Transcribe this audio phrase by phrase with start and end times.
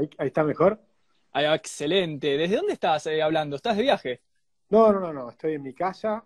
[0.00, 0.80] ¿Ahí, está mejor?
[1.32, 2.36] Ah, excelente.
[2.36, 3.56] ¿Desde dónde estás eh, hablando?
[3.56, 4.20] ¿Estás de viaje?
[4.70, 5.30] No, no, no, no.
[5.30, 6.24] Estoy en mi casa.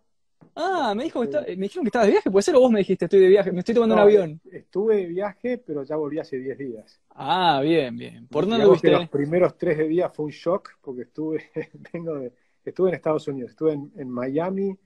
[0.55, 2.31] Ah, me, dijo que me dijeron que estabas de viaje.
[2.31, 3.51] ¿Puede ser o vos me dijiste estoy de viaje?
[3.51, 4.41] Me estoy tomando un avión.
[4.51, 7.01] Estuve de viaje, pero ya volví hace 10 días.
[7.11, 8.29] Ah, bien, bien.
[8.29, 8.91] ¿Por dónde viste?
[8.91, 11.51] Los primeros tres de día fue un shock porque estuve,
[11.93, 12.33] vengo de,
[12.65, 13.51] estuve en Estados Unidos.
[13.51, 14.79] Estuve en, Miami,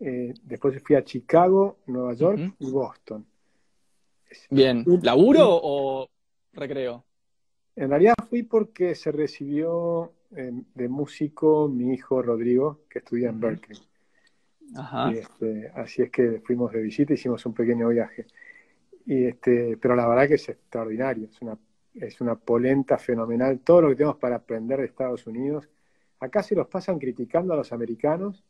[0.00, 3.26] eh, después fui a Chicago, Nueva York y Boston.
[4.50, 4.84] Bien.
[5.02, 6.10] ¿Laburo o
[6.52, 7.06] recreo?
[7.76, 13.38] En realidad fui porque se recibió eh, de músico mi hijo Rodrigo, que estudia en
[13.38, 13.78] Berkeley.
[14.74, 15.12] Ajá.
[15.12, 18.26] Este, así es que fuimos de visita, hicimos un pequeño viaje.
[19.04, 21.58] Y este, pero la verdad que es extraordinario, es una,
[21.94, 23.60] es una polenta fenomenal.
[23.60, 25.68] Todo lo que tenemos para aprender de Estados Unidos,
[26.18, 28.42] acá se los pasan criticando a los americanos,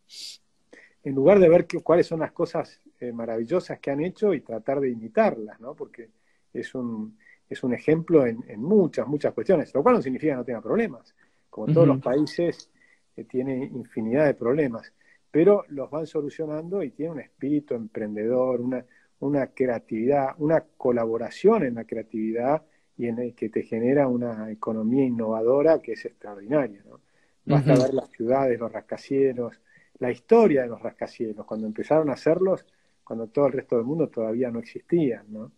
[1.02, 4.80] en lugar de ver cuáles son las cosas eh, maravillosas que han hecho y tratar
[4.80, 5.74] de imitarlas, ¿no?
[5.74, 6.10] Porque
[6.52, 7.16] es un,
[7.48, 11.14] es un ejemplo en, muchas, muchas cuestiones, lo cual no significa que no tenga problemas.
[11.48, 12.70] Como todos los países,
[13.16, 14.92] eh, tiene infinidad de problemas,
[15.30, 18.84] pero los van solucionando y tiene un espíritu emprendedor, una,
[19.20, 22.62] una creatividad, una colaboración en la creatividad
[22.98, 26.82] y en el que te genera una economía innovadora que es extraordinaria.
[26.88, 27.00] ¿no?
[27.44, 29.60] Basta ver las ciudades, los rascacielos,
[29.98, 32.66] la historia de los rascacielos, cuando empezaron a hacerlos,
[33.04, 35.24] cuando todo el resto del mundo todavía no existía.
[35.28, 35.52] ¿no?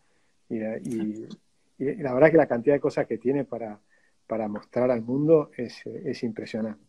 [0.49, 1.29] y, y
[1.79, 3.81] la verdad que la cantidad de cosas que tiene para,
[4.27, 6.88] para mostrar al mundo es, es impresionante.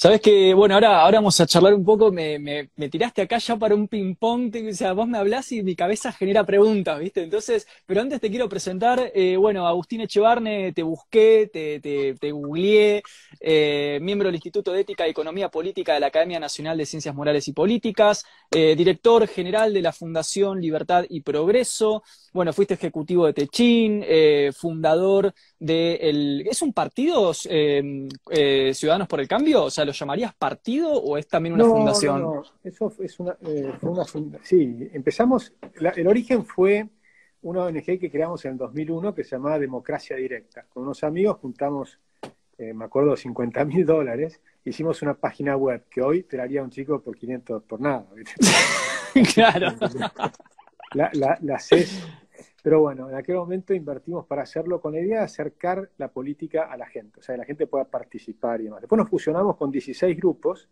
[0.00, 3.56] Sabes que, bueno, ahora, ahora vamos a charlar un poco, me, me, tiraste acá ya
[3.56, 7.22] para un ping-pong, o sea, vos me hablás y mi cabeza genera preguntas, ¿viste?
[7.22, 12.32] Entonces, pero antes te quiero presentar, eh, bueno, Agustín Echevarne, te busqué, te, te, te
[12.32, 13.02] googleé,
[13.40, 17.14] eh, miembro del Instituto de Ética y Economía Política de la Academia Nacional de Ciencias
[17.14, 23.26] Morales y Políticas, eh, director general de la Fundación Libertad y Progreso, bueno, fuiste ejecutivo
[23.26, 24.04] de Techín,
[24.54, 29.64] fundador de el, ¿es un partido Ciudadanos por el Cambio?
[29.64, 32.22] O sea, ¿lo llamarías partido o es también una fundación?
[32.22, 34.44] No, no, eso es una, eh, fue una fundación.
[34.44, 35.52] Sí, empezamos,
[35.96, 36.88] el origen fue
[37.42, 40.64] una ONG que creamos en el 2001 que se llamaba Democracia Directa.
[40.68, 41.98] Con unos amigos juntamos,
[42.58, 46.62] eh, me acuerdo, 50 mil dólares, hicimos una página web que hoy te la haría
[46.62, 48.06] un chico por 500 por nada.
[49.34, 49.68] claro.
[50.94, 52.02] La, la, la CES
[52.62, 56.64] pero bueno, en aquel momento invertimos para hacerlo con la idea de acercar la política
[56.64, 58.80] a la gente, o sea, que la gente pueda participar y demás.
[58.80, 60.68] Después nos fusionamos con 16 grupos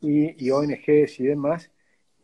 [0.00, 1.70] y, ONGs y demás,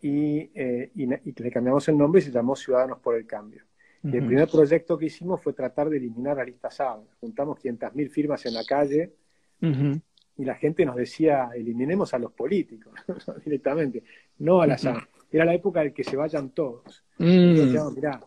[0.02, 3.64] eh, y, le cambiamos el nombre y se llamó Ciudadanos por el Cambio.
[4.02, 7.04] Y el primer proyecto que hicimos fue tratar de eliminar la lista sábana.
[7.20, 9.12] Juntamos 500.000 firmas en la calle
[9.60, 12.94] y la gente nos decía, eliminemos a los políticos
[13.44, 14.02] directamente,
[14.38, 15.06] no a la sábana.
[15.30, 17.04] Era la época de que se vayan todos.
[17.18, 17.26] Mm.
[17.26, 18.20] Y decíamos, mirá,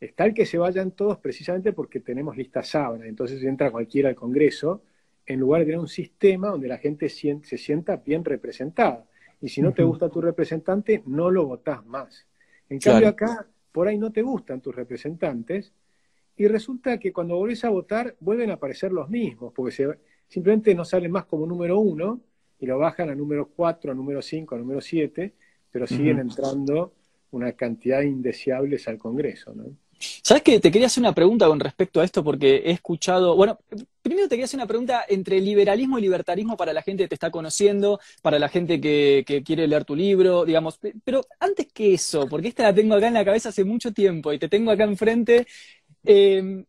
[0.00, 4.14] Está el que se vayan todos precisamente porque tenemos lista sábana, entonces entra cualquiera al
[4.14, 4.82] Congreso,
[5.26, 9.06] en lugar de tener un sistema donde la gente se sienta bien representada.
[9.42, 12.26] Y si no te gusta tu representante, no lo votás más.
[12.68, 15.72] En cambio acá, por ahí no te gustan tus representantes,
[16.36, 19.96] y resulta que cuando volvés a votar, vuelven a aparecer los mismos, porque
[20.26, 22.20] simplemente no salen más como número uno,
[22.58, 25.34] y lo bajan a número cuatro, a número cinco, a número siete,
[25.70, 26.94] pero siguen entrando
[27.30, 29.64] una cantidad indeseables al Congreso, ¿no?
[30.22, 33.58] ¿Sabes que Te quería hacer una pregunta con respecto a esto porque he escuchado, bueno,
[34.00, 37.14] primero te quería hacer una pregunta entre liberalismo y libertarismo para la gente que te
[37.14, 42.26] está conociendo, para la gente que, quiere leer tu libro, digamos, pero antes que eso,
[42.28, 44.84] porque esta la tengo acá en la cabeza hace mucho tiempo y te tengo acá
[44.84, 45.46] enfrente,
[46.04, 46.64] em,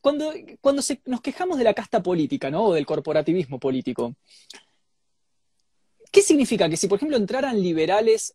[0.00, 2.64] cuando, cuando nos quejamos de la casta política, ¿no?
[2.66, 4.14] O del corporativismo político,
[6.10, 6.68] ¿qué significa?
[6.68, 8.34] Que si, por ejemplo, entraran liberales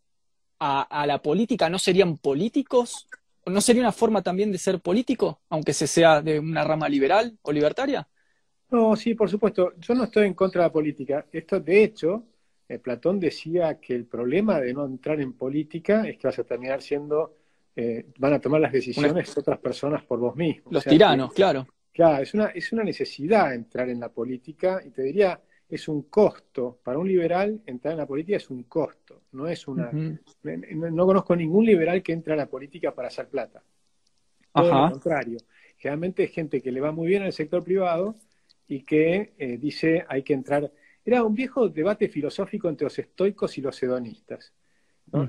[0.60, 3.08] a la política, ¿no serían políticos?
[3.50, 7.38] ¿No sería una forma también de ser político, aunque se sea de una rama liberal
[7.42, 8.08] o libertaria?
[8.70, 9.74] No, sí, por supuesto.
[9.78, 11.26] Yo no estoy en contra de la política.
[11.32, 12.24] Esto, de hecho,
[12.68, 16.44] eh, Platón decía que el problema de no entrar en política es que vas a
[16.44, 17.38] terminar siendo,
[17.76, 20.70] eh, van a tomar las decisiones otras personas por vos mismo.
[20.72, 21.68] Los tiranos, claro.
[21.94, 26.04] Claro, es una, es una necesidad entrar en la política y te diría, es un
[26.04, 26.80] costo.
[26.84, 29.92] Para un liberal entrar en la política es un costo, no es una...
[29.92, 33.64] no, conozco ningún liberal que entre a la política para hacer plata.
[34.54, 35.38] Todo lo contrario.
[35.78, 38.16] Generalmente es gente que le va muy bien al sector privado
[38.68, 40.72] y que eh, dice hay que entrar...
[41.06, 44.54] Era un viejo debate filosófico entre los estoicos y los hedonistas.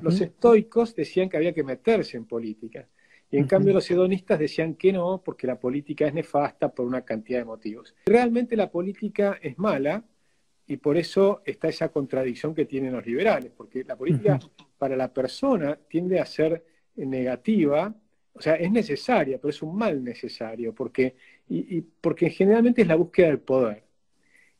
[0.02, 2.88] Los estoicos decían que había que meterse en política.
[3.30, 7.02] Y en cambio los hedonistas decían que no, porque la política es nefasta por una
[7.02, 7.94] cantidad de motivos.
[8.06, 10.04] Realmente la política es mala,
[10.68, 14.38] y por eso está esa contradicción que tienen los liberales, porque la política
[14.76, 16.62] para la persona tiende a ser
[16.96, 17.92] negativa,
[18.34, 21.16] o sea, es necesaria, pero es un mal necesario, porque
[21.48, 23.82] y, porque generalmente es la búsqueda del poder.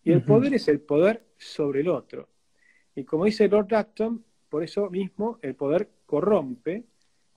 [0.03, 2.29] Y el poder es el poder sobre el otro.
[2.95, 6.85] Y como dice Lord Acton, por eso mismo el poder corrompe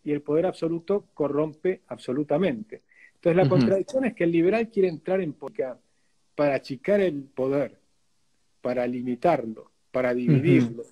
[0.05, 2.83] y el poder absoluto corrompe absolutamente.
[3.15, 5.77] Entonces la contradicción es que el liberal quiere entrar en política
[6.33, 7.80] para achicar el poder,
[8.61, 10.83] para limitarlo, para dividirlo,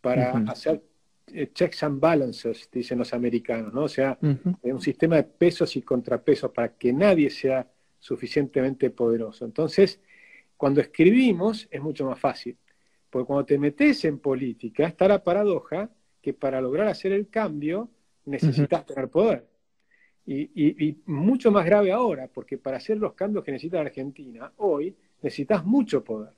[0.00, 0.82] para hacer
[1.28, 3.84] eh, checks and balances, dicen los americanos, ¿no?
[3.84, 7.66] O sea, un sistema de pesos y contrapesos para que nadie sea
[7.98, 9.44] suficientemente poderoso.
[9.44, 10.00] Entonces,
[10.56, 12.56] cuando escribimos es mucho más fácil,
[13.08, 15.90] porque cuando te metes en política está la paradoja
[16.20, 17.88] que para lograr hacer el cambio
[18.26, 19.46] necesitas tener poder.
[20.26, 24.96] Y, mucho más grave ahora, porque para hacer los cambios que necesita la Argentina hoy
[25.22, 26.32] necesitas mucho poder.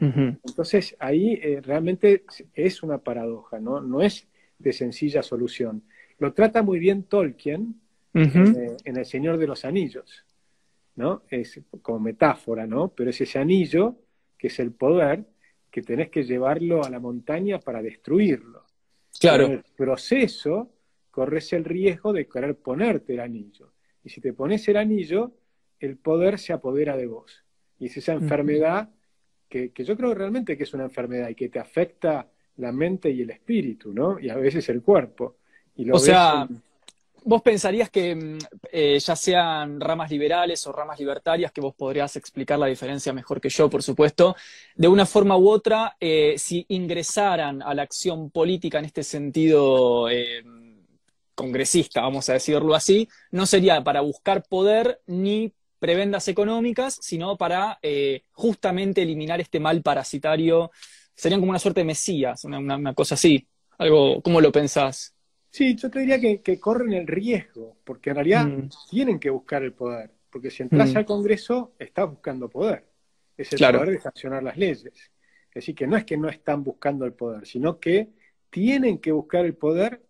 [0.00, 2.24] Entonces ahí eh, realmente
[2.54, 3.80] es una paradoja, ¿no?
[3.80, 4.26] no es
[4.58, 5.82] de sencilla solución.
[6.18, 7.74] Lo trata muy bien Tolkien
[8.14, 10.24] eh, en, El Señor de los Anillos.
[10.96, 11.22] ¿no?
[11.30, 12.88] Es como metáfora, ¿no?
[12.88, 13.96] Pero es ese anillo,
[14.36, 15.24] que es el poder,
[15.70, 18.64] que tenés que llevarlo a la montaña para destruirlo.
[19.18, 19.46] Claro.
[19.46, 20.70] en el proceso
[21.10, 23.72] corres el riesgo de querer ponerte el anillo.
[24.04, 25.32] Y si te pones el anillo,
[25.78, 27.44] el poder se apodera de vos.
[27.78, 28.90] Y es esa enfermedad
[29.50, 32.26] que, yo creo realmente que es una enfermedad y que te afecta
[32.56, 34.18] la mente y el espíritu, ¿no?
[34.18, 35.36] Y a veces el cuerpo.
[35.76, 36.46] Y lo o sea,
[37.24, 38.38] vos pensarías que mm,
[38.70, 43.40] eh, ya sean ramas liberales o ramas libertarias, que vos podrías explicar la diferencia mejor
[43.40, 44.36] que yo, por supuesto,
[44.74, 50.08] de una forma u otra, eh, si ingresaran a la acción política en este sentido
[50.08, 50.44] eh,
[51.34, 57.80] congresista, vamos a decirlo así, no sería para buscar poder ni prebendas económicas, sino para
[58.30, 60.70] justamente eliminar este mal parasitario.
[61.16, 63.48] Serían como una suerte de mesías, una cosa así.
[63.78, 65.14] Algo, ¿cómo lo pensás?
[65.50, 68.68] Sí, yo te diría que, corren el riesgo, porque en realidad mm.
[68.88, 70.96] tienen que buscar el poder, porque si entras mm.
[70.98, 72.84] al Congreso, estás buscando poder.
[73.36, 74.84] Es el poder de sancionar las leyes.
[74.84, 78.10] Es decir, que no es que no están buscando el poder, sino que
[78.48, 80.00] tienen que buscar el poder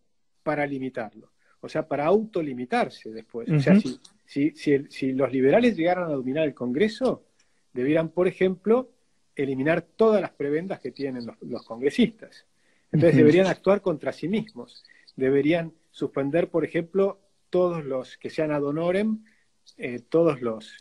[0.43, 3.49] para limitarlo, o sea, para autolimitarse después.
[3.51, 3.99] O sea, si,
[4.31, 7.25] si, los liberales llegaran a dominar el Congreso,
[7.73, 8.93] debieran, por ejemplo,
[9.35, 12.47] eliminar todas las prebendas que tienen los, congresistas.
[12.93, 14.85] Entonces deberían actuar contra sí mismos
[15.17, 19.25] deberían suspender, por ejemplo, todos los que sean ad honorem,
[19.77, 20.77] eh, todos los,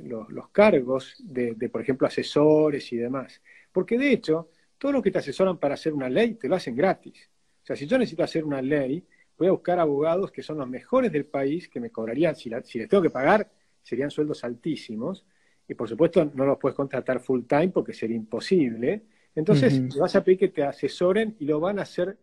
[0.51, 3.41] cargos de, por ejemplo, asesores y demás.
[3.71, 6.75] Porque de hecho, todos los que te asesoran para hacer una ley te lo hacen
[6.75, 7.29] gratis.
[7.63, 9.05] O sea, si yo necesito hacer una ley,
[9.39, 12.77] voy a buscar abogados que son los mejores del país, que me cobrarían, si, si
[12.77, 13.49] les tengo que pagar,
[13.81, 15.25] serían sueldos altísimos.
[15.67, 19.03] Y por supuesto no los puedes contratar full time porque sería imposible.
[19.33, 22.17] Entonces, te vas a pedir que te asesoren y lo van a hacer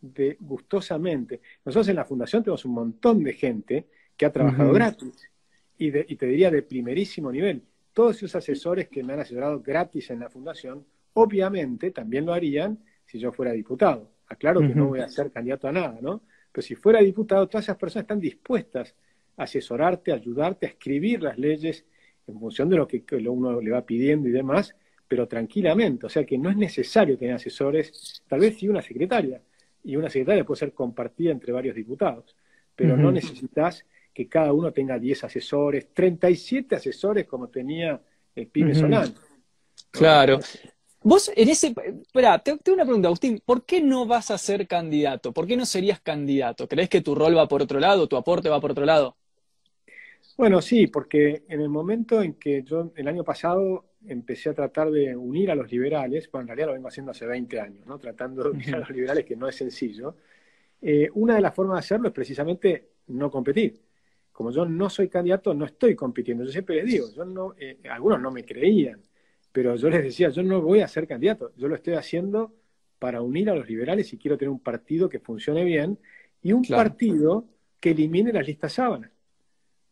[0.00, 1.40] de, gustosamente.
[1.64, 3.86] Nosotros en la fundación tenemos un montón de gente
[4.16, 5.30] que ha trabajado gratis
[5.76, 7.62] y, te diría de primerísimo nivel.
[7.92, 12.78] Todos esos asesores que me han asesorado gratis en la fundación, obviamente también lo harían
[13.04, 14.10] si yo fuera diputado.
[14.28, 16.22] Aclaro que no voy a ser candidato a nada, ¿no?
[16.52, 18.94] Pero si fuera diputado, todas esas personas están dispuestas
[19.36, 21.84] a asesorarte, a ayudarte a escribir las leyes
[22.26, 24.76] en función de lo que uno le va pidiendo y demás,
[25.08, 26.06] pero tranquilamente.
[26.06, 29.40] O sea que no es necesario tener asesores, tal vez sí una secretaria,
[29.84, 32.36] y una secretaria puede ser compartida entre varios diputados,
[32.76, 33.84] pero no necesitas
[34.14, 38.00] que cada uno tenga 10 asesores, 37 asesores como tenía
[38.34, 39.12] el Pyme Solano.
[39.90, 40.38] Claro.
[41.04, 41.74] Vos en ese...
[42.02, 43.42] Espera, tengo una pregunta, Agustín.
[43.44, 45.32] ¿Por qué no vas a ser candidato?
[45.32, 46.68] ¿Por qué no serías candidato?
[46.68, 49.16] ¿Crees que tu rol va por otro lado, tu aporte va por otro lado?
[50.36, 54.90] Bueno, sí, porque en el momento en que yo el año pasado empecé a tratar
[54.90, 57.98] de unir a los liberales, bueno, en realidad lo vengo haciendo hace 20 años, ¿no?
[57.98, 60.16] tratando de unir a los liberales, que no es sencillo,
[60.80, 63.80] eh, una de las formas de hacerlo es precisamente no competir.
[64.32, 66.44] Como yo no soy candidato, no estoy compitiendo.
[66.44, 69.00] Yo siempre les digo, yo no, eh, algunos no me creían,
[69.52, 72.54] pero yo les decía, yo no voy a ser candidato, yo lo estoy haciendo
[72.98, 75.98] para unir a los liberales y quiero tener un partido que funcione bien
[76.42, 77.46] y un partido
[77.78, 79.10] que elimine las listas sábanas,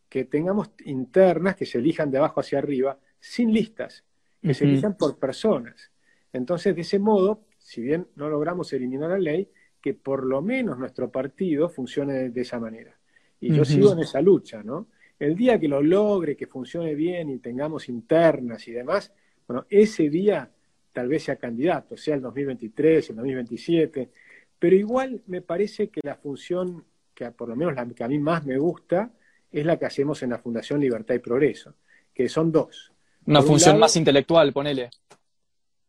[0.08, 4.04] que tengamos internas que se elijan de abajo hacia arriba, sin listas,
[4.40, 5.90] que se elijan por personas.
[6.32, 9.48] Entonces, de ese modo, si bien no logramos eliminar la ley,
[9.80, 12.96] que por lo menos nuestro partido funcione de, esa manera.
[13.40, 14.88] Y yo sigo en esa lucha, ¿no?
[15.18, 19.12] El día que lo logre, que funcione bien y tengamos internas y demás,
[19.50, 20.48] bueno, ese día
[20.92, 24.08] tal vez sea candidato, sea el 2023, el 2027,
[24.56, 28.20] pero igual me parece que la función, que por lo menos la que a mí
[28.20, 29.10] más me gusta,
[29.50, 31.74] es la que hacemos en la Fundación Libertad y Progreso,
[32.14, 32.92] que son dos.
[33.26, 34.90] Una función más intelectual, ponele.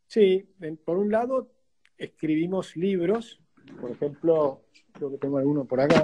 [0.07, 0.43] Sí,
[0.83, 1.51] por un lado
[1.99, 3.39] escribimos libros,
[3.79, 6.03] por ejemplo, creo que tengo alguno por acá,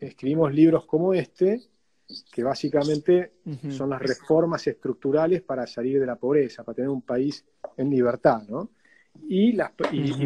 [0.00, 1.60] escribimos libros como este,
[2.32, 3.32] que básicamente
[3.68, 7.44] son las reformas estructurales para salir de la pobreza, para tener un país
[7.76, 8.70] en libertad, ¿no?
[9.28, 9.56] Y,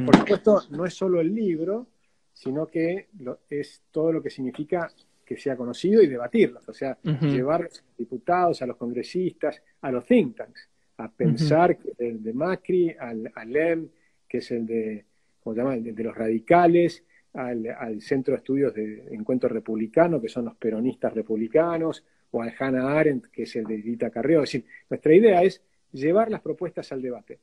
[0.03, 1.89] por supuesto no es solo el libro,
[2.33, 3.09] sino que
[3.49, 4.93] es todo lo que significa
[5.25, 9.91] que sea conocido y debatirlos, o sea, llevar a los diputados, a los congresistas, a
[9.91, 13.89] los think tanks, a pensar que el de Macri, al, al LEM,
[14.29, 15.05] que es el de,
[15.41, 20.29] ¿cómo se llama?, el de, los radicales, al, Centro de Estudios de Encuentro Republicano, que
[20.29, 24.43] son los peronistas republicanos, o al Hannah Arendt, que es el de Edita Carrió.
[24.43, 25.63] Es decir, nuestra idea es
[25.93, 27.41] llevar las propuestas al debate.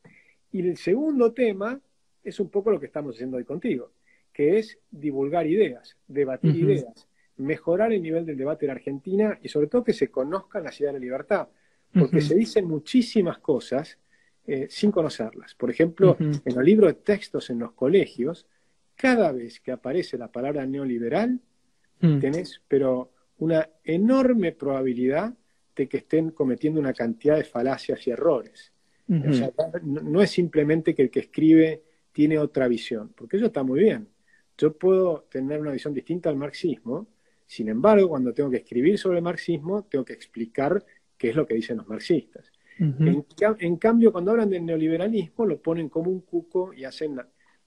[0.51, 1.79] Y el segundo tema
[2.23, 3.91] es un poco lo que estamos haciendo hoy contigo,
[4.33, 9.67] que es divulgar ideas, debatir ideas, mejorar el nivel del debate en Argentina y sobre
[9.67, 11.47] todo que se conozcan las ideas de la libertad,
[11.93, 13.97] porque se dicen muchísimas cosas
[14.45, 15.55] eh, sin conocerlas.
[15.55, 18.47] Por ejemplo, en los libros de textos en los colegios,
[18.99, 21.39] cada vez que aparece la palabra neoliberal,
[22.01, 22.19] mm.
[22.19, 25.33] tenés, pero una enorme probabilidad
[25.73, 28.73] de que estén cometiendo una cantidad de falacias y errores.
[29.07, 29.53] o sea,
[29.83, 34.09] no, es simplemente que el que escribe tiene otra visión, porque eso está muy bien.
[34.57, 37.07] Yo puedo tener una visión distinta al marxismo,
[37.47, 40.85] sin embargo, cuando tengo que escribir sobre el marxismo, tengo que explicar
[41.17, 42.51] qué es lo que dicen los marxistas.
[42.77, 47.15] en, cambio, cuando hablan del neoliberalismo, lo ponen como un cuco y hacen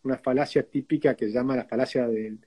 [0.05, 2.39] una falacia típica que se llama la falacia del,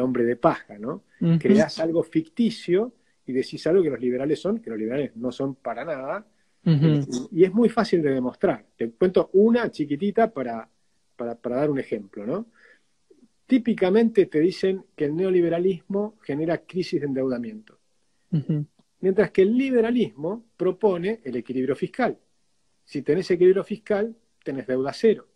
[0.00, 1.04] hombre de paja, ¿no?
[1.38, 2.92] Creas algo ficticio
[3.26, 6.26] y decís algo que los liberales son, que los liberales no son para nada,
[6.64, 8.64] y, es muy fácil de demostrar.
[8.76, 10.68] Te cuento una chiquitita para,
[11.14, 12.46] para, dar un ejemplo, ¿no?
[13.46, 17.78] Típicamente te dicen que el neoliberalismo genera crisis de endeudamiento,
[19.00, 22.18] mientras que el liberalismo propone el equilibrio fiscal.
[22.84, 25.28] Si tenés equilibrio fiscal, tenés deuda cero.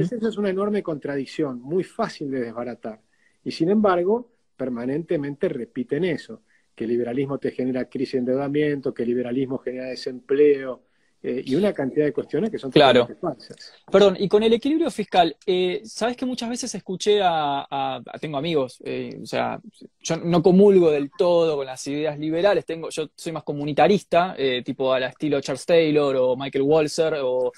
[0.00, 3.00] Esa es una enorme contradicción, muy fácil de desbaratar.
[3.44, 6.42] Y sin embargo, permanentemente repiten eso,
[6.74, 10.82] que el liberalismo te genera crisis de endeudamiento, que el liberalismo genera desempleo,
[11.26, 13.08] eh, y una cantidad de cuestiones que son claro.
[13.18, 13.72] falsas.
[13.90, 18.76] Perdón, y con el equilibrio fiscal, eh, ¿sabes que muchas veces escuché a, tengo amigos,
[18.84, 19.58] eh, o sea,
[20.00, 24.92] yo no comulgo del todo con las ideas liberales, tengo, yo soy más comunitarista, tipo
[24.92, 27.52] al estilo Charles Taylor o Michael Walzer o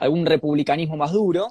[0.00, 1.48] algún republicanismo más duro.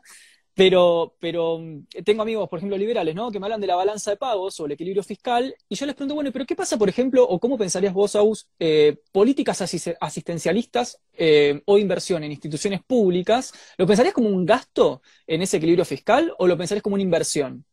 [0.59, 3.31] Pero, pero mm, tengo amigos, por ejemplo, liberales, ¿no?
[3.31, 5.95] Que me hablan de la balanza de pagos o el equilibrio fiscal, y yo les
[5.95, 10.99] pregunto, bueno, pero ¿qué pasa, por ejemplo, o cómo pensarías vos, Aus, eh, políticas asistencialistas
[11.13, 13.53] eh, o inversión en instituciones públicas?
[13.77, 17.63] ¿Lo pensarías como un gasto en ese equilibrio fiscal o lo pensarías como una inversión?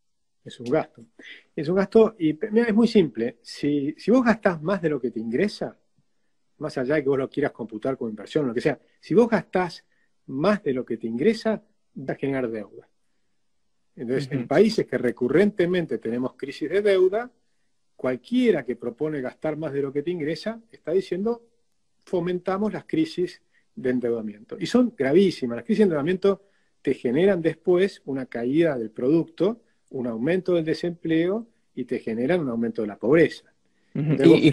[0.45, 1.03] Es un gasto.
[1.57, 3.39] Es un gasto, y es muy simple.
[3.43, 5.77] Si, si vos gastás más de lo que te ingresa,
[6.59, 9.29] más allá de que vos lo quieras computar como inversión lo que sea, si vos
[9.29, 9.85] gastás
[10.27, 11.63] más de lo que te ingresa,
[11.99, 12.89] va a generar deuda.
[13.97, 17.31] Entonces, en países que recurrentemente tenemos crisis de deuda,
[17.97, 21.43] cualquiera que propone gastar más de lo que te ingresa está diciendo
[22.05, 23.43] fomentamos las crisis
[23.75, 24.57] de endeudamiento.
[24.59, 25.57] Y son gravísimas.
[25.57, 26.43] Las crisis de endeudamiento
[26.83, 32.51] te generan después una caída del producto, un aumento del desempleo y te generan un
[32.51, 33.53] aumento de la pobreza.
[33.95, 34.51] ¿Y,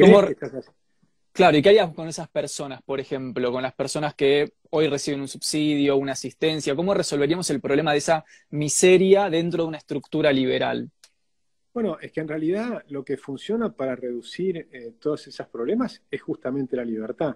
[1.33, 5.19] Claro, ¿y qué harías con esas personas, por ejemplo, con las personas que hoy reciben
[5.19, 6.75] un subsidio, una asistencia?
[6.75, 10.91] ¿Cómo resolveríamos el problema de esa miseria dentro de una estructura liberal?
[11.73, 16.21] Bueno, es que en realidad lo que funciona para reducir eh, todos esos problemas es
[16.21, 17.35] justamente la libertad.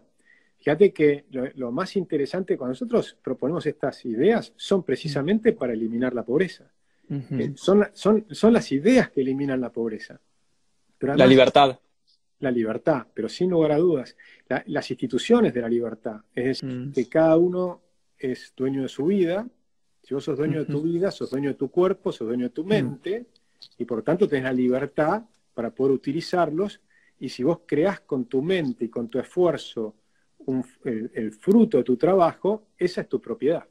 [0.59, 1.25] Fíjate que
[1.55, 6.65] lo, más interesante cuando nosotros proponemos estas ideas son precisamente para eliminar la pobreza.
[7.09, 10.19] Eh, son, son, son las ideas que eliminan la pobreza.
[10.99, 11.79] la libertad
[12.39, 14.15] la libertad, pero sin lugar a dudas,
[14.65, 16.21] las instituciones de la libertad.
[16.33, 16.91] Es decir, mm.
[16.93, 17.81] que cada uno
[18.17, 19.47] es dueño de su vida.
[20.03, 22.51] Si vos sos dueño de tu vida, sos dueño de tu cuerpo, sos dueño de
[22.51, 22.67] tu mm.
[22.67, 23.25] mente,
[23.77, 26.79] y por tanto tenés la libertad para poder utilizarlos.
[27.19, 29.95] Y si vos creás con tu mente y con tu esfuerzo
[30.83, 33.67] el, fruto de tu trabajo, esa es tu propiedad.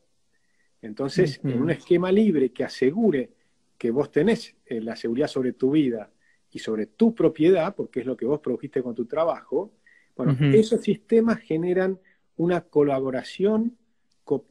[0.82, 3.30] Entonces, en un esquema libre que asegure
[3.78, 6.10] que vos tenés eh, la seguridad sobre tu vida
[6.56, 9.72] y sobre tu propiedad, porque es lo que vos produjiste con tu trabajo,
[10.16, 11.98] bueno, esos sistemas generan
[12.38, 13.76] una colaboración,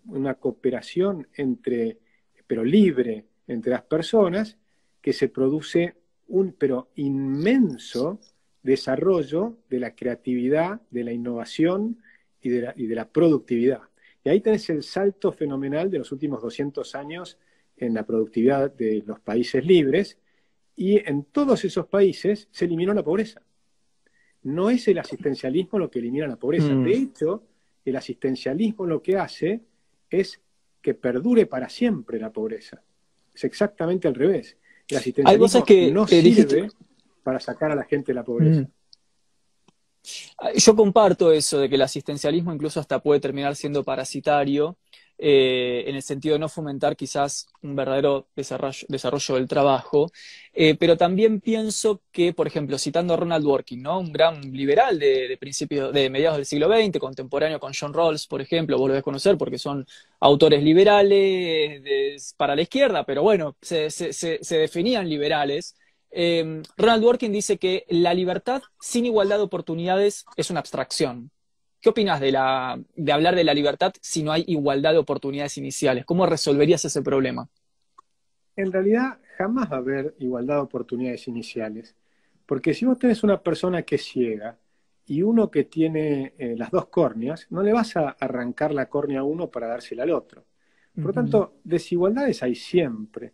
[0.06, 1.98] una cooperación entre,
[2.46, 4.56] pero libre entre las personas,
[5.02, 5.96] que se produce
[6.28, 8.20] un, pero inmenso
[8.62, 11.98] desarrollo de la creatividad, de la innovación
[12.40, 13.82] y de la, y de la productividad.
[14.24, 17.40] Y ahí tenés el salto fenomenal de los últimos 200 años
[17.78, 20.20] en la productividad de los países libres,
[20.76, 23.42] y en todos esos países se eliminó la pobreza.
[24.44, 26.68] No es el asistencialismo lo que elimina la pobreza.
[26.68, 26.84] Mm.
[26.84, 27.44] De hecho,
[27.84, 29.62] el asistencialismo lo que hace
[30.10, 30.42] es
[30.82, 32.82] que perdure para siempre la pobreza.
[33.34, 34.58] Es exactamente al revés.
[34.88, 36.70] El asistencialismo no sirve
[37.24, 38.62] para sacar a la gente de la pobreza.
[38.62, 38.68] Mm.
[40.58, 44.78] Yo comparto eso de que el asistencialismo incluso hasta puede terminar siendo parasitario,
[45.18, 50.12] eh, en el sentido de no fomentar quizás un verdadero desarrollo, del trabajo,
[50.54, 54.00] eh, pero también pienso que, por ejemplo, citando a Ronald Dworkin, ¿no?
[54.00, 58.42] un gran liberal de, principios, de mediados del siglo XX, contemporáneo con John Rawls, por
[58.42, 59.86] ejemplo, vos lo debes conocer porque son
[60.20, 63.88] autores liberales para la izquierda, pero bueno, se,
[64.50, 65.76] definían liberales.
[66.12, 71.32] Eh, Ronald Dworkin dice que la libertad sin igualdad de oportunidades es una abstracción.
[71.86, 75.56] ¿Qué opinas de, la, de hablar de la libertad si no hay igualdad de oportunidades
[75.60, 76.04] iniciales?
[76.04, 77.48] ¿Cómo resolverías ese problema?
[78.56, 81.96] En realidad, jamás va a haber igualdad de oportunidades iniciales.
[82.48, 84.58] Porque si vos tenés una persona que es ciega
[85.06, 89.20] y uno que tiene eh, las dos córneas, no le vas a arrancar la córnea
[89.20, 90.44] a uno para dársela al otro.
[90.96, 93.34] Por lo tanto, desigualdades hay siempre.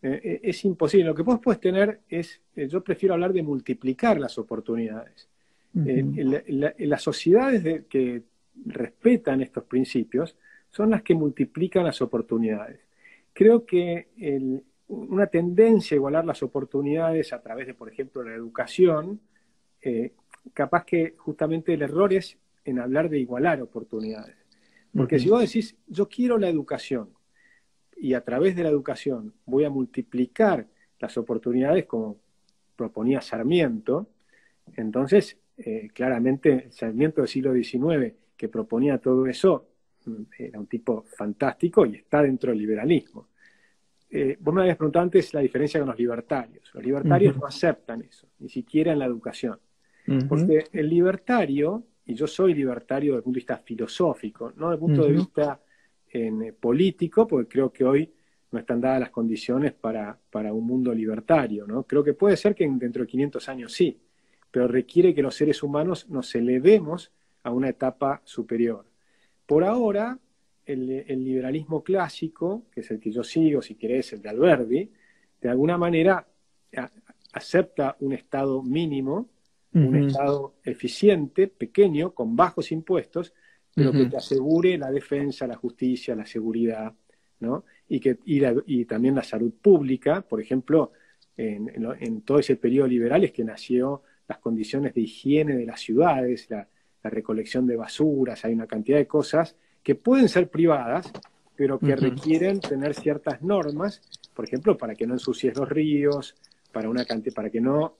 [0.00, 1.06] Eh, eh, es imposible.
[1.06, 5.28] Lo que vos puedes tener es, yo prefiero hablar de multiplicar las oportunidades.
[5.74, 8.22] Eh, las sociedades que
[8.66, 10.36] respetan estos principios
[10.70, 12.80] son las que multiplican las oportunidades.
[13.32, 14.08] Creo que
[14.88, 19.20] una tendencia a igualar las oportunidades a través de, por ejemplo, la educación,
[19.82, 20.12] eh,
[20.52, 24.36] capaz que justamente el error es en hablar de igualar oportunidades.
[24.94, 27.10] Porque si vos decís, yo quiero la educación
[27.96, 30.66] y a través de la educación voy a multiplicar
[30.98, 32.16] las oportunidades como
[32.74, 34.08] proponía Sarmiento,
[34.76, 39.66] entonces eh, claramente el Sarmiento del siglo XIX que proponía todo eso
[40.06, 43.28] mm, era un tipo fantástico y está dentro del liberalismo.
[44.08, 46.70] Eh, vos me habías preguntado antes la diferencia con los libertarios.
[46.72, 49.58] Los libertarios no aceptan eso, ni siquiera en la educación.
[50.26, 54.74] Porque el libertario, y yo soy libertario desde el punto de vista filosófico, no desde
[54.74, 55.60] el punto de vista
[56.08, 58.10] en, eh, político, porque creo que hoy
[58.50, 61.66] no están dadas las condiciones para, para un mundo libertario.
[61.66, 61.82] ¿no?
[61.82, 64.00] Creo que puede ser que dentro de 500 años sí,
[64.50, 67.12] pero requiere que los seres humanos nos elevemos
[67.42, 68.84] a una etapa superior.
[69.46, 70.18] Por ahora,
[70.66, 74.90] el, liberalismo clásico, que es el que yo sigo, si querés, el de Alberdi,
[75.40, 76.26] de alguna manera
[77.32, 79.28] acepta un Estado mínimo,
[79.72, 83.32] un Estado eficiente, pequeño, con bajos impuestos,
[83.74, 86.92] pero que te asegure la defensa, la justicia, la seguridad,
[87.40, 87.64] ¿no?
[87.88, 90.92] Y, que, y, también la salud pública, por ejemplo,
[91.36, 91.70] en,
[92.00, 96.48] en, todo ese periodo liberal es que nació las condiciones de higiene de las ciudades,
[96.50, 96.68] la,
[97.00, 101.10] recolección de basuras, hay una cantidad de cosas que pueden ser privadas,
[101.56, 104.02] pero que requieren tener ciertas normas,
[104.34, 106.36] por ejemplo, para que no ensucies los ríos,
[106.70, 107.96] para, una para que no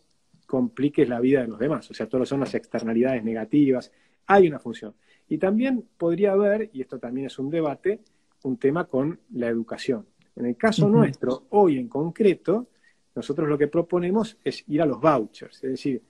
[0.47, 1.91] compliques la vida de los demás.
[1.91, 3.91] O sea, todas son las externalidades negativas.
[4.27, 4.95] Hay una función.
[5.27, 8.01] Y también podría haber, y esto también es un debate,
[8.43, 10.07] un tema con la educación.
[10.37, 12.69] En el caso nuestro, hoy en concreto,
[13.15, 16.03] nosotros lo que proponemos es ir a los vouchers, es decir,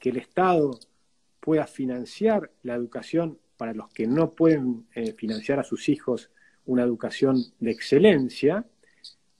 [0.00, 0.80] que el Estado
[1.38, 6.30] pueda financiar la educación para los que no pueden eh, financiar a sus hijos
[6.64, 8.64] una educación de excelencia,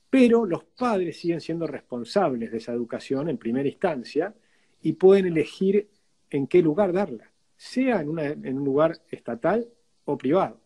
[0.09, 4.33] pero los padres siguen siendo responsables de esa educación en primera instancia
[4.81, 5.89] y pueden elegir
[6.29, 9.67] en qué lugar darla, sea en, un lugar estatal
[10.05, 10.59] o privado.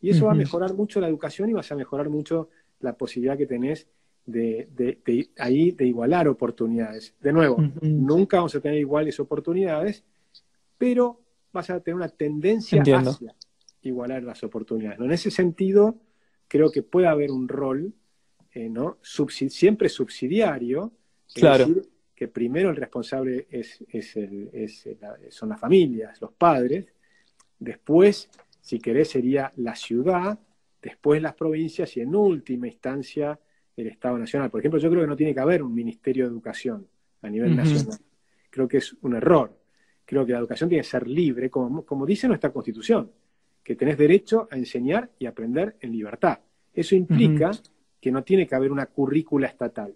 [0.00, 2.48] Y eso va a mejorar mucho la educación y vas a mejorar mucho
[2.80, 3.86] la posibilidad que tenés
[4.26, 7.14] de, ahí de igualar oportunidades.
[7.20, 10.04] De nuevo, nunca vamos a tener iguales oportunidades,
[10.78, 11.20] pero
[11.52, 13.34] vas a tener una tendencia hacia
[13.82, 15.00] igualar las oportunidades.
[15.00, 15.96] En ese sentido,
[16.48, 17.92] creo que puede haber un rol
[18.52, 18.98] eh, ¿no?
[19.02, 20.92] siempre subsidiario,
[21.34, 21.66] claro.
[21.66, 24.88] decir, que primero el responsable es, es,
[25.30, 26.86] son las familias, los padres,
[27.58, 28.28] después,
[28.60, 30.38] si querés, sería la ciudad,
[30.80, 33.40] después las provincias y en última instancia
[33.76, 34.50] el Estado Nacional.
[34.50, 36.86] Por ejemplo, yo creo que no tiene que haber un Ministerio de Educación
[37.22, 37.98] a nivel nacional.
[38.50, 39.56] Creo que es un error.
[40.04, 43.10] Creo que la educación tiene que ser libre, como, como dice nuestra Constitución,
[43.62, 46.40] que tenés derecho a enseñar y aprender en libertad.
[46.74, 47.50] Eso implica
[48.00, 49.94] que no tiene que haber una currícula estatal,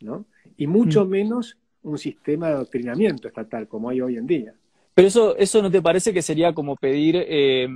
[0.00, 0.26] ¿no?
[0.56, 4.54] Y mucho menos un sistema de adoctrinamiento estatal como hay hoy en día.
[4.98, 7.68] Pero eso, eso no te parece que sería como pedir eh,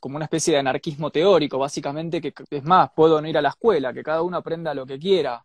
[0.00, 3.50] como una especie de anarquismo teórico, básicamente, que es más, puedo no ir a la
[3.50, 5.40] escuela, que cada uno aprenda lo que quiera.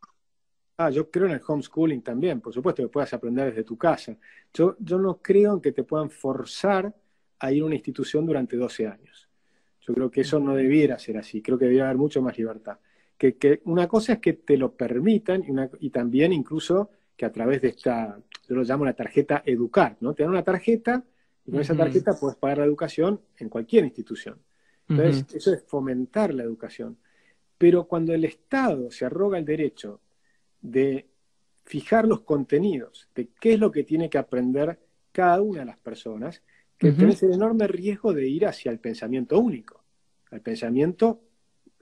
[0.78, 4.18] Ah, yo creo en el homeschooling también, por supuesto que puedas aprender desde tu casa.
[4.52, 6.92] Yo, yo no creo en que te puedan forzar
[7.38, 9.30] a ir a una institución durante 12 años.
[9.82, 12.80] Yo creo que eso no debiera ser así, creo que debería haber mucho más libertad.
[13.20, 17.28] Que, que una cosa es que te lo permitan y, una, y también incluso que
[17.28, 20.16] a través de esta, yo lo llamo la tarjeta Educar, ¿no?
[20.16, 21.04] Te dan una tarjeta
[21.50, 24.38] y con esa tarjeta puedes pagar la educación en cualquier institución.
[24.88, 26.98] Entonces, eso es fomentar la educación.
[27.58, 30.00] Pero cuando el Estado se arroga el derecho
[30.62, 31.08] de
[31.66, 34.80] fijar los contenidos, de qué es lo que tiene que aprender
[35.12, 36.44] cada una de las personas,
[36.78, 39.84] que tenés el enorme riesgo de ir hacia el pensamiento único,
[40.30, 41.22] al pensamiento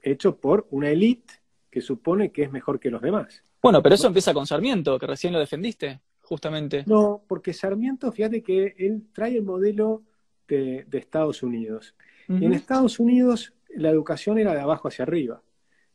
[0.02, 1.34] hecho por una élite
[1.70, 3.44] que supone que es mejor que los demás.
[3.62, 6.84] Bueno, pero eso empieza con Sarmiento, que recién lo defendiste, justamente.
[6.86, 10.04] No, porque Sarmiento, fíjate que él trae el modelo
[10.46, 11.96] de, Estados Unidos.
[12.28, 15.42] Y en Estados Unidos la educación era de abajo hacia arriba.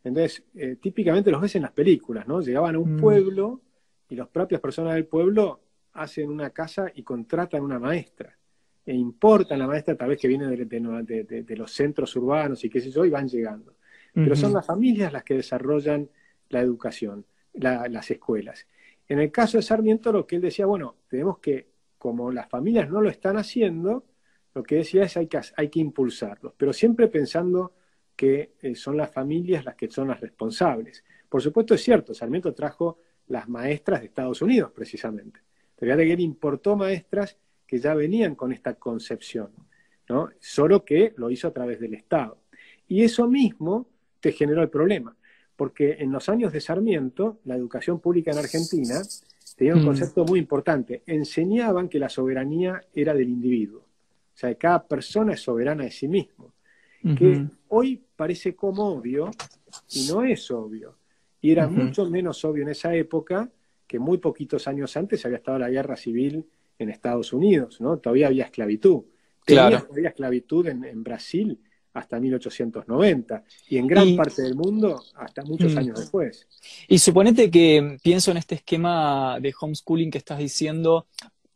[0.03, 2.41] Entonces, eh, típicamente los ves en las películas, ¿no?
[2.41, 3.01] Llegaban a un mm.
[3.01, 3.61] pueblo
[4.09, 5.61] y las propias personas del pueblo
[5.93, 8.35] hacen una casa y contratan una maestra.
[8.87, 12.91] E importan la maestra tal vez que viene de, los centros urbanos y qué sé
[12.91, 13.75] yo, y van llegando.
[14.15, 16.09] Pero son las familias las que desarrollan
[16.49, 18.67] la educación, las escuelas.
[19.09, 22.89] En el caso de Sarmiento, lo que él decía, bueno, tenemos que, como las familias
[22.89, 24.07] no lo están haciendo,
[24.55, 27.73] lo que decía es hay que, hay que impulsarlos, pero siempre pensando
[28.15, 31.05] que eh, son las familias las que son las responsables.
[31.29, 35.41] Por supuesto es cierto, Sarmiento trajo las maestras de Estados Unidos precisamente.
[35.79, 39.51] Fíjate que él importó maestras que ya venían con esta concepción,
[40.09, 40.29] ¿no?
[40.39, 42.39] solo que lo hizo a través del Estado.
[42.87, 43.89] Y eso mismo
[44.21, 45.17] te generó el problema,
[45.57, 49.01] porque en los años de Sarmiento, la educación pública en Argentina
[49.57, 49.87] tenía un mm.
[49.87, 51.03] concepto muy importante.
[51.07, 55.91] Enseñaban que la soberanía era del individuo, o sea, que cada persona es soberana de
[55.91, 56.53] sí mismo,
[57.19, 59.31] que hoy parece como obvio
[59.91, 60.97] y no es obvio.
[61.41, 63.51] Y era mucho menos obvio en esa época
[63.87, 66.47] que muy poquitos años antes había estado la guerra civil
[66.79, 67.99] en Estados Unidos, ¿no?
[67.99, 69.03] Todavía había esclavitud.
[69.45, 69.83] Claro.
[69.83, 71.59] Todavía esclavitud en, Brasil
[71.95, 75.79] hasta 1890 y en gran parte del mundo hasta muchos mm.
[75.79, 76.47] años después.
[76.89, 81.07] Y suponete que pienso en este esquema de homeschooling que estás diciendo,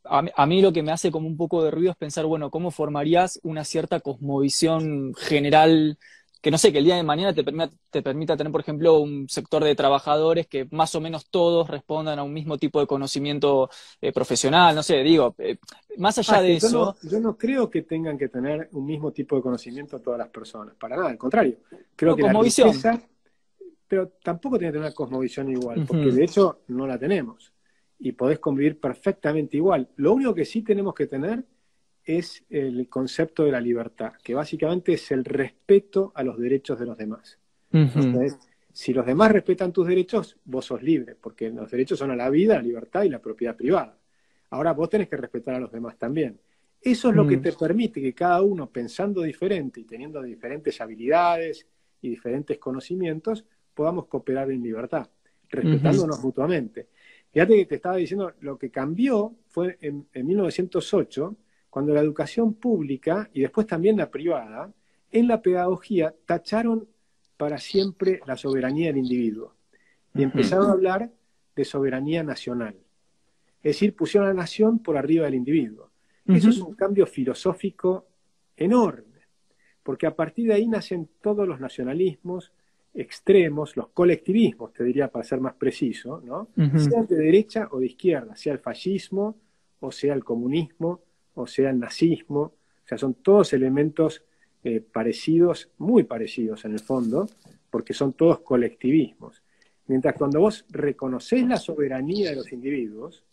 [0.04, 2.70] a, mí lo que me hace como un poco de ruido es pensar, bueno, ¿cómo
[2.70, 5.98] formarías una cierta cosmovisión general
[6.40, 8.98] que no sé, que el día de mañana te permita, te permita tener, por ejemplo,
[8.98, 12.86] un sector de trabajadores que más o menos todos respondan a un mismo tipo de
[12.86, 13.68] conocimiento
[14.00, 15.58] eh, profesional, no sé, digo, eh,
[15.96, 16.96] más allá ah, de eso...
[17.02, 20.74] yo no creo que tengan que tener un mismo tipo de conocimiento todas las personas,
[20.74, 21.56] para nada, al contrario.
[21.96, 22.32] Creo que la
[23.88, 27.52] pero tampoco tiene que tener una cosmovisión igual, porque de hecho no la tenemos.
[27.98, 29.88] Y podés convivir perfectamente igual.
[29.96, 31.44] Lo único que sí tenemos que tener
[32.06, 36.86] es el concepto de la libertad, que básicamente es el respeto a los derechos de
[36.86, 37.38] los demás.
[37.72, 38.38] Entonces,
[38.72, 42.30] si los demás respetan tus derechos, vos sos libre, porque los derechos son a la
[42.30, 43.98] vida, la libertad y la propiedad privada.
[44.50, 46.38] Ahora vos tenés que respetar a los demás también.
[46.80, 47.42] Eso es lo que mm.
[47.42, 51.66] te permite que cada uno, pensando diferente y teniendo diferentes habilidades
[52.00, 55.08] y diferentes conocimientos, podamos cooperar en libertad,
[55.48, 56.88] respetándonos mutuamente.
[57.32, 61.36] Fíjate que te estaba diciendo, lo que cambió fue en, en 1908,
[61.76, 64.72] cuando la educación pública y después también la privada,
[65.12, 66.88] en la pedagogía tacharon
[67.36, 69.52] para siempre la soberanía del individuo
[70.14, 71.10] y empezaron a hablar
[71.54, 72.76] de soberanía nacional.
[73.58, 75.90] Es decir, pusieron a la nación por arriba del individuo.
[76.26, 78.06] Eso es un cambio filosófico
[78.56, 79.20] enorme,
[79.82, 82.52] porque a partir de ahí nacen todos los nacionalismos
[82.94, 86.48] extremos, los colectivismos, te diría para ser más preciso, ¿no?
[86.78, 89.36] Sean de derecha o de izquierda, sea el fascismo
[89.80, 91.02] o sea el comunismo,
[91.36, 94.22] o sea el nazismo, o sea, son todos elementos
[94.64, 97.28] eh, parecidos, muy parecidos en el fondo,
[97.70, 99.42] porque son todos colectivismos.
[99.86, 103.24] Mientras cuando vos reconocés la soberanía de los individuos,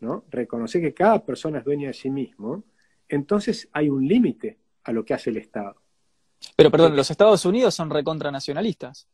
[0.00, 0.24] ¿no?
[0.30, 2.64] Reconocés que cada persona es dueña de sí mismo,
[3.08, 5.76] entonces hay un límite a lo que hace el Estado.
[6.56, 9.08] Pero perdón, los Estados Unidos son recontranacionalistas.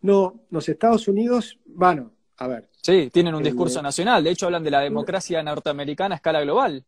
[0.00, 2.68] No, los Estados Unidos, bueno, a ver.
[2.82, 4.22] Sí, tienen un discurso nacional.
[4.22, 6.84] De hecho, hablan de la democracia norteamericana a escala global.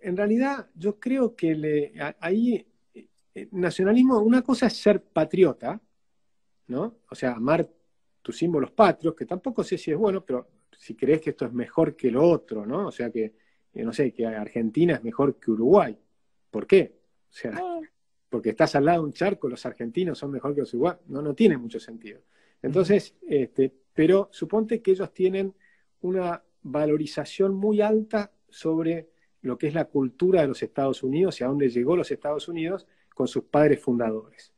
[0.00, 5.80] En realidad, yo creo que le, ahí, eh, nacionalismo, una cosa es ser patriota,
[6.68, 6.98] ¿no?
[7.10, 7.68] O sea, amar
[8.22, 11.52] tus símbolos patrios, que tampoco sé si es bueno, pero si crees que esto es
[11.52, 12.88] mejor que lo otro, ¿no?
[12.88, 13.34] O sea, que,
[13.72, 15.98] eh, no sé, que Argentina es mejor que Uruguay.
[16.50, 17.00] ¿Por qué?
[17.28, 17.80] O sea, ah.
[18.28, 21.00] porque estás al lado de un charco, los argentinos son mejor que los uruguayos.
[21.08, 22.20] No, no tiene mucho sentido.
[22.62, 25.52] Entonces, este, pero suponte que ellos tienen
[26.02, 29.08] una valorización muy alta sobre
[29.42, 32.46] lo que es la cultura de los Estados Unidos y a dónde llegó los Estados
[32.46, 34.52] Unidos con sus padres fundadores.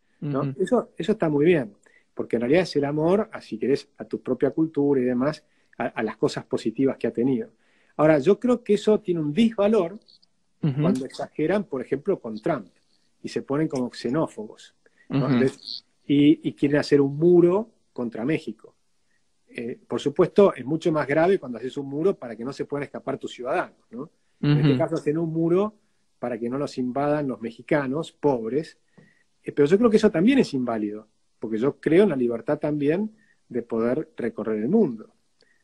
[0.58, 1.72] eso, eso está muy bien,
[2.12, 5.42] porque en realidad es el amor, a, si querés, a tu propia cultura y demás,
[5.78, 7.48] a, las cosas positivas que ha tenido.
[7.96, 9.98] Ahora, yo creo que eso tiene un disvalor
[10.60, 12.68] cuando exageran, por ejemplo, con Trump
[13.22, 14.74] y se ponen como xenófobos
[16.06, 18.74] y, y, quieren hacer un muro contra México.
[19.52, 22.64] Eh, por supuesto, es mucho más grave cuando haces un muro para que no se
[22.64, 24.10] puedan escapar tus ciudadanos, ¿no?
[24.42, 25.74] En este caso hacen un muro
[26.18, 28.78] para que no los invadan los mexicanos pobres,
[29.42, 31.08] eh, pero yo creo que eso también es inválido,
[31.38, 33.14] porque yo creo en la libertad también
[33.48, 35.10] de poder recorrer el mundo.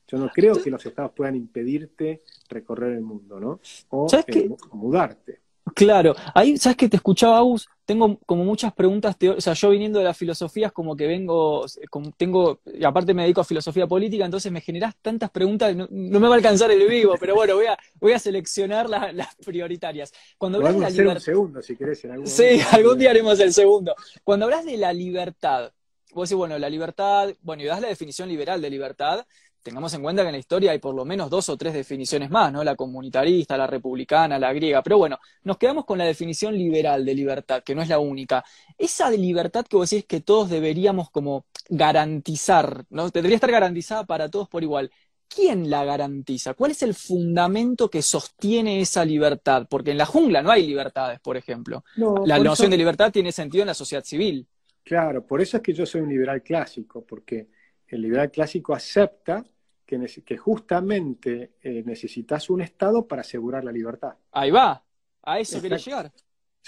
[0.08, 3.60] Yo no creo que los estados puedan impedirte recorrer el mundo, ¿no?
[3.90, 5.40] O, eh, mudarte.
[5.76, 7.68] Claro, ahí, ¿sabes que te escuchaba, Agus?
[7.84, 12.12] Tengo como muchas preguntas, o sea, yo viniendo de las filosofías como que vengo, como
[12.12, 16.18] tengo, y aparte me dedico a filosofía política, entonces me generas tantas preguntas, no, no
[16.18, 20.14] me va a alcanzar el vivo, pero bueno, voy a, voy a seleccionar las prioritarias.
[20.38, 21.16] Cuando hablas de la libertad...
[21.16, 23.94] un segundo, si querés, en algún Sí, algún día haremos el segundo.
[24.24, 25.72] Cuando hablas de la libertad,
[26.14, 29.26] vos decís, bueno, la libertad, bueno, y das la definición liberal de libertad,
[29.66, 32.30] tengamos en cuenta que en la historia hay por lo menos dos o tres definiciones
[32.30, 32.62] más, ¿no?
[32.62, 34.80] La comunitarista, la republicana, la griega.
[34.80, 38.44] Pero bueno, nos quedamos con la definición liberal de libertad, que no es la única.
[38.78, 43.10] Esa de libertad que vos decís que todos deberíamos como garantizar, ¿no?
[43.10, 44.88] Debería estar garantizada para todos por igual.
[45.28, 46.54] ¿Quién la garantiza?
[46.54, 49.66] ¿Cuál es el fundamento que sostiene esa libertad?
[49.68, 51.82] Porque en la jungla no hay libertades, por ejemplo.
[52.24, 54.46] la noción de libertad tiene sentido en la sociedad civil.
[54.84, 57.48] Claro, por eso es que yo soy un liberal clásico, porque
[57.88, 59.44] el liberal clásico acepta
[59.86, 64.14] que, justamente eh, necesitas un Estado para asegurar la libertad.
[64.32, 64.82] Ahí va,
[65.22, 66.12] a eso quería llegar.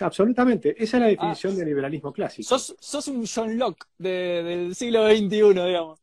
[0.00, 1.10] absolutamente, esa es la ah.
[1.10, 2.58] definición del liberalismo clásico.
[2.58, 5.98] Sos, un John Locke del siglo XXI, digamos.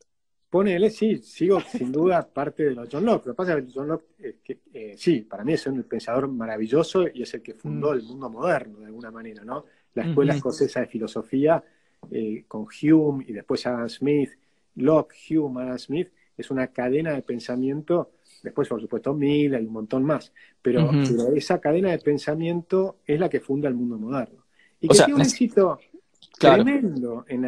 [0.49, 3.27] Ponele, sí, sigo sin duda parte de los John Locke.
[3.27, 6.27] Lo que pasa es que John Locke, que, eh, sí, para mí es un pensador
[6.27, 7.93] maravilloso y es el que fundó mm.
[7.93, 9.65] el mundo moderno, de alguna manera, ¿no?
[9.93, 11.63] La escuela escocesa de filosofía
[12.11, 14.29] eh, con Hume y después Adam Smith,
[14.75, 18.11] Locke, Hume, Adam Smith, es una cadena de pensamiento,
[18.43, 20.89] después por supuesto Mill, hay un montón más, pero,
[21.35, 24.45] esa cadena de pensamiento es la que funda el mundo moderno.
[24.79, 25.79] Y que tiene un éxito
[26.37, 27.41] tremendo en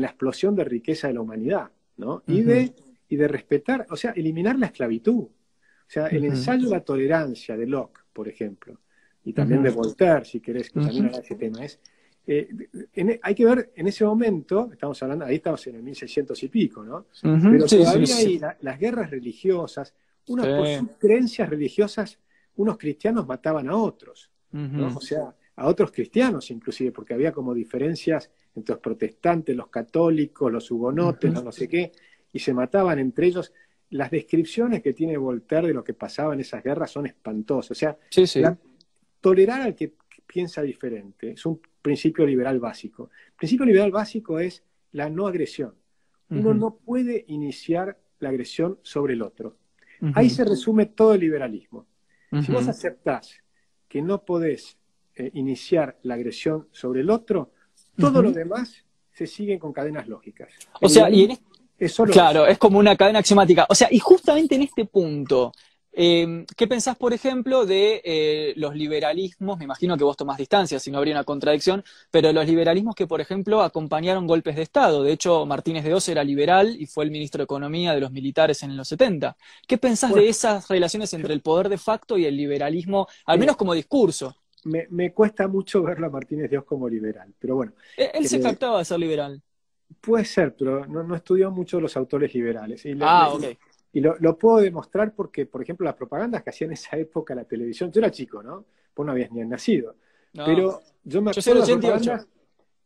[0.00, 2.22] la, explosión de riqueza de la humanidad, ¿no?
[2.26, 2.72] Y, de,
[3.08, 5.22] y de respetar, o sea, eliminar la esclavitud.
[5.22, 8.80] O sea, el ensayo de la tolerancia de Locke, por ejemplo,
[9.24, 11.80] y también de Voltaire, si querés, que también habla ese tema, es
[12.26, 16.48] eh, hay que ver, en ese momento, estamos hablando, ahí estamos en el 1600 y
[16.48, 17.06] pico, ¿no?
[17.22, 19.94] Pero todavía hay las guerras religiosas,
[20.28, 22.18] unas por sus creencias religiosas,
[22.56, 28.30] unos cristianos mataban a otros, O sea, a otros cristianos inclusive, porque había como diferencias
[28.56, 31.92] entre los protestantes, los católicos, los hugonotes, no, sé qué,
[32.32, 33.52] y se mataban entre ellos.
[33.90, 37.70] Las descripciones que tiene Voltaire de lo que pasaba en esas guerras son espantosas.
[37.70, 37.96] O sea,
[39.20, 39.92] tolerar al que
[40.26, 43.10] piensa diferente es un principio liberal básico.
[43.28, 45.76] El principio liberal básico es la no agresión.
[46.28, 49.56] Uno no puede iniciar la agresión sobre el otro.
[50.14, 51.86] Ahí se resume todo el liberalismo.
[52.44, 53.40] Si vos aceptás
[53.88, 54.76] que no podés
[55.14, 57.52] eh, iniciar la agresión sobre el otro,
[57.96, 60.52] todo lo demás se sigue con cadenas lógicas.
[60.82, 61.38] O sea, y en
[62.10, 63.64] claro, es como una cadena axiomática.
[63.68, 65.52] O sea, y justamente en este punto,
[65.98, 69.56] Em, ¿Qué pensás, por ejemplo, de eh, los liberalismos?
[69.56, 73.06] Me imagino que vos tomás distancia, si no habría una contradicción, pero los liberalismos que,
[73.06, 75.02] por ejemplo, acompañaron golpes de Estado.
[75.02, 78.12] De hecho, Martínez de Oz era liberal y fue el ministro de Economía de los
[78.12, 79.38] militares en los 70.
[79.66, 83.56] ¿Qué pensás de esas relaciones entre el poder de facto y el liberalismo, al menos
[83.56, 84.36] como discurso?
[84.64, 87.72] Me, cuesta mucho verlo a Martínez de Oz como liberal, pero bueno.
[87.96, 89.40] E, él, se jactaba de ser liberal.
[90.02, 92.84] Puede ser, pero no, estudió mucho los autores liberales.
[93.00, 93.44] ah, ok.
[93.96, 97.46] Y lo, puedo demostrar porque, por ejemplo, las propagandas que hacía en esa época la
[97.46, 98.66] televisión, yo era chico, ¿no?
[98.94, 99.96] Vos no habías ni nacido.
[100.34, 102.26] pero yo me acuerdo de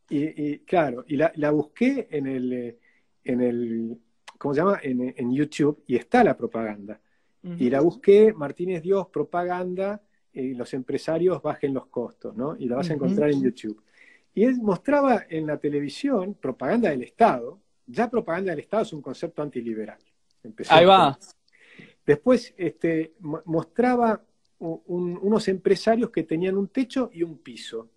[0.07, 2.77] y, y, claro, y la, busqué en el, eh,
[3.25, 3.97] en el,
[4.37, 4.79] ¿cómo se llama?
[4.81, 7.01] En, YouTube y está la propaganda.
[7.43, 12.55] Y la busqué, Martínez Dios, propaganda, y los empresarios bajen los costos, ¿no?
[12.57, 13.83] Y la vas a encontrar en YouTube.
[14.33, 17.59] Y él mostraba en la televisión propaganda del Estado.
[17.85, 19.99] Ya propaganda del Estado es un concepto antiliberal.
[20.69, 21.17] Ahí va.
[22.05, 24.23] Después este, mostraba
[24.59, 27.89] unos empresarios que tenían un techo y un piso.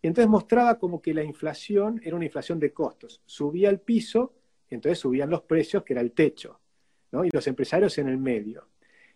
[0.00, 3.22] Y entonces mostraba como que la inflación era una inflación de costos.
[3.24, 4.34] Subía el piso,
[4.70, 6.60] entonces subían los precios, que era el techo,
[7.12, 7.24] ¿no?
[7.24, 8.68] y los empresarios en el medio.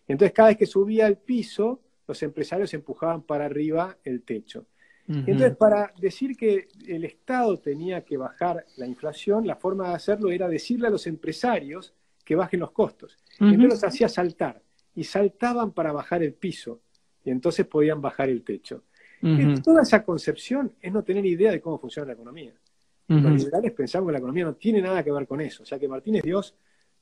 [0.07, 4.65] entonces cada vez que subía el piso, los empresarios empujaban para arriba el techo.
[5.07, 10.31] Entonces, para decir que el Estado tenía que bajar la inflación, la forma de hacerlo
[10.31, 11.93] era decirle a los empresarios
[12.31, 13.17] que bajen los costos.
[13.41, 14.61] Y entonces los hacía saltar.
[14.95, 16.79] Y saltaban para bajar el piso.
[17.25, 18.85] Y entonces podían bajar el techo.
[19.61, 22.53] toda esa concepción es no tener idea de cómo funciona la economía.
[23.05, 25.63] Los liberales pensamos que la economía no tiene nada que ver con eso.
[25.63, 26.55] O sea que Martínez Dios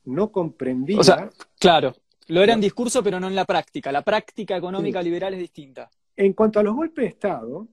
[0.06, 0.98] no comprendía.
[0.98, 1.94] O sea, claro,
[2.26, 3.92] lo era en discurso, pero no en la práctica.
[3.92, 5.88] La práctica económica liberal es distinta.
[6.16, 7.68] En cuanto a los golpes de Estado,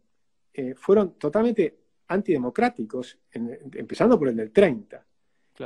[0.53, 1.75] eh, fueron totalmente
[2.09, 5.06] antidemocráticos, empezando por el del 30.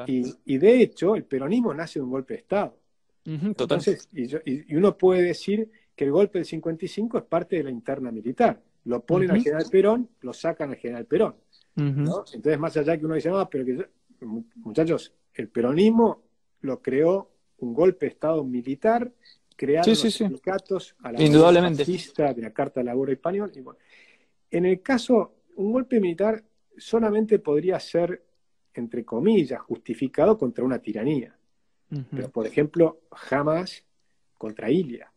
[0.07, 2.77] Y, de hecho, el peronismo nace de un golpe de Estado.
[3.25, 8.11] Entonces, y, uno puede decir que el golpe del 55 es parte de la interna
[8.11, 8.61] militar.
[8.85, 11.35] Lo ponen al general Perón, lo sacan al general Perón.
[11.75, 13.85] Entonces, más allá que uno dice, no, pero que
[14.55, 16.23] muchachos, el peronismo
[16.61, 19.11] lo creó un golpe de Estado militar,
[19.55, 21.85] crear los sindicatos a la Indudablemente.
[21.85, 23.51] de la Carta de Labor Español.
[24.49, 26.43] en el caso, un golpe militar
[26.77, 28.23] solamente podría ser,
[28.73, 31.35] entre comillas, justificado contra una tiranía.
[32.09, 33.83] Pero, por ejemplo, jamás
[34.37, 35.11] contra Ilia.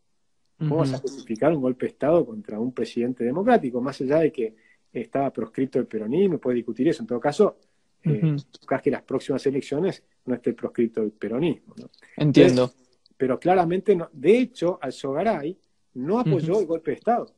[0.59, 3.81] ¿Cómo vas a justificar un golpe de Estado contra un presidente democrático?
[3.81, 4.55] Más allá de que
[4.93, 7.03] estaba proscrito el peronismo, puede discutir eso.
[7.03, 7.57] En todo caso,
[8.03, 8.37] eh,
[8.83, 11.75] que las próximas elecciones no esté proscrito el peronismo.
[12.17, 12.71] Entiendo.
[13.17, 14.09] pero claramente, no.
[14.13, 15.57] de hecho, Alzogaray
[15.95, 17.35] no apoyó el golpe de Estado.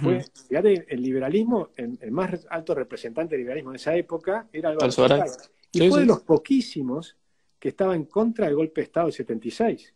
[0.00, 5.28] Fue, fíjate, el liberalismo, el, más alto representante del liberalismo en esa época era Alzogaray.
[5.72, 7.16] Y fue de los poquísimos
[7.58, 9.94] que estaba en contra del golpe de Estado del 76.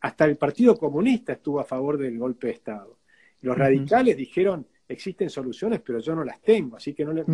[0.00, 2.98] hasta el Partido Comunista estuvo a favor del golpe de Estado.
[3.42, 7.24] Los radicales dijeron, existen soluciones, pero yo no las tengo, así que no, le,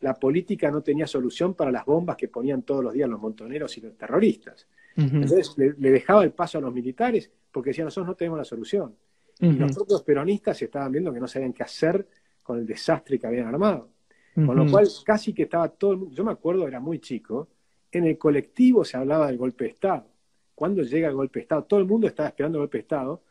[0.00, 3.76] la política no tenía solución para las bombas que ponían todos los días los montoneros
[3.78, 4.66] y los terroristas.
[4.96, 8.96] Entonces le, dejaba el paso a los militares porque decían, nosotros no tenemos la solución.
[9.40, 12.06] Y los propios peronistas estaban viendo que no sabían qué hacer
[12.42, 13.90] con el desastre que habían armado.
[14.34, 17.48] Con lo cual casi que estaba todo el mundo, yo me acuerdo, era muy chico,
[17.90, 20.06] en el colectivo se hablaba del golpe de Estado.
[20.54, 21.64] Cuando llega el golpe de Estado?
[21.64, 23.22] Todo el mundo estaba esperando el golpe de Estado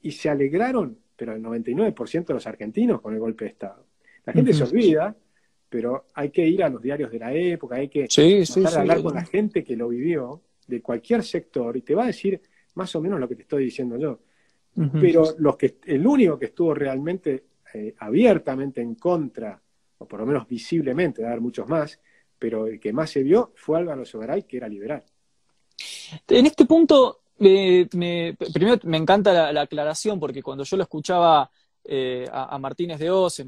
[0.00, 3.84] y se alegraron, pero el 99% de los argentinos con el golpe de Estado.
[4.24, 5.14] La gente se olvida
[5.74, 8.06] pero hay que ir a los diarios de la época, hay que
[8.76, 12.40] hablar con la gente que lo vivió, de cualquier sector, y te va a decir
[12.74, 14.20] más o menos lo que te estoy diciendo yo.
[15.00, 19.60] Pero los que, el único que estuvo realmente eh, abiertamente en contra,
[19.98, 22.00] o por lo menos visiblemente, de haber muchos más,
[22.38, 25.02] pero el que más se vio fue Álvaro Sogaray, que era liberal.
[26.28, 27.86] En este punto, me,
[28.52, 31.50] primero me encanta la, aclaración, porque cuando yo lo escuchaba
[31.84, 33.42] eh, a, Martínez de Oz,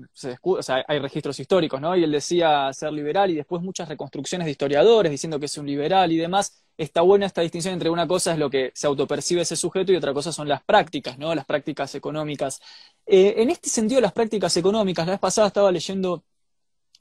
[0.68, 1.96] hay registros históricos, ¿no?
[1.96, 5.66] Y él decía ser liberal y después muchas reconstrucciones de historiadores diciendo que es un
[5.66, 6.62] liberal y demás.
[6.76, 9.96] Está buena esta distinción entre una cosa es lo que se autopercibe ese sujeto y
[9.96, 11.34] otra cosa son las prácticas, ¿no?
[11.34, 12.60] Las prácticas económicas.
[13.06, 16.24] Eh, en este sentido, las prácticas económicas, la vez pasada estaba leyendo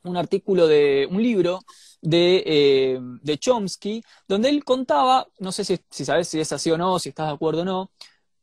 [0.04, 1.62] un artículo de un libro
[2.02, 6.72] de, eh, de Chomsky, donde él contaba, no sé si, si sabes si es así
[6.72, 7.92] o no, si estás de acuerdo o no,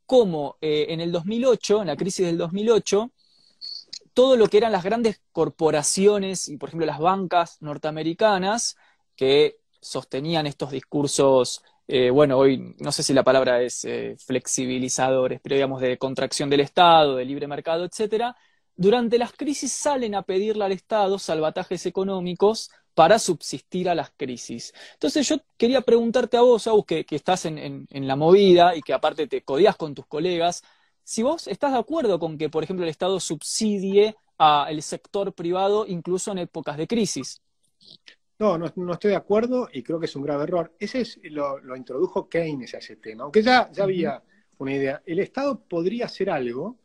[0.05, 3.11] cómo eh, en el 2008, en la crisis del 2008,
[4.13, 8.77] todo lo que eran las grandes corporaciones y, por ejemplo, las bancas norteamericanas
[9.15, 15.41] que sostenían estos discursos, eh, bueno, hoy no sé si la palabra es eh, flexibilizadores,
[15.41, 18.35] pero digamos de contracción del Estado, de libre mercado, etcétera,
[18.75, 24.73] durante las crisis salen a pedirle al Estado salvatajes económicos para subsistir a las crisis.
[24.93, 29.27] Entonces yo quería preguntarte a vos, Agus, que, estás en, la movida y que aparte
[29.27, 30.63] te codías con tus colegas,
[31.03, 35.85] si vos estás de acuerdo con que, por ejemplo, el Estado subsidie al sector privado
[35.87, 37.41] incluso en épocas de crisis.
[38.43, 40.73] No, no, estoy de acuerdo y creo que es un grave error.
[40.77, 44.21] Ese es, lo, introdujo Keynes a ese tema, aunque ya, ya había
[44.57, 45.01] una idea.
[45.05, 46.77] El Estado podría hacer algo,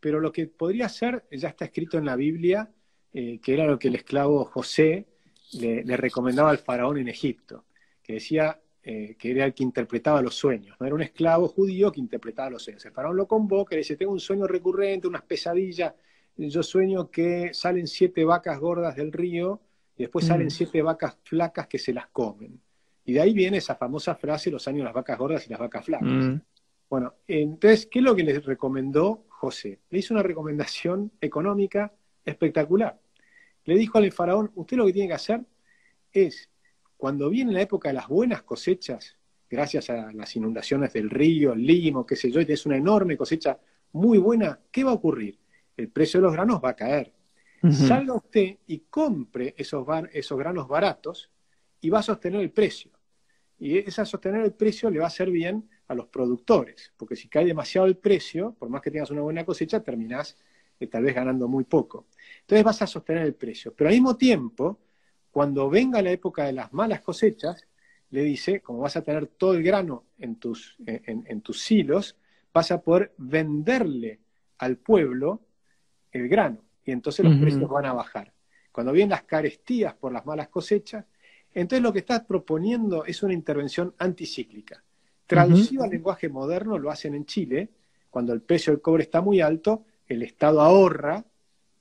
[0.00, 2.70] pero lo que podría hacer ya está escrito en la Biblia,
[3.12, 5.06] eh, que era lo que el esclavo José
[5.52, 7.66] le, recomendaba al faraón en Egipto,
[8.02, 10.86] que decía eh, que era el que interpretaba los sueños, ¿no?
[10.86, 12.82] era un esclavo judío que interpretaba los sueños.
[12.86, 15.92] El faraón lo convoca y le dice, tengo un sueño recurrente, unas pesadillas,
[16.34, 19.60] yo sueño que salen siete vacas gordas del río
[19.96, 20.50] y después salen mm.
[20.50, 22.60] siete vacas flacas que se las comen.
[23.04, 25.60] Y de ahí viene esa famosa frase, los años de las vacas gordas y las
[25.60, 26.08] vacas flacas.
[26.08, 26.40] Mm.
[26.88, 29.80] Bueno, entonces, ¿qué es lo que le recomendó José?
[29.90, 31.92] Le hizo una recomendación económica
[32.24, 32.98] espectacular
[33.64, 35.42] le dijo al faraón, usted lo que tiene que hacer
[36.12, 36.50] es,
[36.96, 39.16] cuando viene la época de las buenas cosechas,
[39.48, 43.16] gracias a las inundaciones del río, el limo, qué sé yo, y es una enorme
[43.16, 43.58] cosecha
[43.92, 45.38] muy buena, ¿qué va a ocurrir?
[45.76, 47.12] El precio de los granos va a caer.
[47.72, 49.86] Salga usted y compre esos,
[50.36, 51.30] granos baratos
[51.80, 52.90] y va a sostener el precio.
[53.58, 57.28] Y esa sostener el precio le va a hacer bien a los productores, porque si
[57.28, 60.36] cae demasiado el precio, por más que tengas una buena cosecha, terminás
[60.78, 62.08] eh, tal vez ganando muy poco.
[62.40, 63.72] Entonces vas a sostener el precio.
[63.74, 64.80] Pero al mismo tiempo,
[65.30, 67.66] cuando venga la época de las malas cosechas,
[68.10, 72.16] le dice, como vas a tener todo el grano en tus, en, tus silos,
[72.52, 74.20] vas a poder venderle
[74.58, 75.40] al pueblo
[76.12, 78.32] el grano y entonces los precios van a bajar.
[78.70, 81.04] Cuando vienen las carestías por las malas cosechas,
[81.52, 84.82] entonces lo que estás proponiendo es una intervención anticíclica.
[85.26, 87.68] Traducido al lenguaje moderno, lo hacen en Chile,
[88.10, 91.24] cuando el precio del cobre está muy alto, el Estado ahorra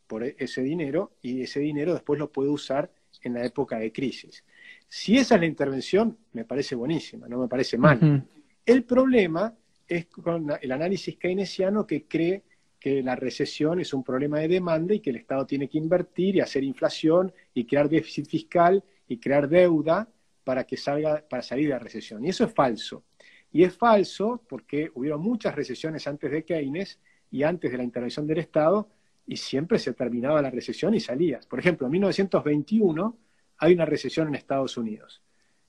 [0.08, 2.92] por e-, ese dinero y ese dinero después lo puede usar
[3.22, 4.44] en la época de crisis.
[4.88, 8.26] Si esa es la intervención, me parece buenísima, no me parece mal.
[8.66, 9.54] El problema
[9.88, 12.44] es con el análisis keynesiano que cree
[12.84, 16.36] que la recesión es un problema de demanda y que el Estado tiene que invertir
[16.36, 20.10] y hacer inflación y crear déficit fiscal y crear deuda
[20.44, 22.26] para que salga para salir de la recesión.
[22.26, 23.06] Y eso es falso.
[23.54, 27.00] Y es falso porque hubieron muchas recesiones antes de Keynes
[27.32, 28.90] y antes de la intervención del Estado,
[29.26, 31.48] y siempre se terminaba la recesión y salías.
[31.48, 33.18] Por ejemplo, en 1921
[33.60, 35.22] hay una recesión en Estados Unidos.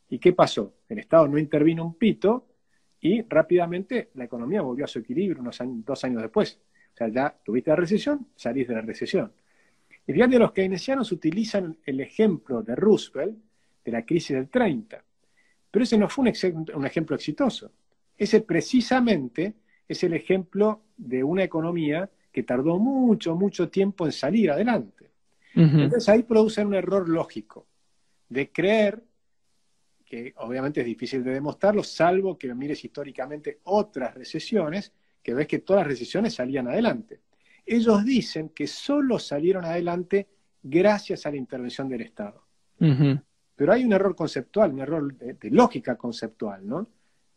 [0.08, 0.74] ¿Y qué pasó?
[0.88, 2.48] El Estado no intervino un pito
[3.00, 6.58] y rápidamente la economía volvió a su equilibrio unos dos años después.
[6.94, 9.32] O sea, ya tuviste la recesión, salís de la recesión.
[10.06, 13.36] Y fíjate, los keynesianos utilizan el ejemplo de Roosevelt
[13.84, 15.02] de la crisis del 30.
[15.70, 17.72] Pero ese no fue un, ejemplo exitoso.
[18.16, 19.54] Ese precisamente
[19.88, 25.10] es el ejemplo de una economía que tardó mucho, mucho tiempo en salir adelante.
[25.56, 27.66] Entonces ahí producen un error lógico
[28.28, 29.02] de creer,
[30.04, 34.92] que obviamente es difícil de demostrarlo, salvo que mires históricamente otras recesiones,
[35.24, 37.22] que ves que todas las recesiones salían adelante.
[37.64, 40.28] Ellos dicen que solo salieron adelante
[40.62, 42.44] gracias a la intervención del Estado.
[43.56, 46.88] Pero hay un error conceptual, un error de, lógica conceptual, ¿no?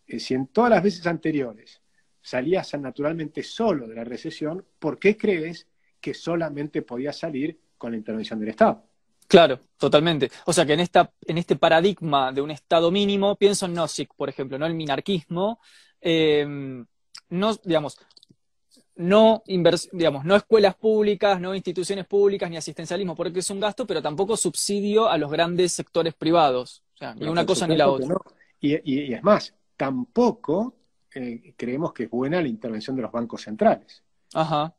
[0.05, 1.81] Eh, si en todas las veces anteriores
[2.21, 5.67] salías naturalmente solo de la recesión, ¿por qué crees
[6.01, 8.83] que solamente podías salir con la intervención del Estado?
[9.27, 10.29] Claro, totalmente.
[10.45, 14.13] O sea que en, esta, en este paradigma de un Estado mínimo, pienso en Nozick,
[14.15, 14.65] por ejemplo, ¿no?
[14.65, 15.61] El minarquismo,
[16.01, 16.83] eh,
[17.29, 17.97] no, digamos,
[18.95, 24.01] no, digamos, no escuelas públicas, no instituciones públicas, ni asistencialismo, porque es un gasto, pero
[24.01, 26.83] tampoco subsidio a los grandes sectores privados.
[26.95, 28.15] O sea, ni una cosa ni la otra.
[28.59, 30.75] Y, es más, tampoco
[31.13, 34.03] eh, creemos que es buena la intervención de los bancos centrales.
[34.33, 34.73] Ajá.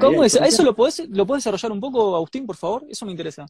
[0.00, 0.34] ¿Cómo es?
[0.36, 2.84] ¿Eso lo puedes lo desarrollar un poco, Agustín, por favor?
[2.88, 3.46] Eso me interesa.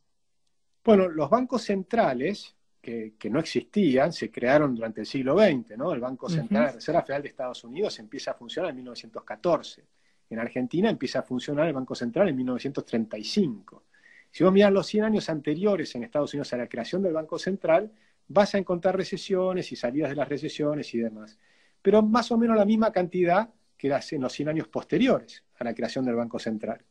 [0.84, 2.55] Bueno, los bancos centrales,
[2.85, 5.93] que, no existían, se crearon durante el siglo XX, ¿no?
[5.93, 9.85] El Banco Central, la Reserva Federal de Estados Unidos empieza a funcionar en 1914.
[10.28, 13.85] En Argentina empieza a funcionar el Banco Central en 1935.
[14.30, 17.39] Si vos mirás los 100 años anteriores en Estados Unidos a la creación del Banco
[17.39, 17.91] Central,
[18.28, 21.39] vas a encontrar recesiones y salidas de las recesiones y demás.
[21.80, 25.74] Pero más o menos la misma cantidad que en los 100 años posteriores a la
[25.74, 26.82] creación del Banco Central.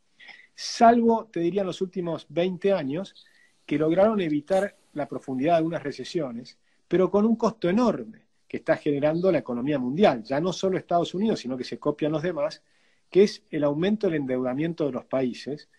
[0.56, 3.26] Salvo, te diría, en los últimos 20 años,
[3.66, 6.58] que lograron evitar la profundidad de algunas recesiones,
[6.88, 10.24] pero con un costo enorme que está generando la economía mundial.
[10.24, 12.62] Ya no solo Estados Unidos, sino que se copian los demás,
[13.10, 15.70] que es el aumento del endeudamiento de los países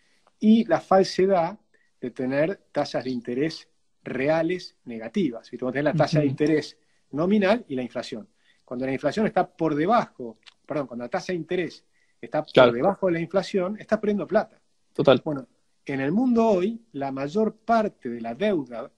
[0.41, 1.59] y la falsedad
[2.01, 3.69] de tener tasas de interés
[4.03, 5.53] reales negativas.
[5.53, 6.77] Y tenés la tasa de interés
[7.13, 8.29] nominal y la inflación.
[8.65, 11.85] Cuando la inflación está por debajo, perdón, cuando la tasa de interés
[12.21, 14.61] está por debajo de la inflación, está perdiendo plata.
[14.93, 15.21] Total.
[15.25, 15.47] Bueno,
[15.93, 18.91] en el mundo hoy, la mayor parte de la deuda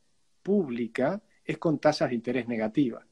[0.42, 3.04] pública es con tasas de interés negativas.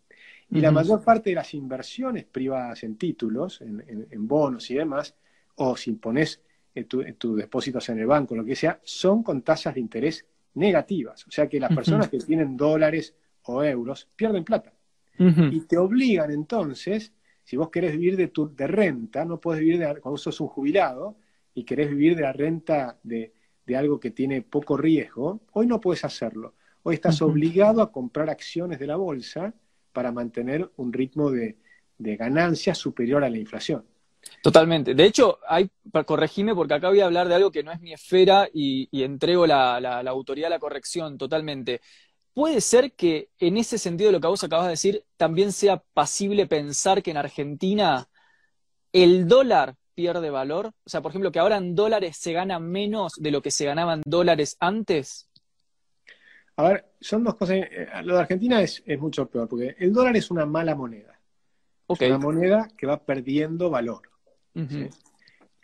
[0.50, 5.16] Y la mayor parte de las inversiones privadas en títulos, en, bonos y demás,
[5.56, 6.40] o si pones
[6.74, 11.26] eh, tus depósitos en el banco, lo que sea, son con tasas de interés negativas.
[11.26, 14.72] O sea que las personas que tienen dólares o euros pierden plata.
[15.18, 17.12] Y te obligan entonces,
[17.42, 20.48] si vos querés vivir de, tu, de renta, no puedes vivir de, cuando sos un
[20.48, 21.16] jubilado
[21.52, 23.33] y querés vivir de la renta de,
[23.72, 26.54] algo que tiene poco riesgo, hoy no puedes hacerlo.
[26.82, 29.54] Hoy estás obligado a comprar acciones de la bolsa
[29.92, 31.56] para mantener un ritmo de,
[31.96, 33.86] ganancia superior a la inflación.
[34.42, 34.94] Totalmente.
[34.94, 35.70] De hecho, hay,
[36.04, 39.46] corregime porque acá voy a hablar de algo que no es mi esfera y, entrego
[39.46, 41.80] la, autoridad a la corrección totalmente.
[42.34, 46.46] ¿Puede ser que en ese sentido lo que vos acabas de decir también sea pasible
[46.46, 48.08] pensar que en Argentina
[48.92, 50.66] el dólar pierde valor?
[50.66, 53.64] O sea, por ejemplo, que ahora en dólares se gana menos de lo que se
[53.64, 55.28] ganaban dólares antes.
[56.56, 57.56] A ver, son dos cosas.
[57.56, 61.18] Eh, lo de Argentina es, mucho peor, porque el dólar es una mala moneda.
[61.88, 64.02] Es una moneda que va perdiendo valor.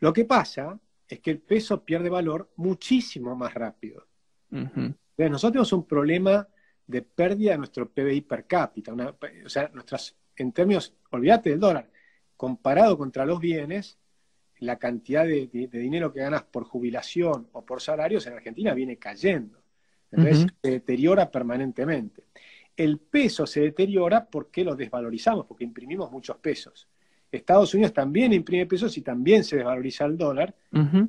[0.00, 0.78] Lo que pasa
[1.08, 4.06] es que el peso pierde valor muchísimo más rápido.
[4.50, 6.46] Entonces, nosotros tenemos un problema
[6.86, 8.92] de pérdida de nuestro PBI per cápita.
[8.92, 11.88] o sea, nuestras, en términos, olvídate del dólar,
[12.36, 13.98] comparado contra los bienes,
[14.60, 19.58] la cantidad de dinero que ganas por jubilación o por salarios en Argentina viene cayendo.
[20.10, 22.24] Entonces se deteriora permanentemente.
[22.76, 26.88] El peso se deteriora porque lo desvalorizamos, porque imprimimos muchos pesos.
[27.30, 30.54] Estados Unidos también imprime pesos y también se desvaloriza el dólar,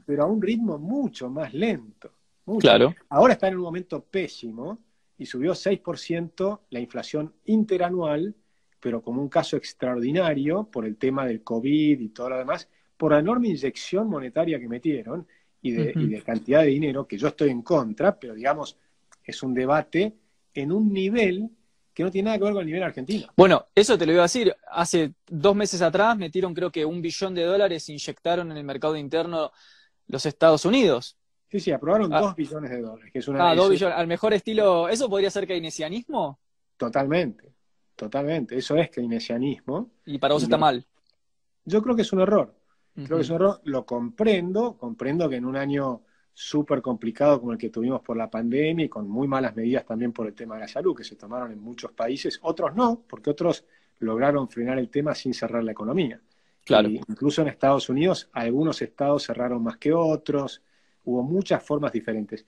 [0.05, 2.11] pero a un ritmo mucho más lento.
[2.59, 2.93] Claro.
[3.09, 4.79] Ahora está en un momento pésimo
[5.17, 8.35] y subió 6% la inflación interanual,
[8.79, 12.67] pero como un caso extraordinario por el tema del COVID y todo lo demás,
[13.01, 15.25] por la enorme inyección monetaria que metieron
[15.59, 18.77] y de, y de cantidad de dinero, que yo estoy en contra, pero digamos,
[19.23, 20.13] es un debate
[20.53, 21.49] en un nivel
[21.95, 23.29] que no tiene nada que ver con el nivel argentino.
[23.35, 24.55] Bueno, eso te lo iba a decir.
[24.69, 28.95] Hace dos meses atrás metieron creo que un billón de dólares, inyectaron en el mercado
[28.95, 29.51] interno
[30.05, 31.17] los Estados Unidos.
[31.49, 32.19] Sí, sí, aprobaron ah.
[32.19, 33.27] dos billones de dólares.
[33.39, 33.97] ah, dos billones.
[33.97, 36.37] Al mejor estilo, ¿eso podría ser keynesianismo?
[36.77, 37.51] Totalmente.
[37.95, 38.59] totalmente.
[38.59, 39.89] Eso es keynesianismo.
[40.05, 40.85] ¿Y para vos está mal?
[41.65, 42.60] Yo creo que es un error.
[42.95, 43.61] Creo que es un error.
[43.63, 44.77] Lo comprendo.
[44.77, 46.01] Comprendo que en un año
[46.33, 50.11] súper complicado como el que tuvimos por la pandemia y con muy malas medidas también
[50.11, 53.29] por el tema de la salud que se tomaron en muchos países, otros no, porque
[53.29, 53.65] otros
[53.99, 56.19] lograron frenar el tema sin cerrar la economía.
[56.63, 56.89] Claro.
[56.89, 60.61] incluso en Estados Unidos, algunos estados cerraron más que otros,
[61.05, 62.45] hubo muchas formas diferentes.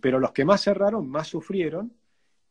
[0.00, 1.92] Pero los que más cerraron, más sufrieron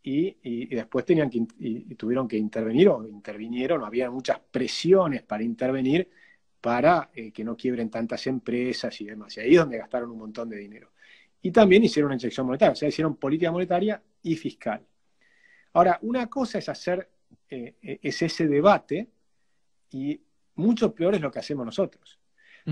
[0.01, 6.09] y, después tenían que, y, tuvieron que intervenir o intervinieron, había muchas presiones para intervenir
[6.61, 9.35] para eh, que no quiebren tantas empresas y demás.
[9.35, 10.91] Y ahí es donde gastaron un montón de dinero.
[11.41, 14.85] Y también hicieron una inyección monetaria, o sea, hicieron política monetaria y fiscal.
[15.73, 17.09] Ahora, una cosa es hacer,
[17.49, 19.07] eh, es ese debate
[19.89, 20.21] y
[20.55, 22.19] mucho peor es lo que hacemos nosotros.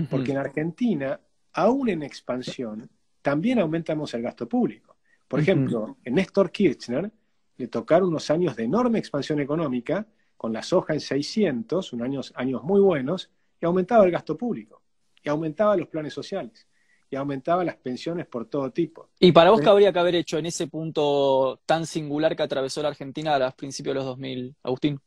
[0.08, 1.20] Porque en Argentina,
[1.54, 2.88] aún en expansión,
[3.22, 4.96] también aumentamos el gasto público.
[5.26, 7.10] Por ejemplo, en Néstor Kirchner
[7.56, 12.32] le tocaron unos años de enorme expansión económica, con la soja en 600, unos años,
[12.36, 13.30] años muy buenos,
[13.60, 14.82] y aumentaba el gasto público,
[15.22, 16.66] y aumentaba los planes sociales,
[17.10, 19.10] y aumentaba las pensiones por todo tipo.
[19.18, 22.82] ¿Y para vos qué habría que haber hecho en ese punto tan singular que atravesó
[22.82, 25.00] la Argentina a principios de los 2000, Agustín?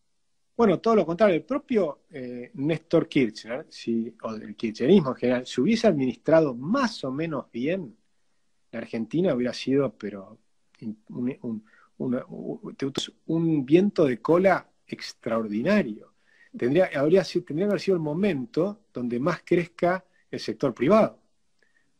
[0.56, 5.48] Bueno, todo lo contrario, el propio eh, Néstor Kirchner, si, o el kirchnerismo en general,
[5.48, 7.98] si hubiese administrado más o menos bien,
[8.72, 10.38] la Argentina hubiera sido, pero
[11.10, 11.64] un,
[13.26, 16.13] un viento de cola extraordinario.
[16.58, 21.20] Tendría, habría, que haber sido el momento donde más crezca el sector privado.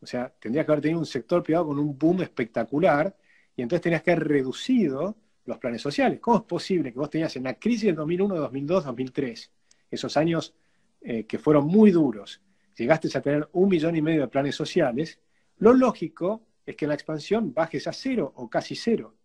[0.02, 3.16] O sea, tendría que haber tenido un sector privado con un boom espectacular
[3.56, 6.20] y entonces tenías que haber reducido los planes sociales.
[6.20, 9.52] ¿Cómo es posible que vos tenías en la crisis del 2001, 2002, 2003,
[9.90, 10.54] esos años
[11.02, 12.42] eh, que fueron muy duros,
[12.76, 15.20] llegaste a tener un millón y medio de planes sociales?
[15.58, 19.16] Lo lógico es que en la expansión bajes a cero o casi cero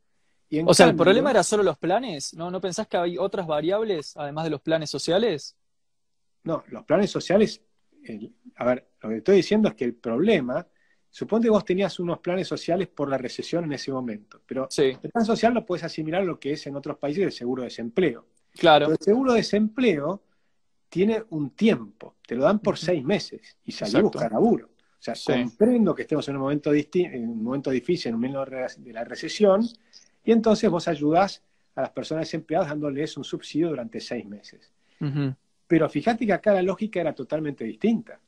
[0.65, 2.35] o sea, ¿el problema era solo los planes?
[2.35, 5.57] ¿No, ¿No pensás que hay otras variables además de los planes sociales?
[6.45, 7.61] No, los planes sociales,
[8.57, 10.67] a ver, lo que estoy diciendo es que el problema,
[11.11, 14.99] suponte que vos tenías unos planes sociales por la recesión en ese momento, pero el
[14.99, 17.69] plan social lo puedes asimilar a lo que es en otros países el seguro de
[17.69, 18.27] desempleo.
[18.55, 18.91] Claro.
[18.91, 20.23] el seguro de desempleo
[20.89, 24.71] tiene un tiempo, te lo dan por seis meses y salí a buscar laburo.
[24.99, 28.45] O sea, comprendo que estemos en un momento, en un momento difícil, en un momento
[28.45, 29.65] de la recesión,
[30.29, 31.43] y entonces vos ayudás
[31.75, 34.71] a las personas desempleadas dándoles un subsidio durante seis meses.
[35.67, 38.21] Pero fíjate que acá la lógica era totalmente distinta.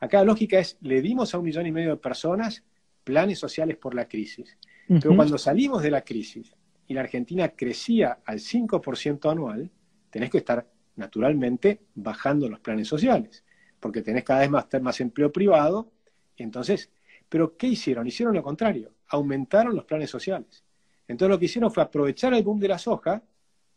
[0.00, 2.64] Acá la lógica es, le dimos a un millón y medio de personas
[3.04, 4.58] planes sociales por la crisis.
[4.88, 6.52] Pero cuando salimos de la crisis
[6.88, 9.70] y la Argentina crecía al 5% anual,
[10.10, 10.66] tenés que estar
[10.96, 13.44] naturalmente bajando los planes sociales,
[13.78, 15.92] porque tenés cada vez más, más empleo privado.
[16.36, 16.90] Y entonces,
[17.28, 18.04] ¿pero qué hicieron?
[18.04, 20.65] Hicieron lo contrario, aumentaron los planes sociales.
[21.08, 23.22] Entonces lo que hicieron fue aprovechar el boom de la soja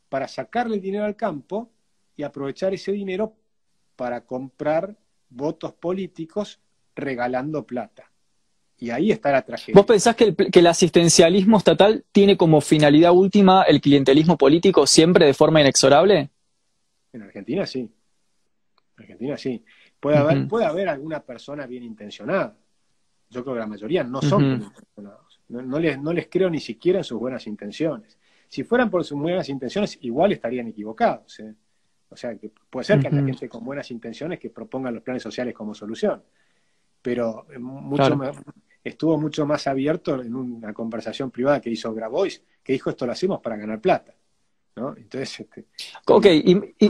[0.10, 1.70] para sacarle el dinero al campo
[2.16, 3.36] y aprovechar ese dinero
[3.96, 4.96] para comprar
[5.30, 6.60] votos políticos
[6.96, 8.12] regalando plata.
[8.78, 9.76] Y ahí está la tragedia.
[9.76, 15.34] ¿Vos pensás que el, asistencialismo estatal tiene como finalidad última el clientelismo político siempre de
[15.34, 16.30] forma inexorable?
[17.12, 17.80] En Argentina sí.
[17.80, 19.64] En Argentina sí.
[20.00, 22.56] Puede, haber, puede haber alguna persona bien intencionada.
[23.30, 25.29] Yo creo que la mayoría no son bien intencionados.
[25.50, 28.18] No, les, no les creo ni siquiera en sus buenas intenciones.
[28.48, 31.40] Si fueran por sus buenas intenciones, igual estarían equivocados.
[31.40, 31.54] ¿eh?
[32.10, 35.24] O sea, que puede ser que haya gente con buenas intenciones que propongan los planes
[35.24, 36.24] sociales como solución.
[37.02, 37.60] Pero eh,
[38.84, 43.12] estuvo mucho más abierto en una conversación privada que hizo Grabois, que dijo esto lo
[43.12, 44.16] hacemos para ganar plata.
[44.76, 45.66] Entonces, este,
[46.08, 46.26] ok,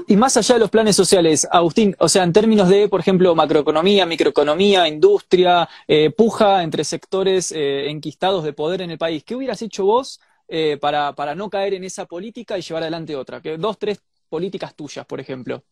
[0.08, 3.34] y, más allá de los planes sociales, Agustín, o sea, en términos de, por ejemplo,
[3.36, 9.36] macroeconomía, microeconomía, industria, eh, puja entre sectores eh, enquistados de poder en el país, ¿qué
[9.36, 13.42] hubieras hecho vos eh, para, para, no caer en esa política y llevar adelante otra?
[13.42, 15.64] Que dos, tres políticas tuyas, por ejemplo.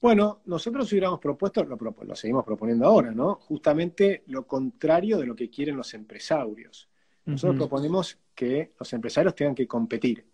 [0.00, 3.36] Bueno, nosotros hubiéramos propuesto, lo, lo seguimos proponiendo ahora, ¿no?
[3.36, 6.88] Justamente lo contrario de lo que quieren los empresarios.
[7.24, 10.26] Nosotros proponemos que los empresarios tengan que competir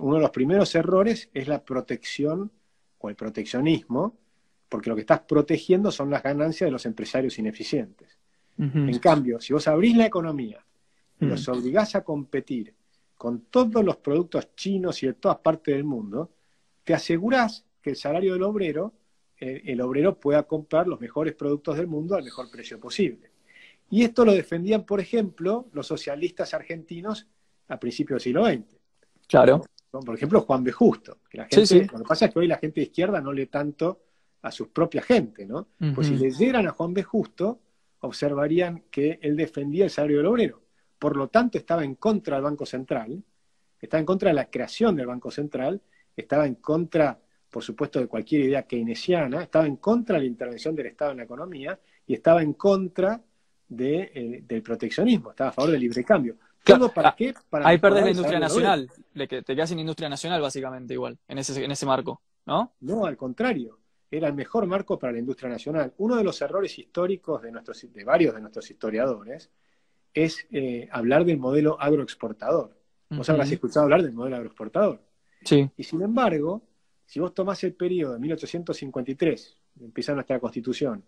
[0.00, 2.50] uno de los primeros errores es la protección
[2.98, 4.16] o el proteccionismo,
[4.68, 8.18] porque lo que estás protegiendo son las ganancias de los empresarios ineficientes.
[8.56, 10.64] En cambio, si vos abrís la economía
[11.20, 12.72] y los obligás a competir
[13.16, 16.30] con todos los productos chinos y de todas partes del mundo,
[16.84, 18.92] te asegurás que el salario del obrero,
[19.40, 23.30] eh, el obrero pueda comprar los mejores productos del mundo al mejor precio posible.
[23.90, 27.26] Y esto lo defendían, por ejemplo, los socialistas argentinos
[27.68, 28.73] a principios del siglo XX.
[29.28, 29.64] Claro.
[29.90, 30.72] Por ejemplo, Juan B.
[30.72, 31.18] Justo.
[31.30, 33.46] Que la gente, Lo que pasa es que hoy la gente de izquierda no lee
[33.46, 34.02] tanto
[34.42, 35.68] a su propia gente, ¿no?
[35.94, 37.02] Pues si leyeran a Juan B.
[37.02, 37.60] Justo,
[38.00, 40.62] observarían que él defendía el salario del obrero.
[40.98, 43.22] Por lo tanto, estaba en contra del Banco Central,
[43.80, 45.80] estaba en contra de la creación del Banco Central
[46.16, 47.18] estaba en contra,
[47.50, 51.18] por supuesto, de cualquier idea keynesiana, estaba en contra de la intervención del Estado en
[51.18, 53.20] la economía y estaba en contra
[53.78, 56.36] eh, del proteccionismo, estaba a favor del libre cambio.
[56.64, 57.34] ¿Todo para ah, qué?
[57.50, 61.62] Para ahí perdés la industria nacional, te quedas sin industria nacional básicamente igual, en ese,
[61.62, 62.72] en ese marco, ¿no?
[62.80, 63.78] No, al contrario,
[64.10, 65.92] era el mejor marco para la industria nacional.
[65.98, 69.50] Uno de los errores históricos de, nuestros, de varios de nuestros historiadores
[70.12, 72.76] es eh, hablar del modelo agroexportador.
[73.10, 75.02] Vos habrás escuchado hablar del modelo agroexportador.
[75.44, 75.68] Sí.
[75.76, 76.62] Y sin embargo,
[77.04, 81.04] si vos tomás el periodo de 1853, empieza nuestra constitución,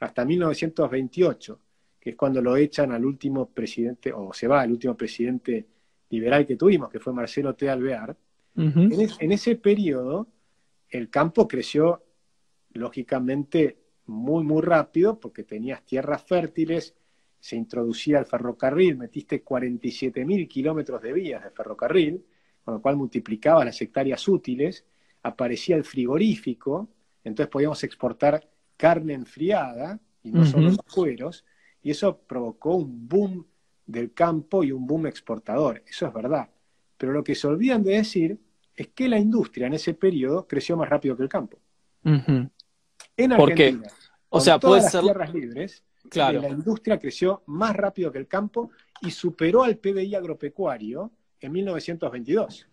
[0.00, 1.60] hasta 1928,
[2.06, 5.66] que es cuando lo echan al último presidente, o se va al último presidente
[6.10, 7.68] liberal que tuvimos, que fue Marcelo T.
[7.68, 8.16] Alvear,
[8.54, 10.28] en, ese periodo
[10.88, 12.04] el campo creció
[12.74, 16.94] lógicamente muy, muy rápido porque tenías tierras fértiles,
[17.40, 22.24] se introducía el ferrocarril, metiste 47.000 kilómetros de vías de ferrocarril,
[22.64, 24.84] con lo cual multiplicaba las hectáreas útiles,
[25.24, 26.88] aparecía el frigorífico,
[27.24, 31.44] entonces podíamos exportar carne enfriada y no solo los cueros,
[31.86, 33.46] y eso provocó un boom
[33.86, 36.50] del campo y un boom exportador, eso es verdad.
[36.98, 38.40] Pero lo que se olvidan de decir
[38.74, 41.60] es que la industria en ese periodo creció más rápido que el campo.
[42.02, 43.86] En Argentina,
[44.28, 45.02] o sea, puede ser...
[45.02, 46.40] tierras libres, claro.
[46.40, 48.72] la industria creció más rápido que el campo
[49.02, 52.66] y superó al PBI agropecuario en 1922.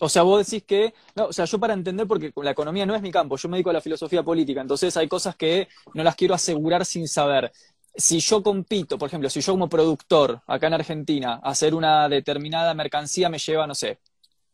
[0.00, 2.94] O sea, vos decís que, no, o sea, yo para entender, porque la economía no
[2.94, 6.04] es mi campo, yo me dedico a la filosofía política, entonces hay cosas que no
[6.04, 7.52] las quiero asegurar sin saber.
[7.94, 12.74] Si yo compito, por ejemplo, si yo como productor acá en Argentina, hacer una determinada
[12.74, 13.98] mercancía me lleva, no sé,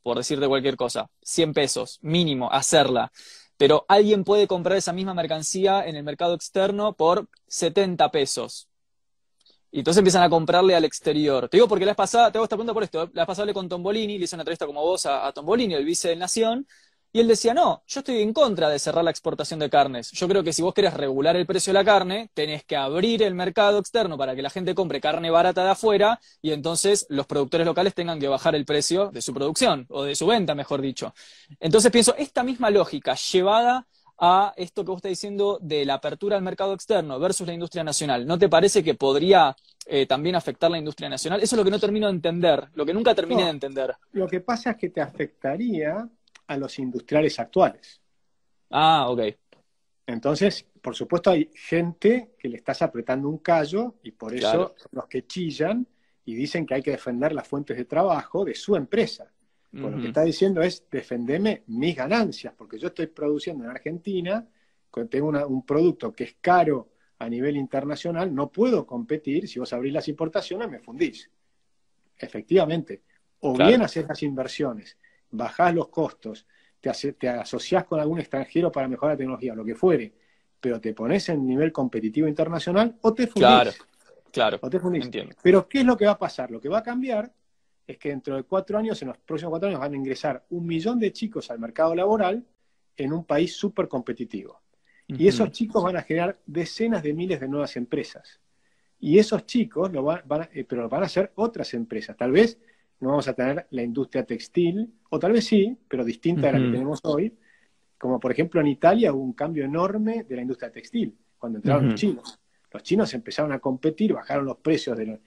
[0.03, 3.13] por decirte cualquier cosa, 100 pesos, mínimo, hacerla
[3.57, 8.69] pero alguien puede comprar esa misma mercancía en el mercado externo por 70 pesos.
[9.75, 11.49] Y entonces empiezan a comprarle al exterior.
[11.49, 13.69] Te digo porque la pasada, te hago esta pregunta por esto, la pasada hablé con
[13.69, 16.65] Tombolini, le hice una entrevista como vos a, a Tombolini, el vice de Nación,
[17.13, 20.13] y él decía, no, yo estoy en contra de cerrar la exportación de carnes.
[20.13, 23.25] Yo creo que si vos querés regular el precio de la carne, tenés que abrir
[23.25, 27.27] el mercado externo para que la gente compre carne barata de afuera y entonces los
[27.27, 30.83] productores locales tengan que bajar el precio de su producción, o de su venta, mejor
[30.83, 31.13] dicho.
[31.59, 36.37] Entonces pienso, esta misma lógica llevada a esto que vos estás diciendo de la apertura
[36.37, 39.57] al mercado externo versus la industria nacional, ¿no te parece que podría
[39.87, 41.43] eh, también afectar la industria nacional?
[41.43, 43.95] Eso es lo que no termino de entender, lo que nunca terminé de entender.
[44.13, 46.09] Lo que pasa es que te afectaría
[46.47, 48.01] a los industriales actuales.
[48.71, 49.21] Ah, ok.
[50.07, 55.07] Entonces, por supuesto, hay gente que le estás apretando un callo y por eso los
[55.07, 55.87] que chillan
[56.27, 59.33] y dicen que hay que defender las fuentes de trabajo de su empresa.
[59.75, 64.47] Lo que está diciendo es defendeme mis ganancias, porque yo estoy produciendo en Argentina,
[65.11, 69.93] tengo un producto que es caro a nivel internacional, no puedo competir, si vos abrís
[69.93, 71.29] las importaciones me fundís.
[72.17, 73.03] Efectivamente.
[73.41, 74.97] O bien hacer las inversiones
[75.35, 76.47] bajás los costos,
[76.81, 80.13] te, te asociás con algún extranjero para mejorar la tecnología, lo que fuere,
[80.61, 83.41] pero te pones en nivel competitivo internacional o te fundís.
[83.41, 83.71] Claro,
[84.31, 84.59] claro.
[84.63, 85.11] O te fundís.
[85.43, 86.51] Pero ¿qué es lo que va a pasar?
[86.51, 87.31] Lo que va a cambiar
[87.87, 90.67] es que dentro de cuatro años, en los próximos cuatro años, van a ingresar un
[90.67, 92.45] millón de chicos al mercado laboral
[92.97, 94.61] en un país súper competitivo.
[95.07, 98.41] Y esos chicos van a generar decenas de miles de nuevas empresas.
[98.99, 102.17] Y esos chicos lo van, van eh, pero lo van a hacer otras empresas.
[102.17, 102.59] Tal vez
[103.01, 106.59] no vamos a tener la industria textil, o tal vez sí, pero distinta de la
[106.59, 107.37] que tenemos hoy,
[107.99, 111.91] como por ejemplo en Italia hubo un cambio enorme de la industria textil, cuando entraron
[111.91, 112.39] los chinos.
[112.73, 115.21] Los chinos empezaron a competir, bajaron los precios de,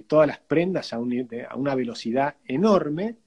[0.00, 3.18] todas las prendas a, a, una velocidad enorme,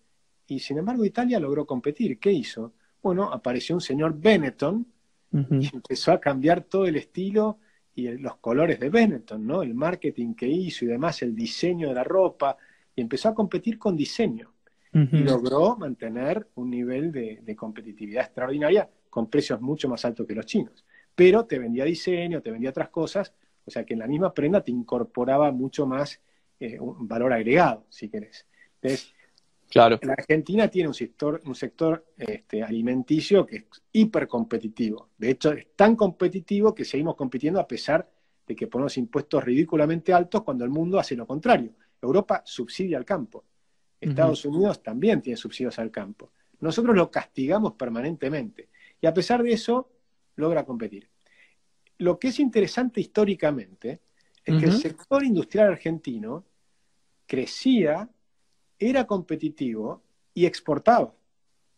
[0.48, 2.20] y sin embargo Italia logró competir.
[2.20, 2.74] ¿Qué hizo?
[3.02, 4.86] Bueno, apareció un señor Benetton
[5.32, 7.60] y empezó a cambiar todo el estilo
[7.94, 9.62] y los colores de Benetton, ¿no?
[9.62, 12.58] El marketing que hizo y demás, el diseño de la ropa,
[12.96, 14.52] y empezó a competir con diseño.
[14.94, 20.46] Y logró mantener un nivel de, competitividad extraordinaria con precios mucho más altos que los
[20.46, 20.86] chinos.
[21.14, 23.34] Pero te vendía diseño, te vendía otras cosas,
[23.66, 26.22] o sea que en la misma prenda te incorporaba mucho más
[26.60, 28.46] eh, un valor agregado, si querés.
[28.82, 29.14] Entonces,
[29.70, 30.00] claro.
[30.02, 35.10] la Argentina tiene un sector, un sector este, alimenticio que es hiper competitivo.
[35.18, 38.10] De hecho, es tan competitivo que seguimos compitiendo a pesar
[38.48, 41.74] de que ponemos impuestos ridículamente altos cuando el mundo hace lo contrario.
[42.02, 43.44] Europa subsidia al campo.
[44.00, 46.32] Estados Unidos también tiene subsidios al campo.
[46.60, 48.70] Nosotros lo castigamos permanentemente.
[49.02, 49.90] Y a pesar de eso,
[50.36, 51.10] logra competir.
[51.98, 54.02] Lo que es interesante históricamente
[54.46, 56.46] es que el sector industrial argentino
[57.26, 58.08] crecía,
[58.78, 61.14] era competitivo y exportaba.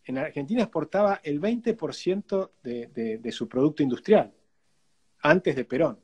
[0.04, 4.32] En Argentina exportaba el 20% de, de, su producto industrial,
[5.22, 5.98] antes de Perón.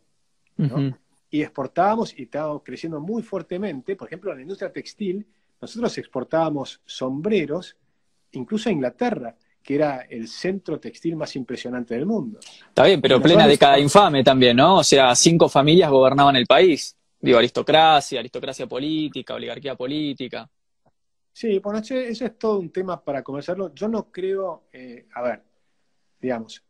[0.57, 0.97] ¿no?
[1.35, 3.97] y exportábamos y estábamos creciendo muy fuertemente.
[3.97, 5.27] Por ejemplo, en la industria textil,
[5.61, 7.77] nosotros exportábamos sombreros
[8.31, 12.39] incluso a Inglaterra, que era el centro textil más impresionante del mundo.
[12.69, 14.77] Está bien, pero plena década infame también, ¿no?
[14.77, 16.95] O sea, cinco familias gobernaban el país.
[17.19, 20.47] Digo, aristocracia, aristocracia política, oligarquía política.
[21.33, 23.75] Sí, bueno, ese, es todo un tema para conversarlo.
[23.75, 25.43] Yo no creo, eh, a ver,
[26.21, 26.63] digamos,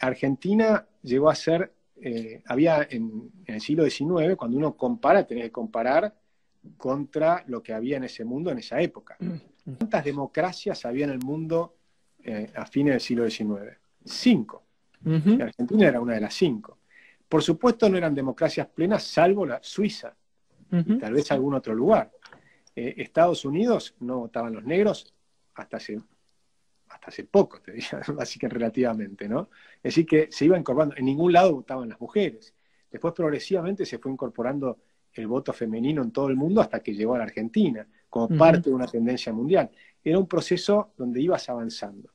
[0.00, 5.52] Argentina llegó a ser, eh, había en, el siglo XIX, cuando uno compara, tenés que
[5.52, 6.14] comparar
[6.78, 9.18] contra lo que había en ese mundo en esa época.
[9.20, 9.76] Mm.
[9.76, 11.76] ¿Cuántas democracias había en el mundo
[12.28, 13.78] eh, a fines del siglo XIX?
[14.04, 14.64] Cinco.
[15.40, 16.78] Argentina era una de las cinco.
[17.28, 20.16] Por supuesto no eran democracias plenas, salvo la Suiza
[20.72, 22.10] y tal vez algún otro lugar.
[22.74, 25.14] Eh, Estados Unidos no votaban los negros
[25.54, 26.00] hasta hace,
[26.88, 29.48] hasta hace poco, te diría, así que relativamente, ¿no?
[29.76, 32.54] Es decir, que se iba incorporando, en ningún lado votaban las mujeres.
[32.90, 34.78] Después progresivamente se fue incorporando
[35.12, 38.70] el voto femenino en todo el mundo hasta que llegó a la Argentina, como parte
[38.70, 39.70] de una tendencia mundial.
[40.02, 42.10] Era un proceso donde ibas avanzando.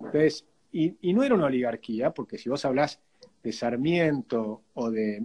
[0.00, 3.00] Entonces, y, no era una oligarquía, porque si vos hablás
[3.42, 5.24] de Sarmiento o de,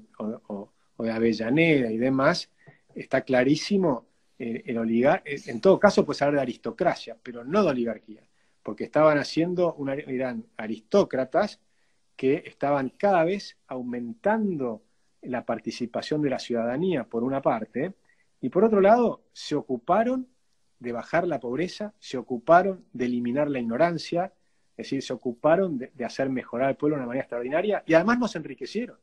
[0.98, 2.50] Avellaneda y demás,
[2.94, 4.06] está clarísimo
[4.38, 8.22] eh, el, oligar en todo caso puedes hablar de aristocracia, pero no de oligarquía,
[8.64, 11.60] porque estaban haciendo, una, eran aristócratas
[12.16, 14.84] que estaban cada vez aumentando
[15.22, 17.94] la participación de la ciudadanía, por una parte,
[18.42, 20.28] y por otro lado, se ocuparon
[20.80, 24.34] de bajar la pobreza, se ocuparon de eliminar la ignorancia,
[24.82, 28.20] es decir, se ocuparon de, hacer mejorar al pueblo de una manera extraordinaria y además
[28.20, 28.98] nos enriquecieron.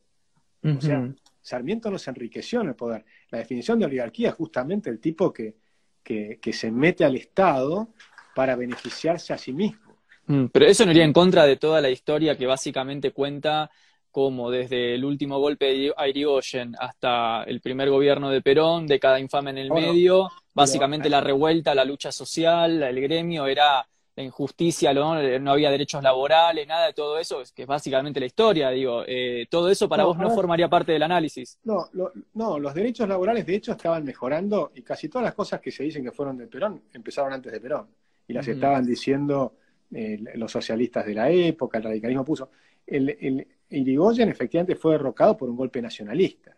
[0.64, 1.08] O sea,
[1.40, 3.04] Sarmiento nos enriqueció en el poder.
[3.30, 5.54] La definición de oligarquía es justamente el tipo que,
[6.02, 7.94] que, que se mete al Estado
[8.34, 9.96] para beneficiarse a sí mismo.
[10.26, 13.70] Mm, pero eso no iría en contra de toda la historia que básicamente cuenta
[14.10, 19.20] como desde el último golpe de Irigoyen hasta el primer gobierno de Perón, de cada
[19.20, 23.86] infame en el medio, básicamente la revuelta, la lucha social, el gremio era
[24.18, 25.12] la injusticia, ¿no?
[25.12, 29.70] había derechos laborales, nada de todo eso, que es básicamente la historia, digo, eh, todo
[29.70, 31.56] eso para vos no formaría parte del análisis.
[31.62, 31.88] No,
[32.34, 35.84] no, los derechos laborales de hecho estaban mejorando y casi todas las cosas que se
[35.84, 37.86] dicen que fueron de Perón empezaron antes de Perón
[38.26, 39.54] y las estaban diciendo
[39.92, 42.50] eh, los socialistas de la época, el radicalismo puso.
[42.84, 46.56] El, el, Irigoyen efectivamente fue derrocado por un golpe nacionalista.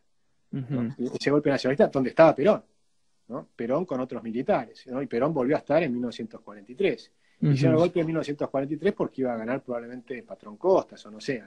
[0.50, 2.64] Ese golpe nacionalista donde estaba Perón,
[3.28, 3.48] ¿no?
[3.54, 7.12] Perón con otros militares, y Perón volvió a estar en 1943.
[7.42, 11.42] Hicieron el golpe en 1943 porque iba a ganar probablemente Patrón Costas o no sé,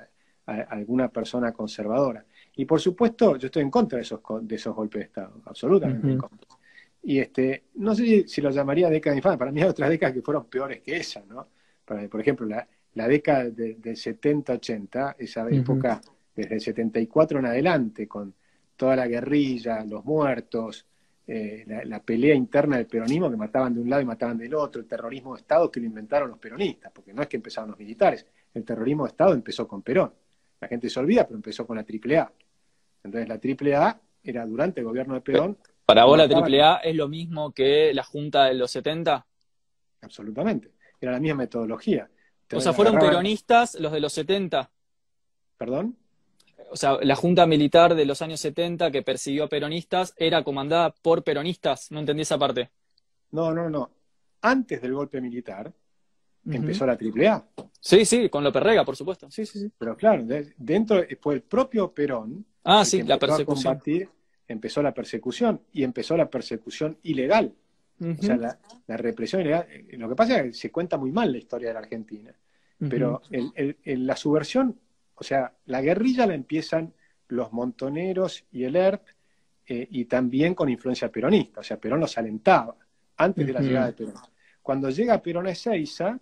[0.45, 2.25] alguna persona conservadora.
[2.55, 6.07] Y por supuesto, yo estoy en contra de esos, de esos golpes de Estado, absolutamente
[6.09, 6.47] en contra.
[7.03, 10.21] Y este, no sé si, lo llamaría década infame, para mí hay otras décadas que
[10.21, 11.47] fueron peores que esa, ¿no?
[11.85, 12.65] por ejemplo, la,
[12.95, 16.01] la década del 70-80, esa época
[16.35, 18.33] desde el 74 en adelante, con
[18.75, 20.85] toda la guerrilla, los muertos,
[21.25, 24.81] eh, la, pelea interna del peronismo que mataban de un lado y mataban del otro,
[24.81, 27.79] el terrorismo de Estado que lo inventaron los peronistas, porque no es que empezaron los
[27.79, 30.13] militares, el terrorismo de Estado empezó con Perón.
[30.59, 32.31] La gente se olvida, pero empezó con la AAA.
[33.03, 35.57] Entonces la AAA era durante el gobierno de Perón.
[35.85, 39.25] ¿Para vos la AAA es lo mismo que la Junta de los 70?
[40.01, 42.09] Absolutamente, era la misma metodología.
[42.51, 44.69] o sea, fueron peronistas los de los 70.
[45.57, 45.97] ¿Perdón?
[46.73, 50.91] O sea, la junta militar de los años 70 que persiguió a peronistas era comandada
[51.03, 52.71] por peronistas, no entendí esa parte.
[53.29, 53.91] No, no, no.
[54.41, 55.71] Antes del golpe militar
[56.49, 57.45] empezó la AAA.
[57.79, 59.29] Sí, sí, con López Rega, por supuesto.
[59.29, 59.71] Sí, sí, sí.
[59.77, 60.25] Pero claro,
[60.57, 62.43] dentro fue el propio Perón.
[62.63, 63.79] Ah, sí, la persecución.
[64.47, 67.53] empezó la persecución y empezó la persecución ilegal.
[68.01, 69.67] O sea, la, represión ilegal.
[69.69, 72.33] Eh, lo que pasa es que se cuenta muy mal la historia de la Argentina.
[72.79, 73.21] Pero
[73.85, 74.79] la subversión
[75.15, 76.93] o sea, la guerrilla la empiezan
[77.27, 79.07] los montoneros y el ERP,
[79.65, 81.61] eh, y también con influencia peronista.
[81.61, 82.75] O sea, Perón los alentaba
[83.17, 84.15] antes de la llegada de Perón.
[84.61, 86.19] Cuando llega Perón a Ezeiza,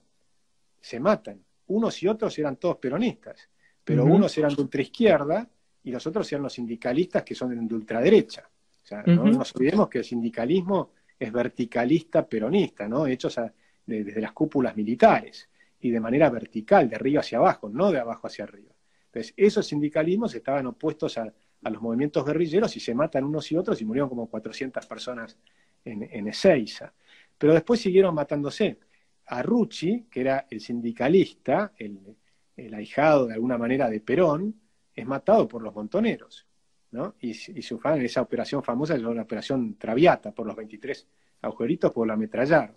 [0.80, 1.44] se matan.
[1.68, 3.50] Unos y otros eran todos peronistas,
[3.84, 5.48] pero unos eran de ultraizquierda
[5.84, 8.48] y los otros eran los sindicalistas que son de ultraderecha.
[8.84, 13.08] O sea, no nos olvidemos que el sindicalismo es verticalista peronista, ¿no?
[13.08, 13.40] Hechos
[13.86, 18.28] desde las cúpulas militares y de manera vertical, de arriba hacia abajo, no de abajo
[18.28, 18.74] hacia arriba.
[19.12, 21.34] Entonces, esos sindicalismos estaban opuestos a,
[21.64, 25.38] los movimientos guerrilleros y se matan unos y otros y murieron como 400 personas
[25.86, 26.92] en, en Ezeiza.
[27.38, 28.80] Pero después siguieron matándose.
[29.28, 34.56] A Rucci, que era el sindicalista, el, ahijado de alguna manera de Perón,
[34.94, 36.48] es matado por los montoneros.
[36.92, 37.16] ¿no?
[37.22, 41.08] Y, y en esa operación famosa, la operación Traviata, por los 23
[41.44, 42.76] agujeritos, por la ametrallaron.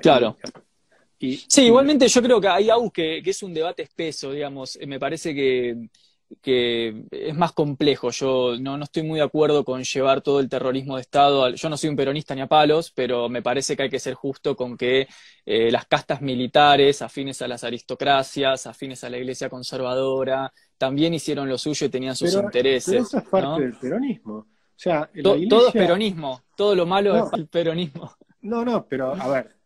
[0.00, 0.36] claro
[1.20, 4.76] sí, igualmente yo creo que hay algo que, es un debate espeso, digamos.
[4.76, 5.88] Eh, me parece que,
[6.40, 8.10] que es más complejo.
[8.10, 11.50] Yo no, no, estoy muy de acuerdo con llevar todo el terrorismo de Estado.
[11.50, 14.14] Yo no soy un peronista ni a palos, pero me parece que hay que ser
[14.14, 15.08] justo con que
[15.44, 21.48] eh, las castas militares, afines a las aristocracias, afines a la iglesia conservadora, también hicieron
[21.48, 22.94] lo suyo y tenían sus intereses.
[22.94, 24.34] Pero eso es parte del peronismo.
[24.78, 28.12] O sea, Todo es peronismo, todo lo malo es el peronismo.
[28.40, 29.57] No, no, pero a ver,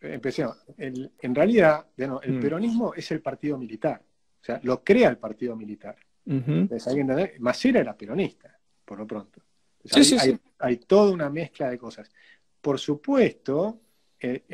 [0.00, 0.56] empecemos.
[0.78, 2.40] en realidad, el mm.
[2.40, 4.02] peronismo es el partido militar.
[4.40, 5.96] O sea, lo crea el partido militar.
[6.26, 6.68] Uh
[7.38, 9.40] Macera era peronista, por lo pronto.
[10.58, 12.10] hay, toda una mezcla de cosas.
[12.60, 13.80] Por supuesto,
[14.18, 14.44] eh,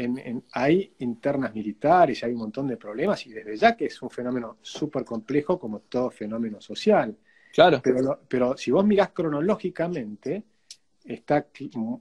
[0.53, 4.59] hay internas militares, hay un montón de problemas, y desde ya que es un fenómeno
[4.63, 7.17] súper complejo como todo fenómeno social.
[7.53, 7.81] Claro.
[7.83, 10.45] Pero, pero si vos mirás cronológicamente,
[11.05, 11.47] está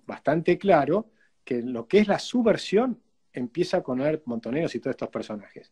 [0.06, 1.12] bastante claro
[1.43, 3.00] que lo que es la subversión
[3.36, 5.71] empieza con el Montoneros y todos estos personajes,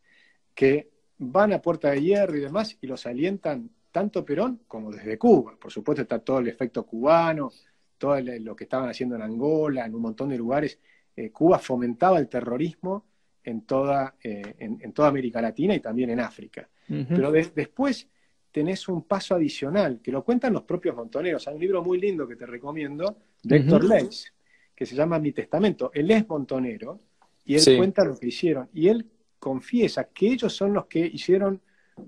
[0.54, 5.18] que van a Puerta de Hierro y demás y los alientan tanto Perón como desde
[5.18, 5.56] Cuba.
[5.60, 7.52] Por supuesto está todo el efecto cubano,
[7.98, 10.80] todo lo que estaban haciendo en Angola, en un montón de lugares.
[11.16, 13.06] Eh, Cuba fomentaba el terrorismo
[13.44, 16.68] en toda, eh, en, toda América Latina y también en África.
[16.88, 18.08] Pero después
[18.52, 21.48] tenés un paso adicional, que lo cuentan los propios montoneros.
[21.48, 24.34] Hay un libro muy lindo que te recomiendo, de Héctor Leis,
[24.76, 25.92] que se llama Mi Testamento.
[25.94, 27.00] Él es montonero
[27.46, 28.70] y él cuenta lo que hicieron.
[28.74, 31.62] Y él confiesa que ellos son los que hicieron,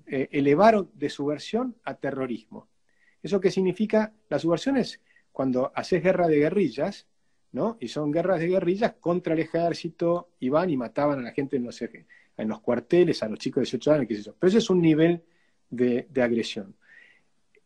[0.07, 2.69] eh, elevaron de subversión a terrorismo.
[3.21, 4.13] ¿Eso qué significa?
[4.29, 7.07] La subversión es cuando haces guerra de guerrillas,
[7.51, 7.77] ¿no?
[7.79, 11.57] Y son guerras de guerrillas contra el ejército, y van y mataban a la gente
[11.57, 14.35] en los, en los cuarteles, a los chicos de 18 años, qué sé yo.
[14.39, 15.23] Pero ese es un nivel
[15.69, 16.75] de, agresión.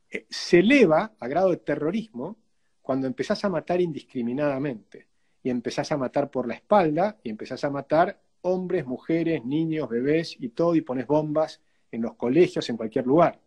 [0.10, 2.38] Eh, se eleva a grado de terrorismo
[2.82, 5.09] cuando empezás a matar indiscriminadamente
[5.44, 10.36] y empezás a matar por la espalda y empezás a matar hombres, mujeres, niños, bebés
[10.40, 11.62] y todo, y pones bombas
[11.92, 13.40] en los colegios, en cualquier lugar.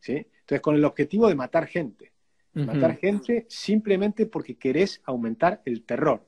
[0.00, 0.12] ¿sí?
[0.14, 2.12] Entonces, con el objetivo de matar gente.
[2.54, 6.26] Matar gente simplemente porque querés aumentar el terror.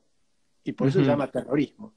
[0.63, 1.95] Y por eso se llama terrorismo.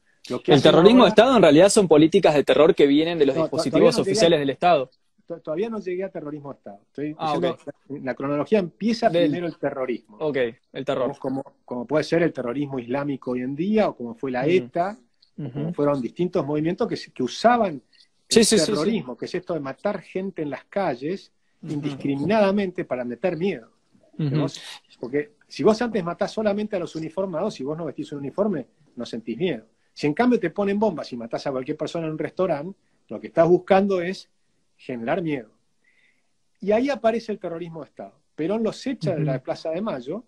[0.48, 4.00] el terrorismo de Estado en realidad son políticas de terror que vienen de los dispositivos
[4.00, 4.90] oficiales del Estado.
[5.26, 6.80] Todavía no llegué a terrorismo de Estado.
[6.88, 7.40] Estoy ah,
[7.88, 10.18] la, cronología empieza primero el terrorismo.
[10.20, 10.38] Ok,
[10.74, 11.18] el terror.
[11.18, 14.98] Como, como, puede ser el terrorismo islámico hoy en día, o como fue la ETA,
[15.74, 17.82] fueron distintos movimientos que, que usaban
[18.30, 23.70] el terrorismo, que es esto de matar gente en las calles indiscriminadamente para meter miedo.
[25.00, 28.68] porque si vos antes matás solamente a los uniformados, si vos no vestís un uniforme,
[28.96, 29.66] no sentís miedo.
[29.94, 32.78] Si en cambio te ponen bombas y matás a cualquier persona en un restaurante,
[33.10, 34.30] lo que estás buscando es
[34.84, 35.50] generar miedo.
[36.60, 38.22] Y ahí aparece el terrorismo de Estado.
[38.36, 40.26] Perón los echa de la Plaza de Mayo,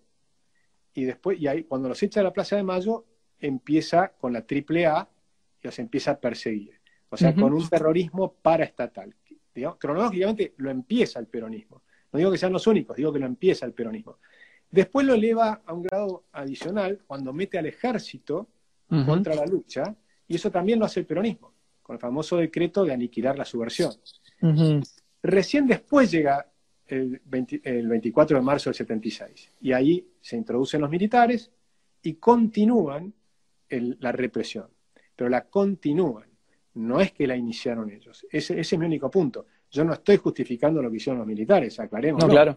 [0.94, 3.04] y después, y ahí, cuando los echa de la Plaza de Mayo,
[3.38, 5.08] empieza con la AAA
[5.62, 6.80] y los empieza a perseguir.
[7.10, 9.14] O sea, con un terrorismo paraestatal.
[9.78, 11.82] cronológicamente lo empieza el peronismo.
[12.12, 14.18] No digo que sean los únicos, digo que lo empieza el peronismo.
[14.70, 18.48] Después lo eleva a un grado adicional cuando mete al ejército
[18.88, 19.94] contra la lucha,
[20.28, 21.52] y eso también lo hace el peronismo,
[21.82, 23.92] con el famoso decreto de aniquilar la subversión.
[25.22, 26.50] Recién después llega
[26.86, 27.20] el,
[27.62, 31.50] el 24 de marzo del 76, y ahí se introducen los militares
[32.02, 33.12] y continúan
[33.68, 34.68] la represión,
[35.14, 36.28] pero la continúan.
[36.74, 38.26] No es que la iniciaron ellos.
[38.30, 39.46] Ese, es mi único punto.
[39.70, 42.22] Yo no estoy justificando lo que hicieron los militares, aclaremos.
[42.22, 42.54] No, claro.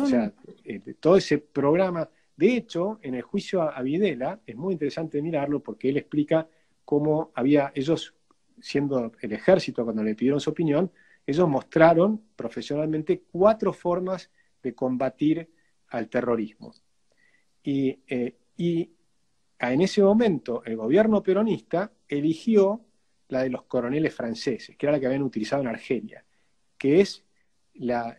[0.00, 0.32] O sea,
[0.64, 2.08] eh, todo ese programa.
[2.36, 6.46] De hecho, en el juicio a, Videla es muy interesante mirarlo porque él explica
[6.84, 8.14] cómo había ellos,
[8.60, 10.90] siendo el ejército cuando le pidieron su opinión,
[11.26, 14.30] ellos mostraron profesionalmente cuatro formas
[14.62, 15.50] de combatir
[15.88, 16.72] al terrorismo.
[17.62, 18.90] Y, eh, y
[19.58, 22.84] en ese momento el gobierno peronista eligió
[23.28, 26.24] la de los coroneles franceses, que era la que habían utilizado en Argelia,
[26.76, 27.24] que es,
[27.74, 28.16] la,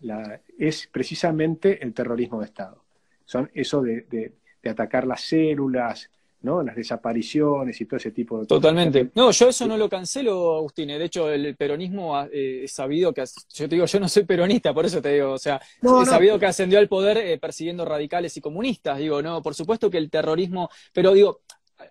[0.57, 2.83] es precisamente el terrorismo de Estado.
[3.25, 4.33] Son eso de
[4.63, 6.09] atacar las células,
[6.43, 6.61] ¿no?
[6.61, 9.09] Las desapariciones y todo ese tipo de Totalmente.
[9.15, 10.89] No, yo eso no lo cancelo, Agustín.
[10.89, 13.23] De hecho, el peronismo ha eh, sabido que,
[13.53, 16.37] yo te digo, yo no soy peronista, por eso te digo, o sea, he sabido
[16.37, 18.99] que ascendió al poder eh, persiguiendo radicales y comunistas.
[18.99, 21.41] Digo, no, por supuesto que el terrorismo, pero digo,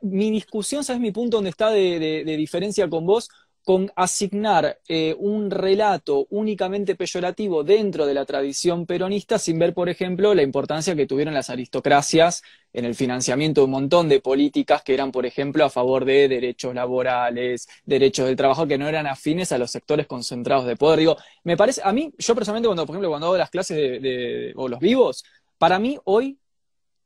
[0.03, 3.28] mi discusión, ¿sabes mi punto donde está de diferencia con vos?
[3.64, 9.88] Con asignar eh, un relato únicamente peyorativo dentro de la tradición peronista sin ver, por
[9.88, 12.42] ejemplo, la importancia que tuvieron las aristocracias
[12.72, 16.28] en el financiamiento de un montón de políticas que eran, por ejemplo, a favor de
[16.28, 20.98] derechos laborales, derechos del trabajo, que no eran afines a los sectores concentrados de poder.
[20.98, 24.52] Digo, me parece, a mí, yo personalmente, cuando, por ejemplo, cuando hago las clases de,
[24.56, 25.24] o los vivos,
[25.58, 26.38] para mí hoy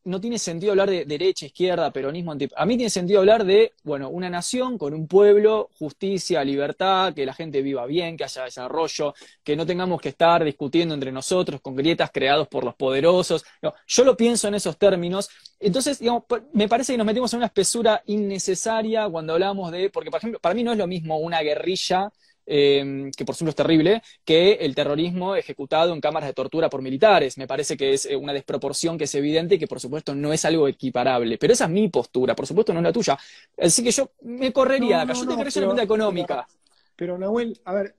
[0.07, 2.49] no tiene sentido hablar de derecha, izquierda, peronismo, anti...
[2.57, 7.27] a mí tiene sentido hablar de, bueno, una nación con un pueblo, justicia, libertad, que
[7.27, 11.61] la gente viva bien, que haya desarrollo, que no tengamos que estar discutiendo entre nosotros
[11.61, 13.45] con grietas creados por los poderosos.
[13.87, 15.29] yo lo pienso en esos términos.
[15.59, 20.11] Entonces, digamos, me parece que nos metimos en una espesura innecesaria cuando hablamos de, porque
[20.11, 22.13] por ejemplo, para mí no es lo mismo una guerrilla
[22.49, 26.81] Em, que por supuesto es terrible, que el terrorismo ejecutado en cámaras de tortura por
[26.81, 27.37] militares.
[27.39, 30.33] Me parece que es eh, una desproporción que es evidente y que por supuesto no
[30.33, 31.39] es algo equiparable.
[31.39, 33.19] Pero esa es mi postura, por supuesto no es la tuya.
[33.59, 36.47] Así que yo me correría acá, yo te querría una económica.
[36.95, 37.97] Pero, Nahuel, a ver,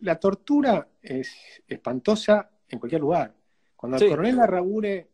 [0.00, 1.32] la tortura es
[1.68, 3.32] espantosa en cualquier lugar.
[3.76, 5.08] Cuando al coronel Arrabure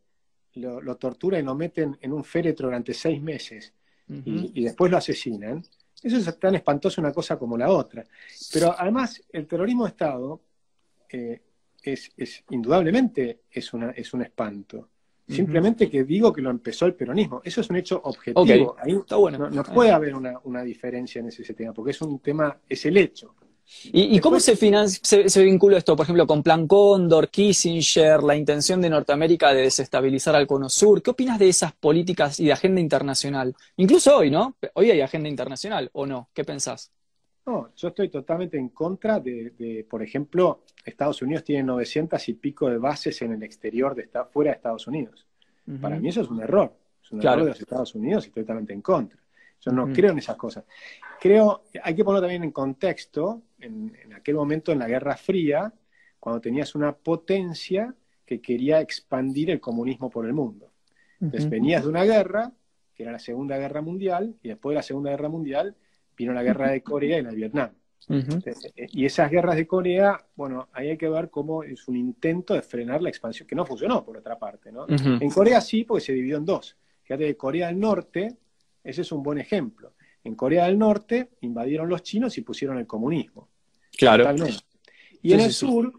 [0.54, 3.74] lo, tortura y lo meten en un féretro durante seis meses
[4.08, 5.62] y después lo asesinan,
[6.02, 8.04] eso es tan espantoso una cosa como la otra.
[8.52, 10.40] Pero además, el terrorismo de Estado
[11.10, 11.40] eh,
[11.82, 12.10] es,
[12.50, 14.88] indudablemente es, una, es un espanto.
[15.26, 17.42] Simplemente que digo que lo empezó el peronismo.
[17.44, 18.76] Eso es un hecho objetivo.
[18.78, 19.50] Ahí Está bueno.
[19.50, 22.96] no, puede haber una, una, diferencia en ese tema, porque es un tema, es el
[22.96, 23.34] hecho.
[23.84, 28.88] ¿Y, cómo se, se, vincula esto, por ejemplo, con Plan Cóndor, Kissinger, la intención de
[28.88, 31.02] Norteamérica de desestabilizar al Cono Sur?
[31.02, 33.54] ¿Qué opinas de esas políticas y de agenda internacional?
[33.76, 34.56] Incluso hoy, ¿no?
[34.74, 36.30] Hoy hay agenda internacional, ¿o no?
[36.32, 36.90] ¿Qué pensás?
[37.46, 42.68] No, yo estoy totalmente en contra de, por ejemplo, Estados Unidos tiene 900 y pico
[42.68, 45.26] de bases en el exterior, de fuera de Estados Unidos.
[45.80, 46.74] Para mí eso es un error.
[47.02, 49.18] Es un error de los Estados Unidos y estoy totalmente en contra.
[49.60, 50.64] Yo no creo en esas cosas.
[51.20, 55.72] Creo, hay que ponerlo también en contexto, en, aquel momento en la Guerra Fría,
[56.18, 57.94] cuando tenías una potencia
[58.24, 60.72] que quería expandir el comunismo por el mundo.
[61.20, 62.52] Entonces venías de una guerra,
[62.94, 65.74] que era la Segunda Guerra Mundial, y después de la Segunda Guerra Mundial
[66.16, 67.70] vino la Guerra de Corea y la de Vietnam.
[68.08, 72.54] Eh, y esas guerras de Corea, bueno, ahí hay que ver cómo es un intento
[72.54, 74.86] de frenar la expansión, que no funcionó por otra parte, ¿no?
[74.88, 76.76] En Corea sí, porque se dividió en dos.
[77.02, 78.36] Fíjate que Corea del Norte
[78.88, 79.92] ese es un buen ejemplo.
[80.24, 83.48] En Corea del Norte invadieron los chinos y pusieron el comunismo.
[83.96, 84.34] Claro.
[85.22, 85.92] Y en el sur,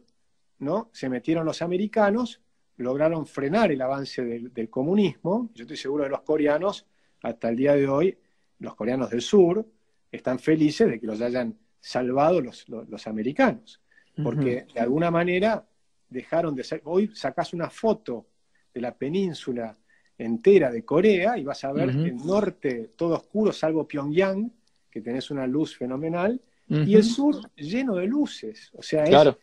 [0.60, 0.90] ¿no?
[0.94, 2.42] Se metieron los americanos,
[2.78, 5.50] lograron frenar el avance del, comunismo.
[5.54, 6.86] Yo estoy seguro de los coreanos,
[7.22, 8.18] hasta el día de hoy,
[8.60, 9.66] los coreanos del sur,
[10.12, 13.82] están felices de que los hayan salvado los, americanos.
[14.22, 15.66] Porque de alguna manera
[16.10, 16.82] dejaron de ser.
[16.86, 18.28] Hoy sacás una foto
[18.74, 19.78] de la península
[20.20, 24.52] entera de Corea y vas a ver el norte todo oscuro, salvo Pyongyang,
[24.92, 28.70] que tenés una luz fenomenal, y el sur lleno de luces.
[28.76, 29.36] O sea, es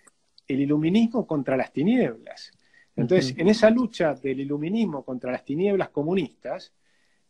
[0.46, 2.52] el iluminismo contra las tinieblas.
[2.94, 6.72] Entonces, en esa lucha del iluminismo contra las tinieblas comunistas,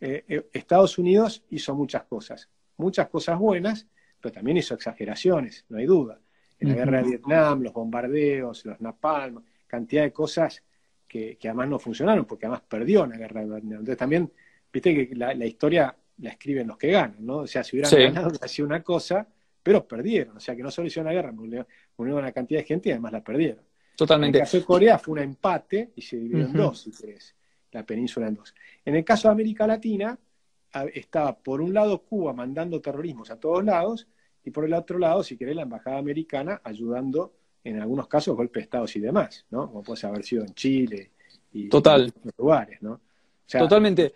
[0.01, 3.86] eh, eh, Estados Unidos hizo muchas cosas, muchas cosas buenas,
[4.20, 6.20] pero también hizo exageraciones, no hay duda.
[6.59, 10.62] En la guerra de Vietnam, los bombardeos, los napalm, cantidad de cosas
[11.07, 13.80] que, además no funcionaron, porque además perdió en la guerra de Vietnam.
[13.80, 14.30] Entonces también,
[14.72, 17.38] viste que la, historia la escriben los que ganan, ¿no?
[17.38, 19.26] O sea, si hubieran ganado, hubiera sido una cosa,
[19.62, 20.36] pero perdieron.
[20.36, 21.66] O sea, que no solo hicieron la guerra, murieron
[21.98, 23.64] una cantidad de gente y además la perdieron.
[23.96, 24.38] Totalmente.
[24.38, 27.34] En el caso de Corea fue un empate y se dividió en dos, si querés,
[27.72, 28.54] la península en dos.
[28.84, 30.18] En el caso de América Latina,
[30.92, 34.07] estaba por un lado Cuba mandando terrorismos a todos lados
[34.44, 37.32] y por el otro lado, si querés, la embajada americana ayudando
[37.66, 39.66] en algunos casos golpes de Estados y demás, ¿no?
[39.66, 41.10] Como puede haber sido en Chile
[41.52, 42.02] y Total.
[42.02, 43.00] en otros lugares, ¿no?
[43.46, 44.12] Totalmente.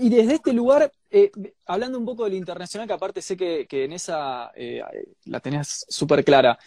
[0.00, 1.30] Y desde este lugar, eh,
[1.66, 4.82] hablando un poco del internacional, que aparte sé que, en esa eh,
[5.26, 6.58] la tenías súper clara,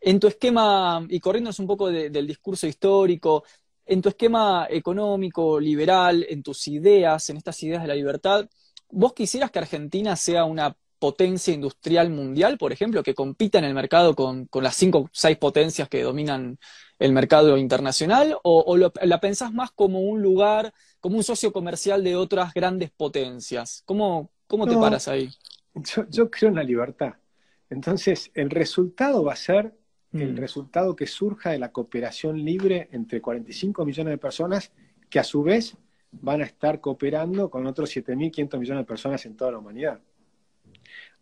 [0.00, 3.44] en tu esquema, y corriéndonos un poco del discurso histórico,
[3.86, 8.48] en tu esquema económico, liberal, en tus ideas, en estas ideas de la libertad,
[8.90, 13.74] ¿vos quisieras que Argentina sea una potencia industrial mundial, por ejemplo, que compita en el
[13.74, 16.60] mercado con, las cinco o seis potencias que dominan
[17.00, 18.38] el mercado internacional?
[18.44, 23.82] ¿O, la pensás más como un lugar, como un socio comercial de otras grandes potencias?
[23.84, 25.28] ¿Cómo, cómo te paras ahí?
[26.08, 27.14] Yo, creo en la libertad.
[27.68, 29.74] Entonces, el resultado va a ser
[30.12, 30.36] el mm.
[30.36, 34.70] resultado que surja de la cooperación libre entre 45 millones de personas
[35.10, 35.76] que a su vez
[36.12, 40.00] van a estar cooperando con otros 7.500 millones de personas en toda la humanidad.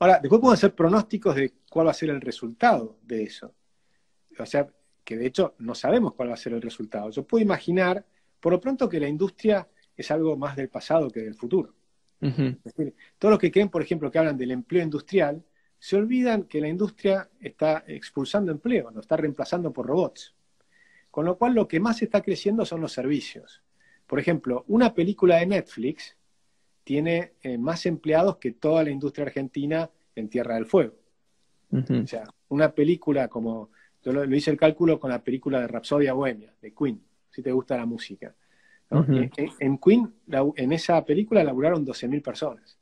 [0.00, 3.54] Ahora, después podemos hacer pronósticos de cuál va a ser el resultado de eso.
[4.38, 4.66] O sea,
[5.04, 7.10] que de hecho no sabemos cuál va a ser el resultado.
[7.10, 8.06] Yo puedo imaginar,
[8.40, 11.74] por lo pronto, que la industria es algo más del pasado que del futuro.
[13.18, 15.44] todos los que creen, por ejemplo, que hablan del empleo industrial,
[15.78, 20.34] se olvidan que la industria está expulsando empleo, lo está reemplazando por robots.
[21.10, 23.62] Con lo cual, lo que más está creciendo son los servicios.
[24.06, 26.16] Por ejemplo, una película de Netflix
[26.90, 30.96] tiene eh, más empleados que toda la industria argentina en Tierra del Fuego.
[31.70, 33.70] O sea, una película como,
[34.02, 37.52] yo lo, hice el cálculo con la película de Rapsodia Bohemia, de Queen, si te
[37.52, 38.34] gusta la música.
[38.90, 40.12] en, Queen,
[40.56, 42.76] en esa película laburaron 12.000 personas.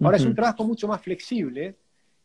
[0.00, 1.76] Ahora es un trabajo mucho más flexible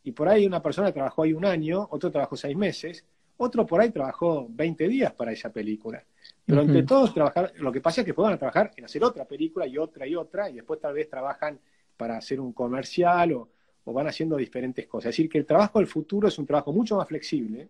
[0.02, 3.04] y por ahí una persona trabajó ahí un año, otro trabajó seis meses,
[3.36, 6.04] otro por ahí trabajó 20 días para esa película.
[6.48, 9.66] Pero entre todos trabajar, lo que pasa es que puedan trabajar en hacer otra película
[9.66, 11.60] y otra y otra, y después tal vez trabajan
[11.94, 13.50] para hacer un comercial o,
[13.84, 15.10] o van haciendo diferentes cosas.
[15.10, 17.68] Es decir, que el trabajo del futuro es un trabajo mucho más flexible,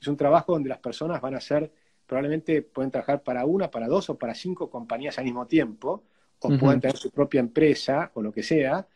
[0.00, 1.70] es un trabajo donde las personas van a ser,
[2.06, 6.04] probablemente pueden trabajar para una, para dos o para cinco compañías al mismo tiempo,
[6.38, 8.86] o pueden tener su propia empresa o lo que sea,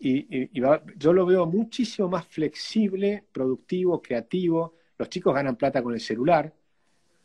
[0.00, 0.48] y,
[0.96, 4.74] yo lo veo muchísimo más flexible, productivo, creativo.
[4.96, 6.52] Los chicos ganan plata con el celular.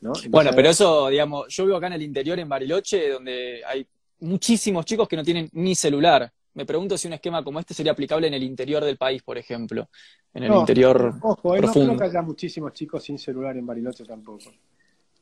[0.03, 0.11] ¿No?
[0.29, 3.87] bueno, pero eso, digamos, yo vivo acá en el interior, en Bariloche, donde hay
[4.19, 6.31] muchísimos chicos que no tienen ni celular.
[6.55, 9.37] Me pregunto si un esquema como este sería aplicable en el interior del país, por
[9.37, 9.89] ejemplo,
[10.33, 14.03] en el interior ojo, eh, No creo que haya muchísimos chicos sin celular en Bariloche
[14.03, 14.51] tampoco.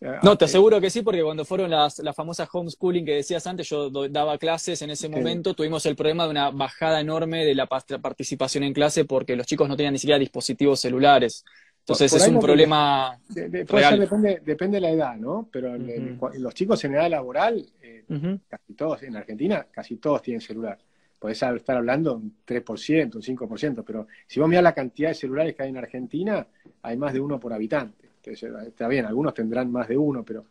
[0.01, 3.45] Eh, no, te aseguro que sí, porque cuando fueron las, las famosas homeschooling que decías
[3.45, 7.53] antes, yo daba clases en ese momento, tuvimos el problema de una bajada enorme de
[7.53, 11.45] la participación en clase porque los chicos no tenían ni siquiera dispositivos celulares.
[11.81, 13.99] Entonces es un problema real.
[13.99, 15.49] Depende, depende, de la edad, ¿no?
[15.51, 18.05] Pero los chicos en edad laboral, eh,
[18.47, 20.77] casi todos, en Argentina, casi todos tienen celular.
[21.19, 25.55] Podés estar hablando un 3%, un 5%, pero si vos mirás la cantidad de celulares
[25.55, 26.47] que hay en Argentina,
[26.81, 30.45] hay más de uno por habitante está bien, algunos tendrán más de uno, pero,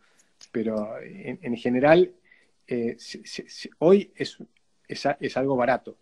[0.51, 2.11] pero en, general
[2.67, 2.97] eh,
[3.79, 4.37] hoy es,
[4.87, 5.97] es, algo barato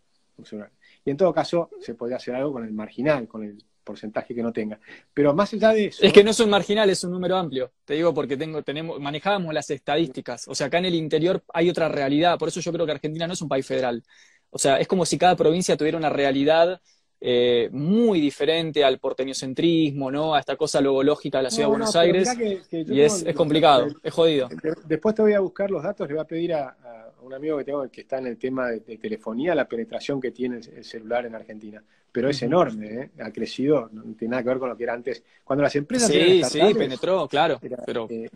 [1.05, 4.43] Y en todo caso se podría hacer algo con el marginal, con el porcentaje que
[4.43, 4.79] no tenga.
[5.13, 6.03] Pero más allá de eso...
[6.03, 7.71] Es que no es un marginal, es un número amplio.
[7.85, 10.47] Te digo porque tengo, tenemos, manejábamos las estadísticas.
[10.47, 12.37] O sea, acá en el interior hay otra realidad.
[12.37, 14.03] Por eso yo creo que Argentina no es un país federal.
[14.49, 16.81] O sea, es como si cada provincia tuviera una realidad
[17.21, 20.35] eh, muy diferente al porteñocentrismo, ¿no?
[20.35, 22.29] A esta cosa logológica de la ciudad de Buenos Aires.
[22.71, 24.47] y es, complicado, es jodido.
[24.85, 27.65] después te voy a buscar los datos, le voy a pedir a, un amigo que
[27.65, 31.35] tengo que está en el tema de, telefonía la penetración que tiene el, celular en
[31.35, 31.83] Argentina.
[32.11, 33.11] Pero es enorme, ¿eh?
[33.19, 35.23] ha crecido, no tiene nada que ver con lo que era antes.
[35.43, 36.09] Cuando las empresas.
[36.09, 37.59] Sí, sí, penetró, claro.
[37.85, 38.07] pero...
[38.09, 38.29] Eh,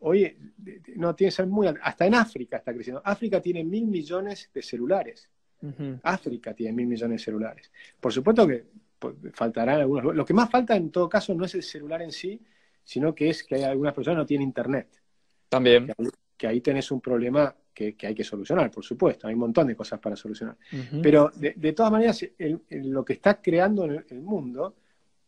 [0.00, 0.36] hoy
[0.96, 1.68] no tiene que ser muy.
[1.82, 3.02] Hasta en África está creciendo.
[3.04, 5.28] África tiene mil millones de celulares.
[6.02, 7.72] África tiene mil millones de celulares.
[7.98, 8.64] Por supuesto que
[9.32, 10.14] faltarán algunos.
[10.14, 12.40] Lo que más falta en todo caso no es el celular en sí,
[12.82, 14.88] sino que es que hay algunas personas que no tienen internet.
[15.48, 15.92] También.
[16.36, 19.26] Que, ahí tenés un problema que, hay que solucionar, por supuesto.
[19.26, 20.56] Hay un montón de cosas para solucionar.
[21.02, 22.24] Pero de, todas maneras,
[22.70, 24.76] lo que está creando en el, mundo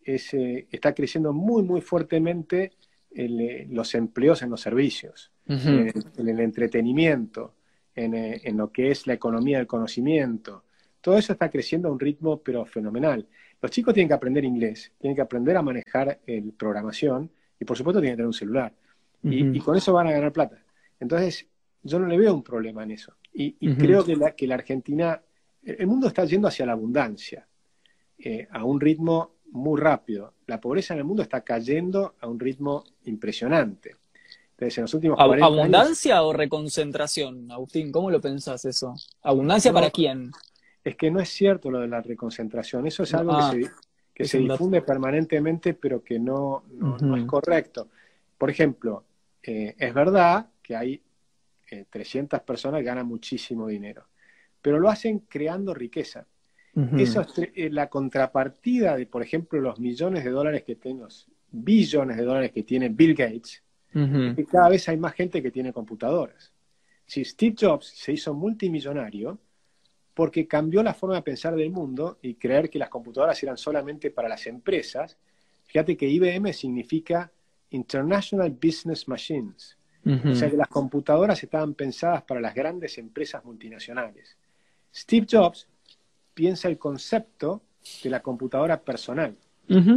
[0.03, 2.73] es, eh, está creciendo muy, muy fuertemente
[3.11, 7.55] eh, los empleos en los servicios, en, el entretenimiento,
[7.95, 10.65] eh, en, lo que es la economía del conocimiento.
[11.01, 13.27] Todo eso está creciendo a un ritmo pero fenomenal.
[13.61, 17.77] Los chicos tienen que aprender inglés, tienen que aprender a manejar el programación y por
[17.77, 18.73] supuesto tienen que tener un celular.
[19.23, 20.63] y, con eso van a ganar plata.
[21.01, 21.49] Entonces,
[21.87, 23.15] yo no le veo un problema en eso.
[23.33, 25.21] Y, creo que la, que la Argentina,
[25.63, 27.47] el mundo está yendo hacia la abundancia,
[28.19, 30.35] eh, a un ritmo muy rápido.
[30.47, 33.97] La pobreza en el mundo está cayendo a un ritmo impresionante.
[35.19, 37.93] ¿Abundancia o reconcentración, Agustín?
[37.93, 38.95] ¿Cómo lo pensás eso?
[39.23, 40.31] ¿Abundancia para quién?
[40.83, 42.87] Es que no es cierto lo de la reconcentración.
[42.87, 43.37] Eso es algo
[44.15, 47.89] que ah, se, difunde permanentemente, pero que no, no, es correcto.
[48.39, 49.05] Por ejemplo,
[49.43, 51.03] eh, es verdad que hay
[51.89, 54.07] 300 eh, personas que ganan muchísimo dinero,
[54.61, 56.27] pero lo hacen creando riqueza.
[56.99, 61.27] Eso es eh, la contrapartida de, por ejemplo, los millones de dólares que tienen, los
[61.51, 63.63] billones de dólares que tiene Bill Gates
[63.95, 66.53] y cada vez hay más gente que tiene computadoras.
[67.07, 69.39] Si Steve Jobs se hizo multimillonario
[70.13, 74.11] porque cambió la forma de pensar del mundo y creer que las computadoras eran solamente
[74.11, 75.17] para las empresas,
[75.65, 77.33] fíjate que IBM significa
[77.71, 79.79] International Business Machines.
[80.07, 84.37] O sea que las computadoras estaban pensadas para las grandes empresas multinacionales.
[84.95, 85.69] Steve Jobs
[86.33, 87.63] piensa el concepto
[88.03, 89.37] de la computadora personal,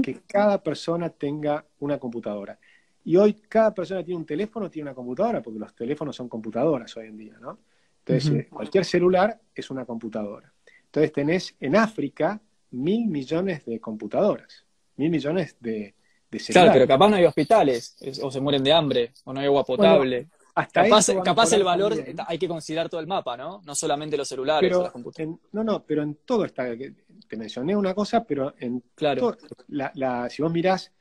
[0.02, 2.58] que cada persona tenga una computadora.
[3.06, 6.96] Y hoy cada persona tiene un teléfono, tiene una computadora, porque los teléfonos son computadoras
[6.98, 7.60] hoy en día, ¿no?
[8.00, 10.52] Entonces, eh, cualquier celular es una computadora.
[10.86, 12.42] Entonces, tenés en África
[12.72, 14.66] mil millones de computadoras,
[14.96, 15.94] mil millones de,
[16.30, 16.40] de.
[16.40, 19.64] Claro, pero capaz no hay hospitales, o se mueren de hambre, o no hay agua
[19.64, 20.28] potable.
[20.56, 20.88] hasta
[21.24, 21.96] capaz, el valor,
[22.28, 23.62] hay que considerar todo el mapa, ¿no?
[23.66, 25.40] No solamente los celulares o las computadoras.
[25.52, 29.38] no, no, pero en todo está, te mencioné una cosa, pero en claro.
[29.68, 30.92] la, si vos mirás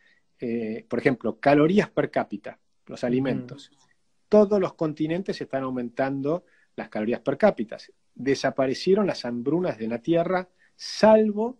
[0.40, 3.70] eh, por ejemplo, calorías per cápita, los alimentos.
[4.28, 6.44] Todos los continentes están aumentando
[6.76, 7.76] las calorías per cápita.
[8.14, 11.58] Desaparecieron las hambrunas de la Tierra, salvo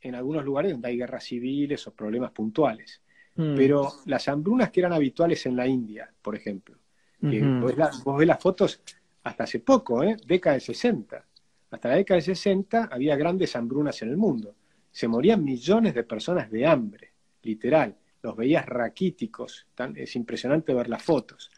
[0.00, 3.02] en algunos lugares donde hay guerras civiles o problemas puntuales.
[3.36, 3.54] Mm.
[3.56, 6.76] Pero las hambrunas que eran habituales en la India, por ejemplo,
[7.20, 8.80] vos, ves las fotos,
[9.22, 10.16] hasta hace poco, ¿eh?
[10.26, 11.24] década de 60.
[11.70, 14.54] Hasta la década de 60 había grandes hambrunas en el mundo.
[14.90, 17.12] Se morían millones de personas de hambre,
[17.42, 17.96] literal.
[18.22, 19.66] Los veías raquíticos.
[19.96, 21.50] es impresionante ver las fotos.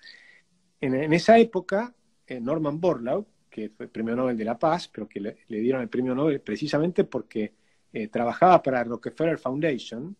[0.81, 1.95] En, esa época,
[2.27, 5.83] eh, Norman Borlaug, que fue el premio Nobel de la Paz, pero que le, dieron
[5.83, 7.55] el premio Nobel precisamente porque
[7.93, 10.17] eh, trabajaba para Rockefeller Foundation,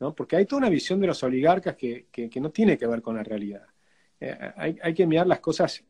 [0.00, 0.14] ¿no?
[0.14, 2.06] porque hay toda una visión de los oligarcas que,
[2.36, 3.64] no tiene que ver con la realidad.
[4.20, 5.84] Eh, hay, que mirar las cosas,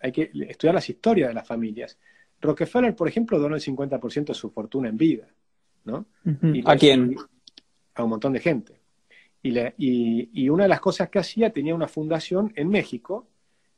[0.00, 1.98] hay que estudiar las historias de las familias.
[2.40, 5.28] Rockefeller, por ejemplo, donó el 50% de su fortuna en vida.
[5.84, 6.06] ¿no?
[6.64, 7.16] ¿A quién?
[7.94, 8.80] A un montón de gente.
[9.42, 13.28] Y, una de las cosas que hacía, tenía una fundación en México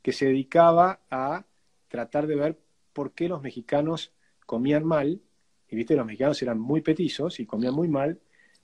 [0.01, 1.45] que se dedicaba a
[1.87, 2.59] tratar de ver
[2.93, 4.11] por qué los mexicanos
[4.45, 5.21] comían mal,
[5.67, 8.19] y viste, los mexicanos eran muy petizos y comían muy mal,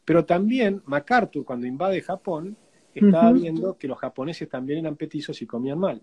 [0.06, 2.58] pero también MacArthur, cuando invade Japón,
[2.94, 6.02] estaba viendo que los japoneses también eran petizos y comían mal.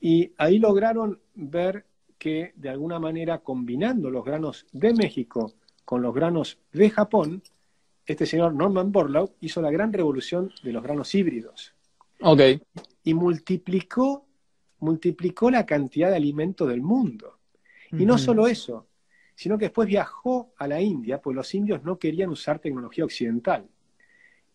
[0.00, 1.86] Y ahí lograron ver
[2.18, 5.52] que de alguna manera combinando los granos de México
[5.84, 7.42] con los granos de Japón,
[8.06, 11.74] este señor Norman Borlaug hizo la gran revolución de los granos híbridos.
[12.20, 12.40] Ok.
[13.04, 14.26] Y multiplicó,
[14.80, 17.38] multiplicó la cantidad de alimento del mundo.
[17.92, 18.86] Y no solo eso,
[19.34, 23.66] sino que después viajó a la India, pues los indios no querían usar tecnología occidental.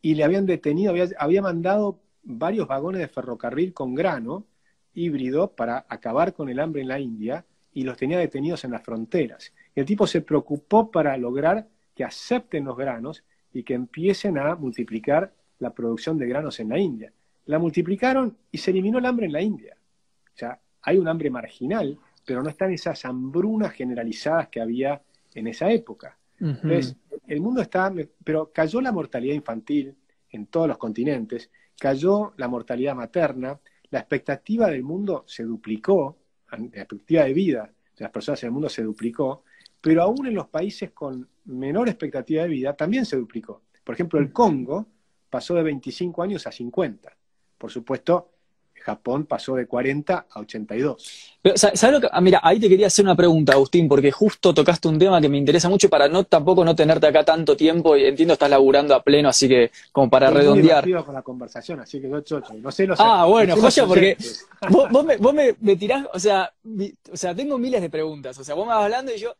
[0.02, 4.46] Y le habían detenido, había, mandado varios vagones de ferrocarril con grano
[4.94, 8.84] híbrido para acabar con el hambre en la India y los tenía detenidos en las
[8.84, 9.54] fronteras.
[9.76, 13.24] El tipo se preocupó para lograr que acepten los granos
[13.54, 17.12] y que empiecen a multiplicar la producción de granos en la India.
[17.46, 19.76] La multiplicaron y se eliminó el hambre en la India.
[20.34, 21.98] O sea, hay un hambre marginal,
[22.28, 25.02] pero no están esas hambrunas generalizadas que había
[25.34, 26.20] en esa época.
[26.38, 27.92] Entonces, el mundo está,
[28.22, 29.96] pero cayó la mortalidad infantil
[30.32, 31.50] en todos los continentes,
[31.80, 33.58] cayó la mortalidad materna,
[33.92, 36.18] la expectativa del mundo se duplicó,
[36.52, 39.46] la expectativa de vida de las personas en el mundo se duplicó,
[39.80, 43.62] pero aún en los países con menor expectativa de vida también se duplicó.
[43.86, 44.86] Por ejemplo, el Congo
[45.30, 47.16] pasó de 25 años a 50.
[47.58, 48.34] Por supuesto,
[48.88, 51.36] Japón pasó de 40 a 82.
[51.56, 52.08] ¿sabes lo que?
[52.10, 55.28] Ah, mira, ahí te quería hacer una pregunta, Agustín, porque justo tocaste un tema que
[55.28, 58.96] me interesa mucho para no tampoco no tenerte acá tanto tiempo y entiendo estás laburando
[58.96, 60.86] a pleno, así que como para redondear.
[61.04, 62.22] con la conversación, así que no
[62.72, 63.04] sé, no sé.
[63.04, 63.56] Ah, bueno,
[63.88, 64.18] porque
[64.70, 66.54] vos, me, me, tirás, o sea,
[67.12, 69.36] o sea, tengo miles de preguntas, o sea, vos me vas hablando y yo,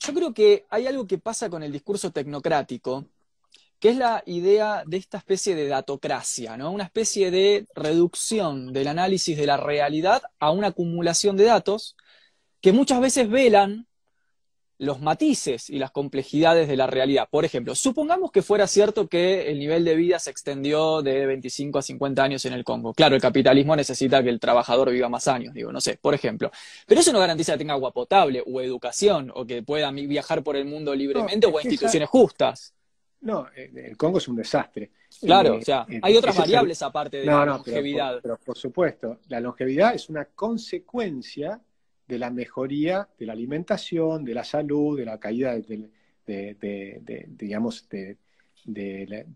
[0.00, 3.06] yo creo que hay algo que pasa con el discurso tecnocrático,
[3.78, 6.70] que es la idea de esta especie de datocracia, ¿no?
[6.70, 11.96] Una especie de reducción del análisis de la realidad a una acumulación de datos
[12.60, 13.86] que muchas veces velan
[14.78, 17.28] los matices y las complejidades de la realidad.
[17.30, 21.78] Por ejemplo, supongamos que fuera cierto que el nivel de vida se extendió de 25
[21.78, 22.92] a 50 años en el Congo.
[22.92, 26.50] Claro, el capitalismo necesita que el trabajador viva más años, digo, no sé, por ejemplo.
[26.86, 30.56] Pero eso no garantiza que tenga agua potable o educación o que pueda viajar por
[30.56, 32.75] el mundo libremente o instituciones justas.
[33.20, 34.90] No, eh, el Congo es un desastre.
[35.20, 38.20] Claro, eh, o sea, eh, hay otras variables aparte de la longevidad.
[38.22, 41.60] pero por supuesto, la longevidad es una consecuencia
[42.06, 48.16] de la mejoría de la alimentación, de la salud, de la caída de, digamos, de,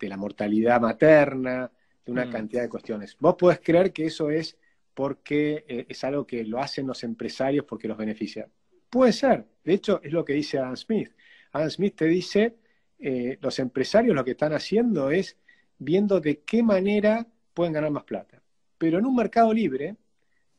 [0.01, 1.71] la, mortalidad materna,
[2.05, 2.31] de una mm.
[2.31, 3.17] cantidad de cuestiones.
[3.19, 4.57] Vos podés creer que eso es
[4.95, 8.49] porque eh, es algo que lo hacen los empresarios porque los beneficia.
[8.89, 9.47] Puede ser.
[9.65, 11.13] De hecho, es lo que dice Adam Smith.
[11.53, 12.57] Adam Smith te dice,
[13.01, 15.37] eh, los empresarios lo que están haciendo es
[15.79, 18.43] viendo de qué manera pueden ganar más plata.
[18.79, 19.97] Pero en un mercado libre,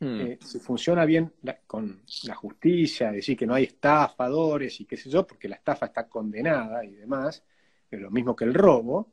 [0.01, 0.19] Hmm.
[0.19, 1.31] Eh, si funciona bien
[1.67, 5.85] con la justicia, decir que no hay estafadores y qué sé yo, porque la estafa
[5.85, 7.43] está condenada y demás,
[7.89, 9.11] es lo mismo que el robo,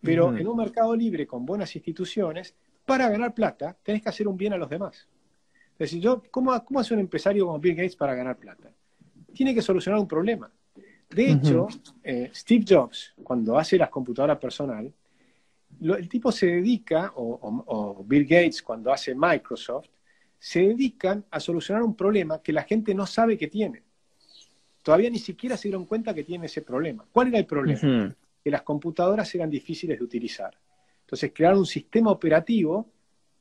[0.00, 2.54] pero en un mercado libre con buenas instituciones,
[2.86, 5.08] para ganar plata, tenés que hacer un bien a los demás.
[5.72, 8.70] Es decir, yo, ¿cómo, cómo hace un empresario como Bill Gates para ganar plata?
[9.34, 10.50] Tiene que solucionar un problema.
[11.10, 11.66] De hecho,
[12.02, 14.92] eh, Steve Jobs, cuando hace las computadoras personal,
[15.80, 19.88] el tipo se dedica, o Bill Gates cuando hace Microsoft,
[20.38, 23.82] se dedican a solucionar un problema que la gente no sabe que tiene.
[24.82, 27.04] Todavía ni siquiera se dieron cuenta que tiene ese problema.
[27.12, 28.14] ¿Cuál era el problema?
[28.42, 30.56] Que las computadoras eran difíciles de utilizar.
[31.02, 32.88] Entonces crearon un sistema operativo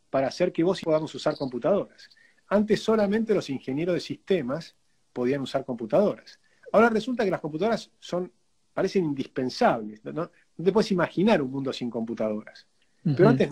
[0.10, 2.10] para hacer que vos y podamos usar computadoras.
[2.48, 4.76] Antes solamente los ingenieros de sistemas
[5.14, 6.40] podían usar computadoras.
[6.72, 8.32] Ahora resulta que las computadoras son,
[8.74, 10.04] parecen indispensables.
[10.06, 10.30] No,
[10.64, 12.68] te puedes imaginar un mundo sin computadoras.
[13.02, 13.50] Pero antes,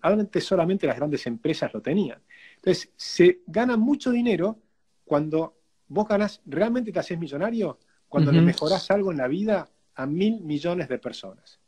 [0.00, 2.22] antes solamente las grandes empresas lo tenían.
[2.56, 4.58] Entonces, se gana mucho dinero
[5.04, 5.56] cuando
[5.88, 7.78] vos ganás, realmente te haces millonario,
[8.08, 11.58] cuando le mejorás algo en la vida a mil millones de personas.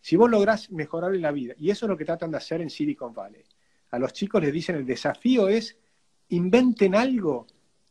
[0.00, 2.60] Si vos lográs mejorar en la vida, y eso es lo que tratan de hacer
[2.60, 3.44] en Silicon Valley,
[3.90, 5.78] a los chicos les dicen el desafío es
[6.28, 7.46] inventen algo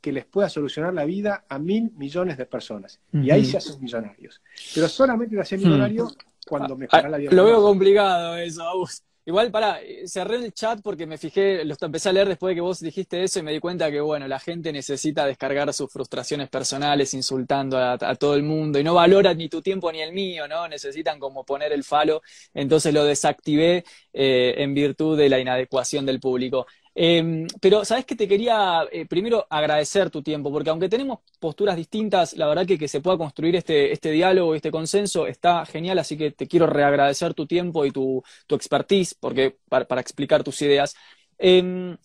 [0.05, 2.99] que les pueda solucionar la vida a mil millones de personas.
[3.11, 4.39] Y ahí se hacen millonarios.
[4.75, 6.15] Pero solamente se hacen millonarios
[6.47, 7.31] cuando mejora la vida.
[7.31, 9.03] Lo veo complicado eso, Augusto.
[9.25, 12.61] Igual, para, cerré el chat porque me fijé, lo empecé a leer después de que
[12.61, 16.49] vos dijiste eso y me di cuenta que, bueno, la gente necesita descargar sus frustraciones
[16.49, 20.47] personales insultando a, todo el mundo y no valora ni tu tiempo ni el mío,
[20.47, 20.67] ¿no?
[20.67, 22.21] Necesitan como poner el falo.
[22.53, 23.83] Entonces lo desactivé
[24.13, 26.67] eh, en virtud de la inadecuación del público.
[26.97, 31.75] Em, pero, ¿sabes que Te quería eh, primero agradecer tu tiempo, porque aunque tenemos posturas
[31.75, 35.99] distintas, la verdad que que se pueda construir este, este diálogo, este consenso, está genial,
[35.99, 40.61] así que te quiero reagradecer tu tiempo y tu, tu expertise porque, para, explicar tus
[40.61, 40.95] ideas.
[41.37, 41.97] Em,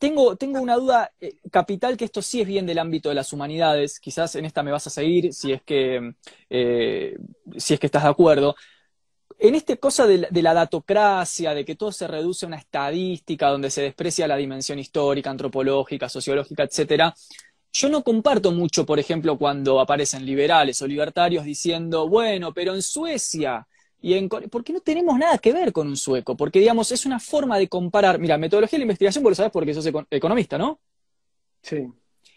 [0.00, 3.32] tengo, tengo, una duda eh, capital, que esto sí es bien del ámbito de las
[3.32, 6.14] humanidades, quizás en esta me vas a seguir si es que,
[6.50, 7.16] eh,
[7.56, 8.56] si es que estás de acuerdo
[9.38, 13.70] en este cosa de, la datocracia, de que todo se reduce a una estadística donde
[13.70, 17.14] se desprecia la dimensión histórica, antropológica, sociológica, etcétera,
[17.72, 22.82] yo no comparto mucho, por ejemplo, cuando aparecen liberales o libertarios diciendo, bueno, pero en
[22.82, 23.66] Suecia
[24.00, 27.20] y en porque no tenemos nada que ver con un sueco, porque digamos, es una
[27.20, 30.80] forma de comparar, mira, metodología de la investigación, vos lo sabes porque sos economista, ¿no?
[31.62, 31.86] Sí.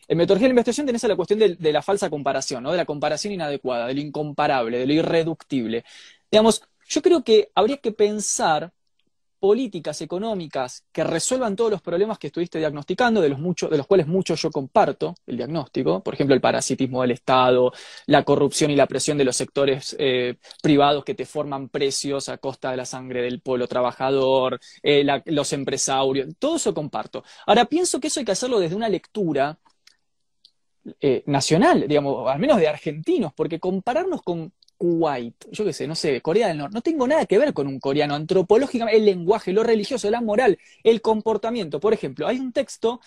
[0.07, 2.71] En metodología de la investigación tenés la cuestión de, de, la falsa comparación, ¿no?
[2.71, 5.85] De la comparación inadecuada, de lo incomparable, de lo irreductible.
[6.29, 8.73] Digamos, yo creo que habría que pensar
[9.39, 14.05] políticas económicas que resuelvan todos los problemas que estuviste diagnosticando, de los, de los cuales
[14.05, 17.71] muchos yo comparto el diagnóstico, por ejemplo, el parasitismo del Estado,
[18.05, 22.37] la corrupción y la presión de los sectores eh, privados que te forman precios a
[22.37, 27.23] costa de la sangre del pueblo trabajador, eh, los empresarios, todo eso comparto.
[27.47, 29.57] Ahora, pienso que eso hay que hacerlo desde una lectura
[30.99, 35.93] eh, nacional, digamos, al menos de argentinos, porque compararnos con Kuwait, yo qué sé, no
[35.93, 36.73] sé, Corea del Norte.
[36.73, 38.15] No tengo nada que ver con un coreano.
[38.15, 41.79] Antropológicamente, el lenguaje, lo religioso, la moral, el comportamiento.
[41.79, 42.99] Por ejemplo, hay un texto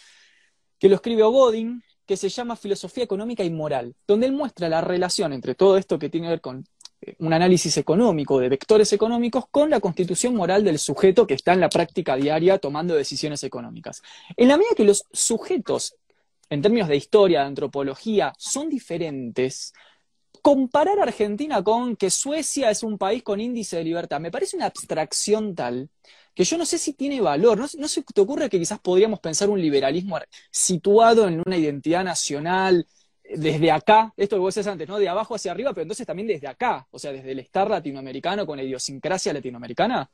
[0.79, 4.83] que lo escribe Godin que se llama Filosofía Económica y Moral, donde él muestra la
[4.83, 6.65] relación entre todo esto que tiene que ver con
[7.01, 11.55] eh, un análisis económico, de vectores económicos, con la constitución moral del sujeto que está
[11.55, 14.01] en la práctica diaria tomando decisiones económicas.
[14.37, 15.97] En la medida que los sujetos,
[16.51, 19.73] en términos de historia, de antropología, son diferentes,
[20.45, 24.67] comparar Argentina con que Suecia es un país con índice de libertad me parece una
[24.67, 25.89] abstracción tal
[26.35, 27.59] que yo no sé si tiene valor.
[27.59, 30.19] ¿No, se te ocurre que quizás podríamos pensar un liberalismo
[30.51, 32.87] situado en una identidad nacional
[33.23, 34.13] desde acá?
[34.17, 34.99] Esto que vos decías antes, ¿no?
[34.99, 38.45] De abajo hacia arriba, pero entonces también desde acá, o sea, desde el estar latinoamericano
[38.45, 40.11] con la idiosincrasia latinoamericana.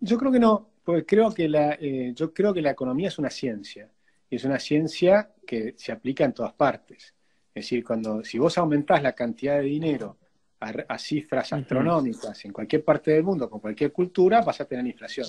[0.00, 3.18] Yo creo que no, porque creo que la, eh, yo creo que la economía es
[3.18, 3.90] una ciencia,
[4.30, 7.14] y es una ciencia que se aplica en todas partes.
[7.58, 10.16] Es decir, cuando, si vos aumentás la cantidad de dinero
[10.60, 15.26] a, cifras astronómicas en cualquier parte del mundo, con cualquier cultura, vas a tener inflación.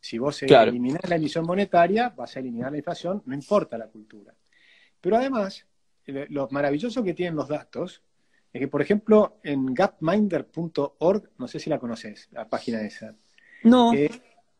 [0.00, 4.34] si vos eliminás la emisión monetaria, vas a eliminar la inflación, no importa la cultura.
[4.98, 5.66] Pero además,
[6.06, 8.02] lo maravilloso que tienen los datos
[8.50, 13.14] es que, por ejemplo, en gapminder.org, no sé si la conoces, la página esa.
[13.64, 13.92] No.
[13.92, 14.10] Eh,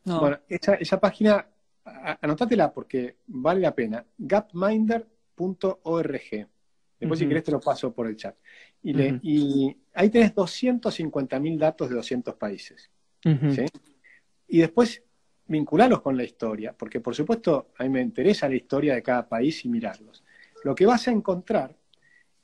[0.04, 1.46] bueno, esa, esa página,
[1.84, 4.04] anótatela porque vale la pena.
[4.18, 5.06] Gapminder
[5.36, 6.48] .org.
[7.01, 8.36] Después, si querés, te lo paso por el chat.
[8.82, 8.93] Y,
[9.23, 12.90] y ahí tenés 250.000 datos de 200 países.
[14.47, 15.02] Y después,
[15.47, 19.28] vincularlos con la historia, porque por supuesto a mí me interesa la historia de cada
[19.28, 20.24] país y mirarlos.
[20.62, 21.77] Lo que vas a encontrar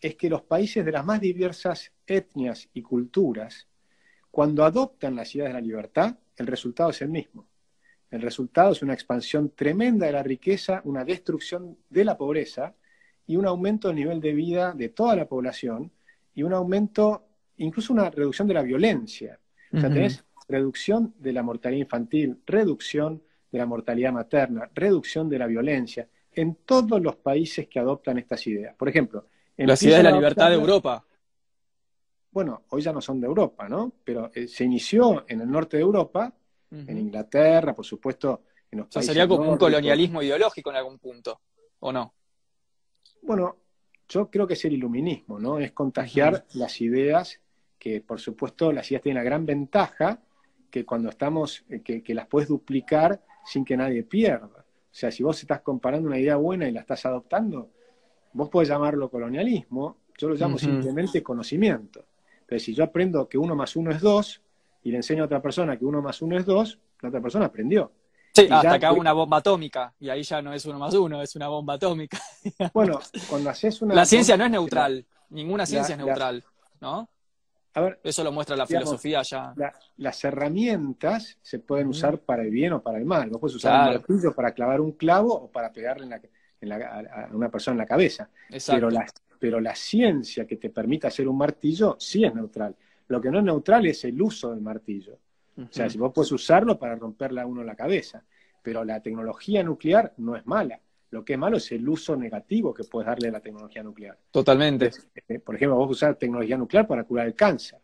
[0.01, 3.69] es que los países de las más diversas etnias y culturas,
[4.31, 7.47] cuando adoptan las ideas de la libertad, el resultado es el mismo.
[8.11, 12.75] El resultado es una expansión tremenda de la riqueza, una destrucción de la pobreza
[13.27, 15.93] y un aumento del nivel de vida de toda la población
[16.35, 17.25] y un aumento,
[17.59, 19.39] incluso una reducción de la violencia.
[19.73, 23.23] O sea, tenés reducción de la mortalidad infantil, reducción
[23.53, 28.45] de la mortalidad materna, reducción de la violencia en todos los países que adoptan estas
[28.47, 28.75] ideas.
[28.77, 29.27] Por ejemplo,
[29.57, 31.05] en las ideas de la libertad de Europa.
[32.33, 33.93] Bueno, hoy ya no son de Europa, ¿no?
[34.05, 36.33] Pero eh, se inició en el norte de Europa,
[36.71, 39.07] en Inglaterra, por supuesto, en los países.
[39.07, 41.41] sería como un colonialismo ideológico en algún punto,
[41.81, 42.15] ¿o no?
[43.23, 43.57] Bueno,
[44.09, 45.59] yo creo que es el iluminismo, ¿no?
[45.59, 47.41] Es contagiar las ideas,
[47.79, 50.21] que por supuesto las ideas tienen la gran ventaja
[50.71, 54.65] que cuando estamos, eh, que, las puedes duplicar sin que nadie pierda.
[54.65, 57.71] O sea, si vos estás comparando una idea buena y la estás adoptando,
[58.33, 62.05] vos podés llamarlo colonialismo, yo lo llamo simplemente conocimiento.
[62.47, 64.43] Pero si yo aprendo que uno más uno es dos
[64.83, 67.47] y le enseño a otra persona que uno más uno es dos, la otra persona
[67.47, 67.93] aprendió.
[68.33, 71.21] Sí, hasta que hago una bomba atómica, y ahí ya no es uno más uno,
[71.21, 72.19] es una bomba atómica.
[72.73, 73.95] Bueno, cuando haces una...
[73.95, 76.45] La ciencia no es neutral, ninguna ciencia es neutral,
[76.81, 77.09] ¿no?
[77.75, 79.55] A ver, Eso lo muestra la filosofía ya.
[79.97, 83.31] las herramientas se pueden usar para el bien o para el mal.
[83.31, 87.75] Vos puedes usar un martillo para clavar un clavo o para pegarle a una persona
[87.75, 88.29] en la cabeza.
[88.67, 89.07] Pero la,
[89.39, 92.75] pero la ciencia que te permite hacer un martillo sí es neutral.
[93.11, 95.19] Lo que no es neutral es el uso del martillo.
[95.59, 98.23] O sea, si vos puedes usarlo para romperle a uno la cabeza,
[98.63, 100.79] pero la tecnología nuclear no es mala.
[101.11, 104.17] Lo que es malo es el uso negativo que puedes darle a la tecnología nuclear.
[104.31, 104.93] Totalmente.
[105.27, 107.81] Eh, por ejemplo, vos usar tecnología nuclear para curar el cáncer.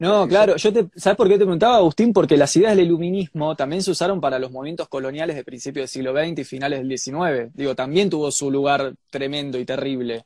[0.00, 2.12] No, claro, yo te, ¿sabes por qué te preguntaba, Agustín?
[2.12, 5.88] Porque las ideas del iluminismo también se usaron para los movimientos coloniales de principios del
[5.88, 7.54] siglo XX y finales del XIX.
[7.54, 10.24] Digo, también tuvo su lugar tremendo y terrible.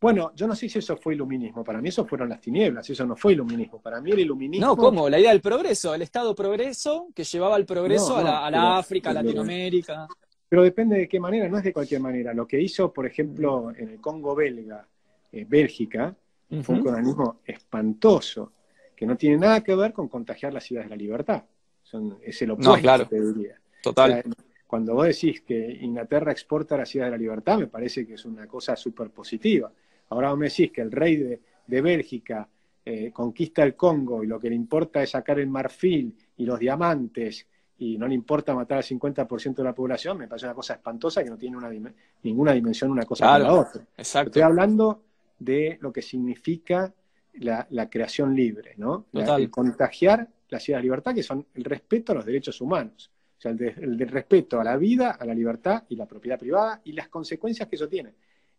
[0.00, 1.64] Bueno, yo no sé si eso fue iluminismo.
[1.64, 2.88] Para mí eso fueron las tinieblas.
[2.88, 3.80] Eso no fue iluminismo.
[3.80, 4.66] Para mí el iluminismo.
[4.66, 5.08] No, ¿cómo?
[5.08, 9.14] La idea del progreso, el Estado progreso que llevaba el progreso a la, África, a
[9.14, 10.06] Latinoamérica.
[10.48, 12.32] Pero depende de qué manera, no es de cualquier manera.
[12.32, 14.86] Lo que hizo, por ejemplo, en el Congo belga,
[15.32, 16.14] eh, Bélgica,
[16.62, 18.52] fue un organismo espantoso,
[18.96, 21.44] que no tiene nada que ver con contagiar las ideas de la libertad.
[22.22, 23.06] es el opuesto, claro.
[23.06, 23.60] te diría.
[23.82, 24.24] Total.
[24.66, 28.24] cuando vos decís que Inglaterra exporta las ideas de la libertad, me parece que es
[28.24, 29.70] una cosa súper positiva.
[30.10, 32.48] Ahora vos me decís que el rey de, Bélgica
[32.84, 36.58] eh, conquista el Congo y lo que le importa es sacar el marfil y los
[36.58, 37.46] diamantes
[37.78, 41.22] y no le importa matar al 50% de la población, me parece una cosa espantosa
[41.22, 41.70] que no tiene una
[42.22, 43.86] ninguna dimensión una cosa con la otra.
[43.96, 44.30] Exacto.
[44.30, 45.02] Estoy hablando
[45.38, 46.92] de lo que significa
[47.34, 49.06] la, creación libre, ¿no?
[49.12, 53.10] el contagiar la ciudad de libertad, que son el respeto a los derechos humanos.
[53.38, 56.92] O sea, el, respeto a la vida, a la libertad y la propiedad privada y
[56.92, 58.14] las consecuencias que eso tiene.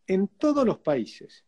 [0.09, 1.45] En todos los países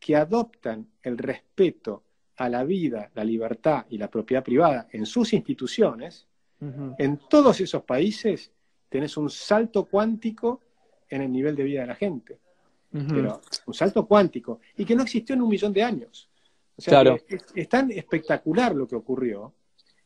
[0.00, 2.02] que adoptan el respeto
[2.36, 6.26] a la vida, la libertad y la propiedad privada en sus instituciones,
[6.98, 8.52] en todos esos países
[8.88, 10.60] tenés un salto cuántico
[11.08, 12.38] en el nivel de vida de la gente.
[12.90, 14.60] Pero un salto cuántico.
[14.76, 16.28] Y que no existió en un millón de años.
[16.76, 17.04] O sea,
[17.54, 19.54] es, tan espectacular lo que ocurrió,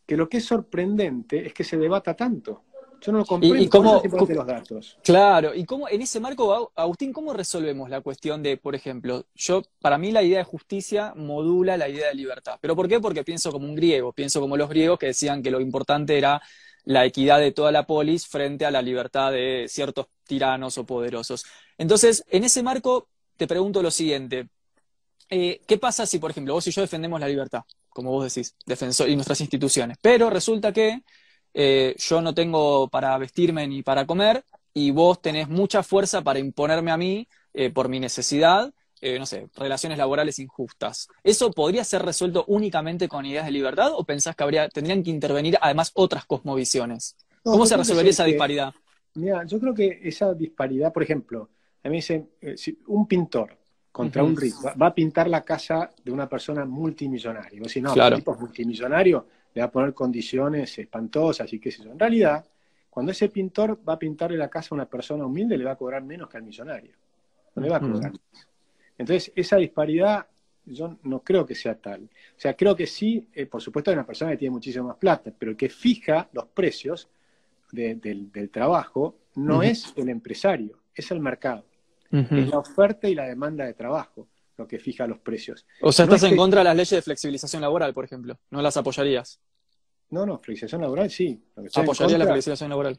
[0.04, 2.64] que lo que es sorprendente es que se debata tanto.
[3.04, 3.56] Yo no lo comprendo.
[3.56, 4.96] ¿Y, cómo, los datos.
[5.04, 9.62] Claro, y cómo, en ese marco, Agustín, ¿cómo resolvemos la cuestión de, por ejemplo, yo,
[9.80, 12.58] para mí la idea de justicia modula la idea de libertad.
[12.62, 13.00] ¿Pero por qué?
[13.00, 16.40] Porque pienso como un griego, pienso como los griegos que decían que lo importante era
[16.84, 21.44] la equidad de toda la polis frente a la libertad de ciertos tiranos o poderosos.
[21.76, 24.48] Entonces, en ese marco, te pregunto lo siguiente.
[25.28, 28.54] Eh, ¿Qué pasa si, por ejemplo, vos y yo defendemos la libertad, como vos decís,
[28.64, 31.02] defensor, y nuestras instituciones, pero resulta que
[31.54, 34.44] eh, yo no tengo para vestirme ni para comer
[34.74, 38.72] y vos tenés mucha fuerza para imponerme a mí eh, por mi necesidad,
[39.18, 41.08] no sé, relaciones laborales injustas.
[41.22, 45.10] ¿Eso podría ser resuelto únicamente con ideas de libertad o pensás que habría, tendrían que
[45.10, 47.14] intervenir además otras cosmovisiones?
[47.42, 48.72] ¿Cómo se resolvería esa disparidad?
[49.16, 51.50] Mira, yo creo que esa disparidad, por ejemplo,
[51.82, 52.30] a mí dicen,
[52.86, 53.58] un pintor
[53.94, 54.72] contra un rico.
[54.80, 57.62] Va, a pintar la casa de una persona multimillonaria.
[57.62, 58.16] O si no, claro.
[58.16, 59.24] tipo multimillonario
[59.54, 61.92] le va a poner condiciones espantosas y qué sé yo.
[61.92, 62.44] En realidad,
[62.90, 65.76] cuando ese pintor va a pintarle la casa a una persona humilde, le va a
[65.76, 66.92] cobrar menos que al millonario.
[67.54, 68.48] No le va a cobrar más.
[68.98, 70.26] Entonces, esa disparidad
[70.66, 72.04] yo no creo que sea tal.
[72.04, 74.96] O sea, creo que sí, eh, por supuesto, hay una persona que tiene muchísimo más
[74.96, 77.08] plata, pero el que fija los precios
[77.70, 81.64] del, trabajo no es el empresario, es el mercado.
[82.10, 85.66] Es la oferta y la demanda de trabajo lo que fija los precios.
[85.80, 88.38] O sea, estás en contra de las leyes de flexibilización laboral, por ejemplo.
[88.50, 89.40] ¿No las apoyarías?
[90.10, 91.42] No, no, flexibilización laboral sí.
[91.74, 92.98] ¿Apoyaría la flexibilización laboral?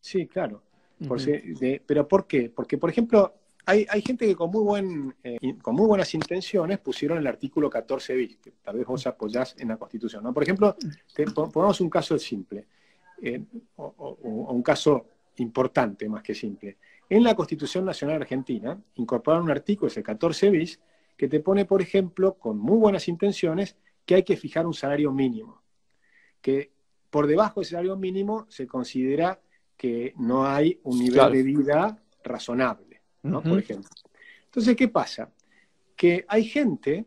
[0.00, 0.62] Sí, claro.
[1.86, 2.50] pero ¿por qué?
[2.50, 3.34] Porque, por ejemplo,
[3.64, 8.14] hay, gente que con muy, buen, eh, con muy buenas intenciones pusieron el artículo 14
[8.14, 10.24] bis, que tal vez vos apoyás en la Constitución.
[10.24, 10.34] ¿no?
[10.34, 10.76] Por ejemplo,
[11.34, 12.66] pongamos un caso simple,
[13.22, 13.40] eh,
[13.76, 15.06] o, un caso
[15.36, 16.76] importante más que simple.
[17.08, 20.80] En la Constitución Nacional Argentina incorporaron un artículo, ese 14 bis,
[21.16, 25.12] que te pone, por ejemplo, con muy buenas intenciones, que hay que fijar un salario
[25.12, 25.62] mínimo.
[26.40, 26.72] Que
[27.10, 29.40] por debajo del salario mínimo se considera
[29.76, 33.42] que no hay un nivel de vida razonable, ¿no?
[33.42, 33.90] Por ejemplo.
[34.44, 35.30] Entonces, ¿qué pasa?
[35.96, 37.04] Que hay gente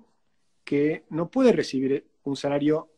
[0.63, 2.89] que no puede recibir un salario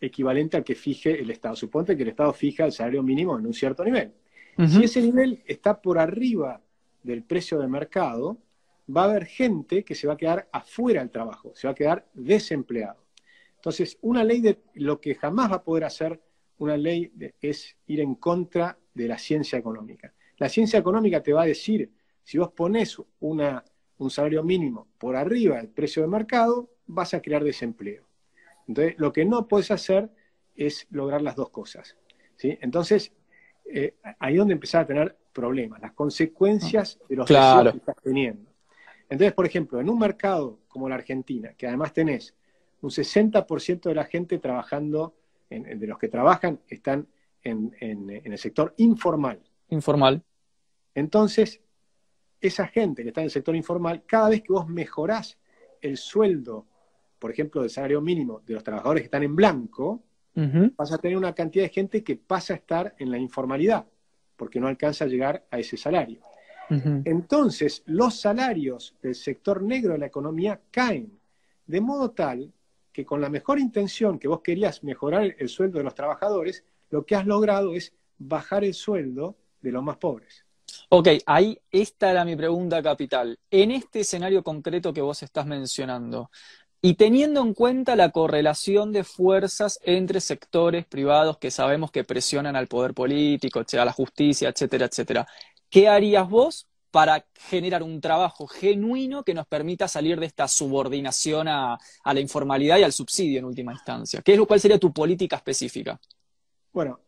[0.00, 1.56] equivalente al que fije el Estado.
[1.56, 4.12] Suponte que el Estado fija el salario mínimo en un cierto nivel.
[4.68, 6.60] Si ese nivel está por arriba
[7.02, 8.36] del precio de mercado,
[8.94, 11.74] va a haber gente que se va a quedar afuera del trabajo, se va a
[11.74, 13.06] quedar desempleado.
[13.56, 16.20] Entonces, una ley de lo que jamás va a poder hacer
[16.58, 20.14] una ley es ir en contra de la ciencia económica.
[20.38, 21.90] La ciencia económica te va a decir,
[22.22, 23.64] si vos pones una,
[23.98, 28.06] un salario mínimo por arriba del precio de mercado, vas a crear desempleo.
[28.66, 30.10] Entonces, lo que no puedes hacer
[30.54, 31.96] es lograr las dos cosas.
[32.36, 32.56] ¿sí?
[32.60, 33.12] Entonces,
[33.64, 37.72] eh, ahí es donde empezar a tener problemas, las consecuencias de los claro.
[37.72, 38.49] que estás teniendo.
[39.10, 42.34] Entonces, por ejemplo, en un mercado como la Argentina, que además tenés
[42.80, 45.16] un 60% de la gente trabajando,
[45.50, 47.08] de los que trabajan, están
[47.42, 49.40] en, el sector informal.
[49.68, 50.22] Informal.
[50.94, 51.60] Entonces,
[52.40, 55.38] esa gente que está en el sector informal, cada vez que vos mejorás
[55.80, 56.66] el sueldo,
[57.18, 60.04] por ejemplo, del salario mínimo de los trabajadores que están en blanco,
[60.76, 63.86] vas a tener una cantidad de gente que pasa a estar en la informalidad,
[64.36, 66.20] porque no alcanza a llegar a ese salario.
[67.04, 71.18] Entonces, los salarios del sector negro de la economía caen,
[71.66, 72.52] de modo tal
[72.92, 77.04] que con la mejor intención que vos querías mejorar el sueldo de los trabajadores, lo
[77.04, 80.44] que has logrado es bajar el sueldo de los más pobres.
[80.88, 83.38] Ok, ahí esta era mi pregunta capital.
[83.50, 86.30] En este escenario concreto que vos estás mencionando,
[86.82, 92.56] y teniendo en cuenta la correlación de fuerzas entre sectores privados que sabemos que presionan
[92.56, 95.28] al poder político, a la justicia, etcétera, etcétera,
[95.70, 101.48] ¿qué harías vos para generar un trabajo genuino que nos permita salir de esta subordinación
[101.48, 104.20] a, la informalidad y al subsidio en última instancia?
[104.22, 105.98] ¿Qué es, ¿Cuál sería tu política específica?
[106.72, 107.00] Bueno,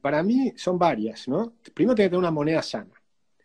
[0.00, 1.54] para mí son varias, ¿no?
[1.74, 3.00] Primero tiene que tener una moneda sana.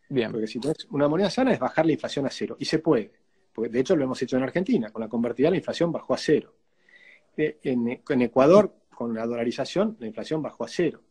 [0.09, 0.31] Bien.
[0.31, 2.55] Porque si tienes una moneda sana es bajar la inflación a cero.
[2.59, 3.11] Y se puede.
[3.53, 4.91] Porque de hecho lo hemos hecho en Argentina.
[4.91, 6.53] Con la convertida la inflación bajó a cero.
[7.37, 11.01] Eh, en, Ecuador, con la dolarización, la inflación bajó a cero.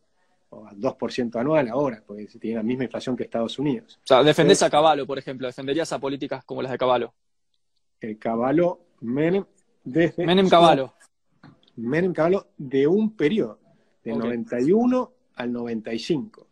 [0.51, 3.99] O a 2% anual ahora, porque se tiene la misma inflación que Estados Unidos.
[4.05, 5.47] O sea, defendés a Caballo, por ejemplo.
[5.47, 7.13] ¿Defenderías a políticas como las de Caballo?
[8.01, 9.45] El Caballo, Menem,
[9.83, 10.25] desde...
[10.25, 10.95] Menem Caballo.
[11.77, 13.59] Menem Caballo de un periodo,
[14.03, 16.47] del 91 al 95.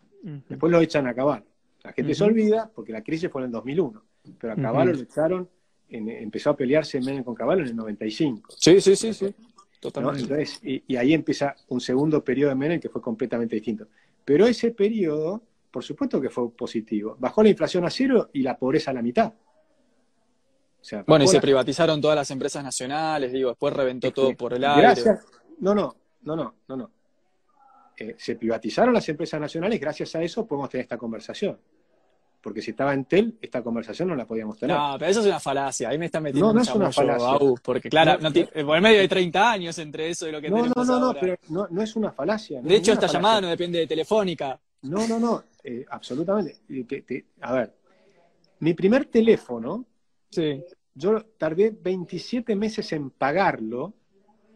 [0.49, 1.47] Después lo echan a Caballo.
[1.85, 4.03] La gente se olvida porque la crisis fue en el 2001,
[4.39, 5.49] pero a Caballo lo echaron,
[5.89, 8.51] empezó a pelearse Menem con Caballo en el 95.
[8.57, 9.35] Sí, sí, sí, sí.
[9.83, 10.47] Totalmente.
[10.63, 13.89] y, ahí empieza un segundo periodo de Menem que fue completamente distinto.
[14.25, 15.43] Pero ese periodo,
[15.73, 17.17] por supuesto que fue positivo.
[17.19, 19.33] Bajó la inflación a cero y la pobreza a la mitad.
[21.05, 24.83] bueno, y se privatizaron todas las empresas nacionales, digo, después reventó todo por el aire.
[24.83, 25.27] Gracias.
[25.59, 26.91] No, no, no, no, no, no.
[27.99, 31.59] Eh, se privatizaron las empresas nacionales, gracias a eso podemos tener esta conversación.
[32.43, 34.77] Porque si estaba en TEL, esta conversación no la podíamos tener.
[34.77, 35.89] No, pero eso es una falacia.
[35.89, 37.39] Ahí me está metiendo No, no es una falacia.
[37.63, 38.31] porque claro, no,
[38.67, 41.21] por medio de 30 años entre eso y lo que no, tenemos No, no, no,
[41.21, 42.61] pero no, es una falacia.
[42.61, 44.59] de hecho, esta llamada no depende de Telefónica.
[44.83, 46.57] No, no, no, eh, absolutamente.
[47.41, 47.75] a ver,
[48.59, 49.87] mi primer teléfono,
[50.31, 50.65] sí.
[50.95, 53.95] yo tardé 27 meses en pagarlo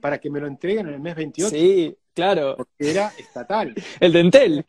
[0.00, 1.50] para que me lo entreguen en el mes 28.
[1.50, 2.54] Sí, Claro.
[2.56, 3.74] Porque era estatal.
[4.00, 4.64] el Dentel.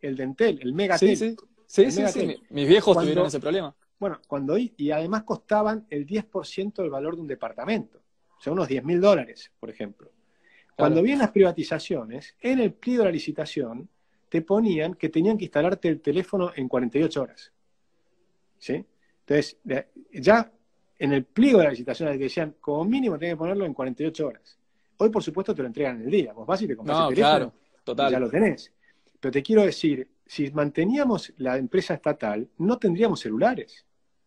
[0.00, 1.16] El Dentel, el Megatel.
[1.16, 1.36] Sí, sí,
[1.70, 3.74] sí, sí, Mis viejos tuvieron ese problema.
[3.98, 7.98] Bueno, cuando y además costaban el 10% del valor de un departamento.
[8.38, 10.10] O sea, unos 10 mil dólares, por ejemplo.
[10.76, 13.88] Cuando vienen las privatizaciones, en el pliego de la licitación,
[14.30, 17.52] te ponían que tenían que instalarte el teléfono en 48 horas.
[18.58, 18.84] ¿Sí?
[19.26, 19.58] Entonces,
[20.12, 20.50] ya
[20.98, 24.58] en el pliego de la licitación decían, como mínimo tenés que ponerlo en 48 horas.
[24.96, 26.32] Hoy, por supuesto, te lo entregan en el día.
[26.32, 28.08] Vos vas y te compras el teléfono total.
[28.08, 28.72] y ya lo tenés.
[29.18, 33.84] Pero te quiero decir, si manteníamos la empresa estatal, no tendríamos celulares.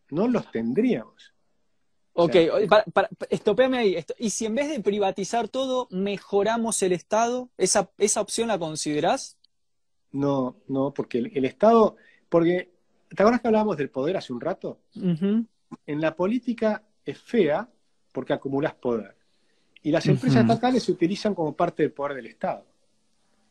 [0.10, 1.34] No los tendríamos.
[2.12, 2.36] Ok,
[2.94, 3.10] para,
[3.78, 4.04] ahí.
[4.18, 7.50] ¿Y si en vez de privatizar todo, mejoramos el Estado?
[7.58, 9.38] ¿Esa, esa opción la considerás?
[10.12, 11.96] No, no, porque el, Estado.
[12.28, 12.74] Porque,
[13.08, 14.80] ¿te acuerdas que hablábamos del poder hace un rato?
[14.94, 15.48] En
[16.02, 17.70] la política es fea
[18.12, 19.16] porque acumulas poder.
[19.82, 22.66] Y las empresas estatales se utilizan como parte del poder del Estado.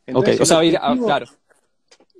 [0.05, 1.25] Entonces, o sea, ah, claro.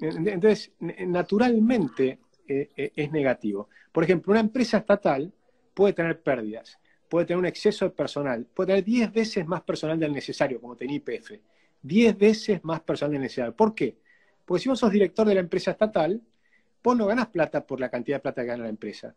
[0.04, 3.70] Entonces, naturalmente eh, eh, es negativo.
[3.92, 5.32] Por ejemplo, una empresa estatal
[5.74, 6.78] puede tener pérdidas,
[7.10, 10.76] puede tener un exceso de personal, puede tener 10 veces más personal del necesario, como
[10.76, 11.32] tenía IPF.
[11.82, 13.56] 10 veces más personal del necesario.
[13.56, 13.98] ¿Por qué?
[14.46, 16.22] Porque si vos sos director de la empresa estatal,
[16.84, 19.16] vos no ganas plata por la cantidad de plata que gana la empresa.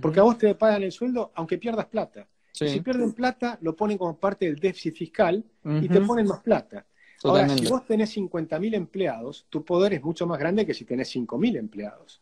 [0.00, 2.26] Porque a vos te pagan el sueldo aunque pierdas plata.
[2.52, 6.86] Si pierden plata, lo ponen como parte del déficit fiscal y te ponen más plata.
[7.24, 11.14] Ahora, si vos tenés 50.000 empleados, tu poder es mucho más grande que si tenés
[11.14, 12.20] 5.000 empleados.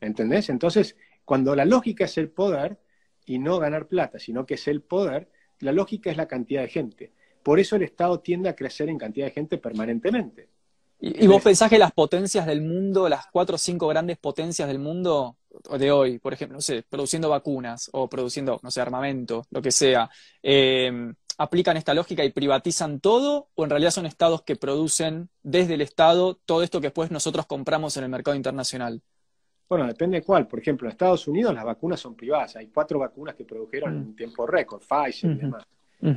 [0.00, 0.50] ¿Entendés?
[0.50, 2.78] Entonces, cuando la lógica es el poder
[3.26, 5.28] y no ganar plata, sino que es el poder,
[5.60, 7.12] la lógica es la cantidad de gente.
[7.42, 10.48] Por eso el Estado tiende a crecer en cantidad de gente permanentemente.
[11.00, 14.78] ¿Y, vos pensás que las potencias del mundo, las cuatro o cinco grandes potencias del
[14.78, 15.36] mundo
[15.78, 19.70] de hoy, por ejemplo, no sé, produciendo vacunas o produciendo, no sé, armamento, lo que
[19.70, 20.08] sea,
[20.42, 25.74] em, aplican esta lógica y privatizan todo o en realidad son estados que producen desde
[25.74, 29.02] el Estado todo esto que después nosotros compramos en el mercado internacional?
[29.68, 30.46] Bueno, depende de cuál.
[30.46, 32.56] Por ejemplo, en Estados Unidos las vacunas son privadas.
[32.56, 34.16] Hay cuatro vacunas que produjeron en mm.
[34.16, 35.64] tiempo récord, Pfizer y demás,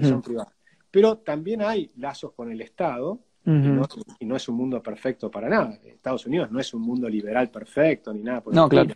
[0.02, 0.54] son privadas.
[0.92, 5.80] Pero también hay lazos con el Estado y, no, es un mundo perfecto para nada.
[5.84, 8.94] Estados Unidos no es un mundo liberal perfecto ni nada por No, claro.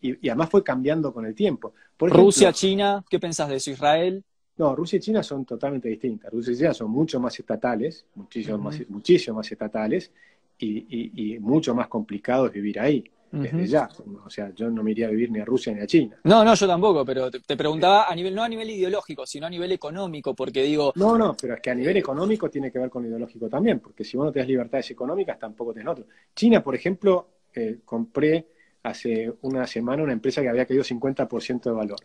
[0.00, 1.72] Y, además fue cambiando con el tiempo.
[1.98, 3.70] Rusia, China, ¿qué pensás de eso?
[3.70, 4.22] ¿Israel?
[4.56, 6.32] No, Rusia y China son totalmente distintas.
[6.32, 10.12] Rusia y China son mucho más estatales, muchísimo, más, muchísimo más estatales
[10.58, 13.04] y, mucho más complicados vivir ahí
[13.42, 13.88] desde ya.
[14.24, 16.16] O sea, yo no me iría a vivir ni a Rusia ni a China.
[16.24, 19.50] No, no, yo tampoco, pero te, preguntaba a nivel, no a nivel ideológico, sino a
[19.50, 20.92] nivel económico, porque digo.
[20.96, 24.04] No, no, pero es que a nivel económico tiene que ver con ideológico también, porque
[24.04, 26.06] si vos no te das libertades económicas, tampoco tenés otro.
[26.34, 28.46] China, por ejemplo, eh, compré
[28.84, 31.98] hace una semana una empresa que había caído 50% de valor.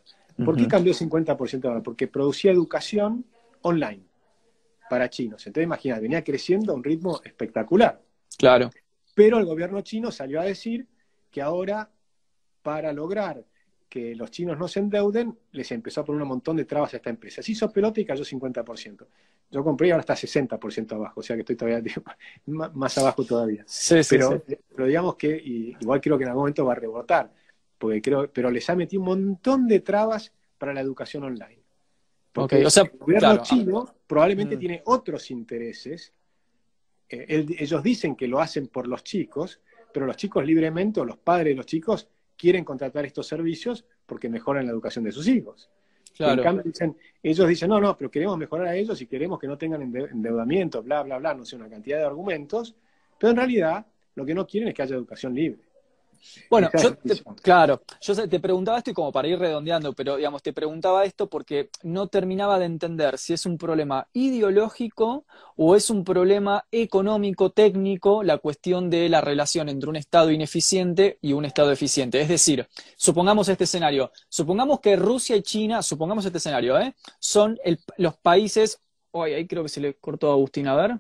[0.44, 1.84] ¿Por qué cambió 50% de valor?
[1.84, 3.26] Porque producía educación
[3.62, 4.04] online
[4.90, 5.46] para chinos.
[5.46, 8.02] Entonces, imagínate, venía creciendo a un ritmo espectacular.
[8.38, 8.70] Claro.
[9.14, 10.88] Pero el gobierno chino salió a decir
[11.30, 11.90] que ahora,
[12.62, 13.44] para lograr
[13.90, 16.98] que los chinos no se endeuden, les empezó a poner un montón de trabas a
[16.98, 17.42] esta empresa.
[17.42, 19.08] Se hizo pelota y cayó 50%.
[19.52, 21.82] Yo compré y ahora está 60% abajo, o sea que estoy todavía
[22.46, 23.64] más abajo todavía.
[23.66, 24.44] Sí, sí, pero,
[24.76, 27.32] pero digamos que igual creo que en algún momento va a rebotar,
[27.80, 31.64] porque creo, pero les ha metido un montón de trabas para la educación online.
[32.32, 34.60] Porque o sea, el gobierno chino probablemente mm.
[34.60, 36.14] tiene otros intereses.
[37.10, 39.60] Eh, ellos dicen que lo hacen por los chicos,
[39.92, 42.08] pero los chicos libremente o los padres de los chicos
[42.38, 45.70] quieren contratar estos servicios porque mejoran la educación de sus hijos.
[46.20, 49.48] En cambio, dicen, ellos dicen, no, no, pero queremos mejorar a ellos y queremos que
[49.48, 52.76] no tengan endeudamiento, bla, bla, bla, no sé, una cantidad de argumentos,
[53.18, 53.86] pero en realidad
[54.16, 55.69] lo que no quieren es que haya educación libre.
[56.50, 56.96] Bueno, yo
[57.42, 61.30] claro, yo te preguntaba esto y como para ir redondeando, pero digamos, te preguntaba esto
[61.30, 65.26] porque no terminaba de entender si es un problema ideológico
[65.56, 71.18] o es un problema económico, técnico, la cuestión de la relación entre un Estado ineficiente
[71.22, 72.22] y un Estado eficiente.
[72.22, 76.96] Es decir, supongamos este escenario, supongamos que Rusia y China, supongamos este escenario, ¿eh?
[77.20, 77.60] son
[77.98, 78.82] los países,
[79.12, 81.00] hoy ahí creo que se le cortó a Agustín, a ver.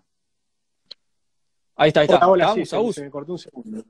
[1.75, 2.27] Ahí está, ahí está.
[2.27, 3.83] Hola, se me cortó un segundo.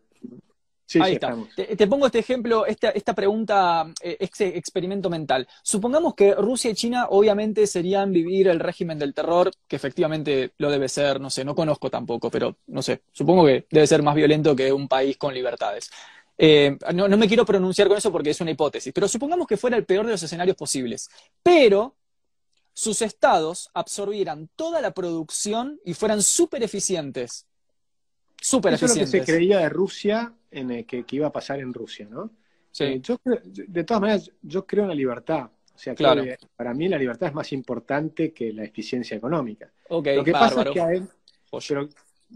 [1.00, 1.36] Ahí está.
[1.56, 5.48] Te, pongo este ejemplo, esta, esta pregunta, eh, este experimento mental.
[5.62, 10.72] Supongamos que Rusia y China obviamente serían vivir el régimen del terror, que efectivamente lo
[10.72, 14.16] debe ser, no sé, no conozco tampoco, pero no sé, supongo que debe ser más
[14.16, 15.92] violento que un país con libertades.
[16.38, 19.58] Eh, no, no me quiero pronunciar con eso porque es una hipótesis, pero supongamos que
[19.58, 21.10] fuera el peor de los escenarios posibles.
[21.44, 21.96] Pero
[22.74, 27.46] sus estados absorbieran toda la producción y fueran súper eficientes.
[28.42, 29.02] Súper eficientes.
[29.02, 31.74] Eso es lo que se creía de Rusia en el que, iba a pasar en
[31.74, 32.32] Rusia, ¿no?
[32.72, 32.84] Sí.
[32.86, 35.50] Eh, yo, de todas maneras, yo creo en la libertad.
[35.74, 36.24] O sea, claro.
[36.58, 39.72] para mí la libertad es más importante que la eficiencia económica.
[39.90, 41.08] Lo que pasa es que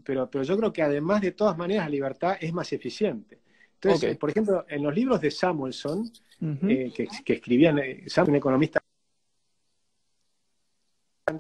[0.04, 3.40] pero, pero, yo creo que además de todas maneras la libertad es más eficiente.
[3.76, 6.10] Entonces, por ejemplo, en los libros de Samuelson,
[6.42, 8.80] eh, que, escribían, eh, Samuelson, un economista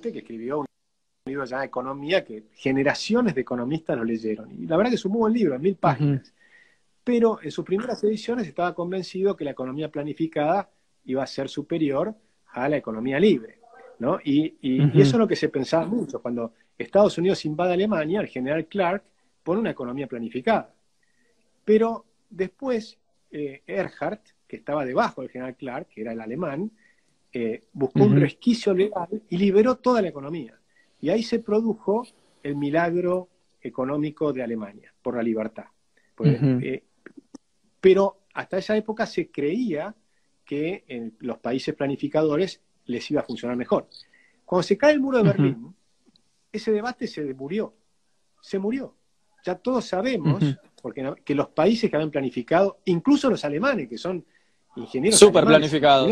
[0.02, 0.66] que escribió un
[1.26, 4.52] libro llamado Economía, que generaciones de economistas lo leyeron.
[4.52, 6.34] Y la verdad que es un muy buen libro, en mil páginas
[7.04, 10.70] pero en sus primeras ediciones estaba convencido que la economía planificada
[11.06, 12.16] iba a ser superior
[12.54, 13.60] a la economía libre.
[14.00, 14.20] ¿no?
[14.24, 14.56] Y,
[15.00, 16.22] eso es lo que se pensaba mucho.
[16.22, 19.04] Cuando Estados Unidos invade Alemania, el general Clark
[19.44, 20.74] pone una economía planificada.
[21.66, 22.98] Pero después
[23.32, 26.72] eh, Erhard, que estaba debajo del general Clark, que era el alemán,
[27.32, 30.58] eh, buscó un resquicio legal y liberó toda la economía.
[31.02, 32.06] Y ahí se produjo
[32.44, 33.30] el milagro
[33.62, 35.66] económico de Alemania, por la libertad.
[36.16, 36.40] Pues,
[37.84, 39.94] pero hasta esa época se creía
[40.46, 43.90] que en los países planificadores les iba a funcionar mejor.
[44.46, 45.76] Cuando se cae el muro de Berlín,
[46.50, 47.74] ese debate se murió,
[48.40, 48.96] se murió.
[49.44, 50.42] Ya todos sabemos
[50.82, 54.26] porque, que los países que habían planificado, incluso los alemanes, que son
[54.78, 55.20] ingenieros.
[55.20, 56.10] Súper planificados.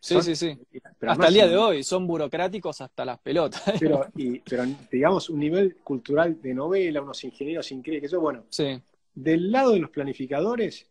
[0.00, 0.58] Sí, sí, sí.
[1.06, 3.62] hasta el día de hoy son burocráticos hasta las pelotas.
[3.78, 4.06] Pero,
[4.48, 8.80] pero digamos, un nivel cultural de novela, unos ingenieros increíbles, que eso, bueno, sí.
[9.14, 10.89] del lado de los planificadores,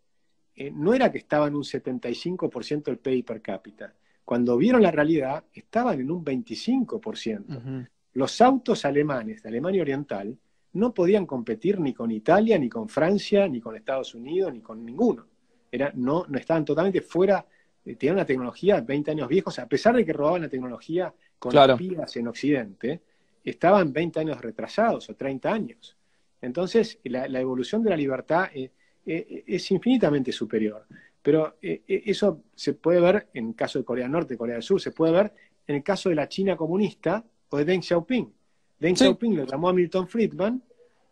[0.55, 3.93] eh, no era que estaban un 75% del PIB per cápita.
[4.26, 7.88] Cuando vieron la realidad, estaban en un 25%.
[8.13, 10.38] Los autos alemanes de Alemania Oriental
[10.73, 14.85] no podían competir ni con Italia, ni con Francia, ni con Estados Unidos, ni con
[14.85, 15.26] ninguno.
[15.71, 17.45] Era, no, no estaban totalmente fuera,
[17.85, 21.53] eh, tenían una tecnología 20 años viejos, a pesar de que robaban la tecnología con
[21.53, 23.01] las las en Occidente,
[23.43, 25.95] estaban 20 años retrasados o 30 años.
[26.41, 28.71] Entonces, la, evolución de la libertad eh,
[29.11, 30.86] eh, eh, es infinitamente superior.
[31.19, 34.64] Pero eh, eso se puede ver en el caso de Corea del Norte, Corea del
[34.64, 35.34] Sur, se puede ver
[35.65, 38.31] en el caso de la China comunista o de Deng Xiaoping.
[38.80, 40.61] Deng Xiaoping lo llamó a Milton Friedman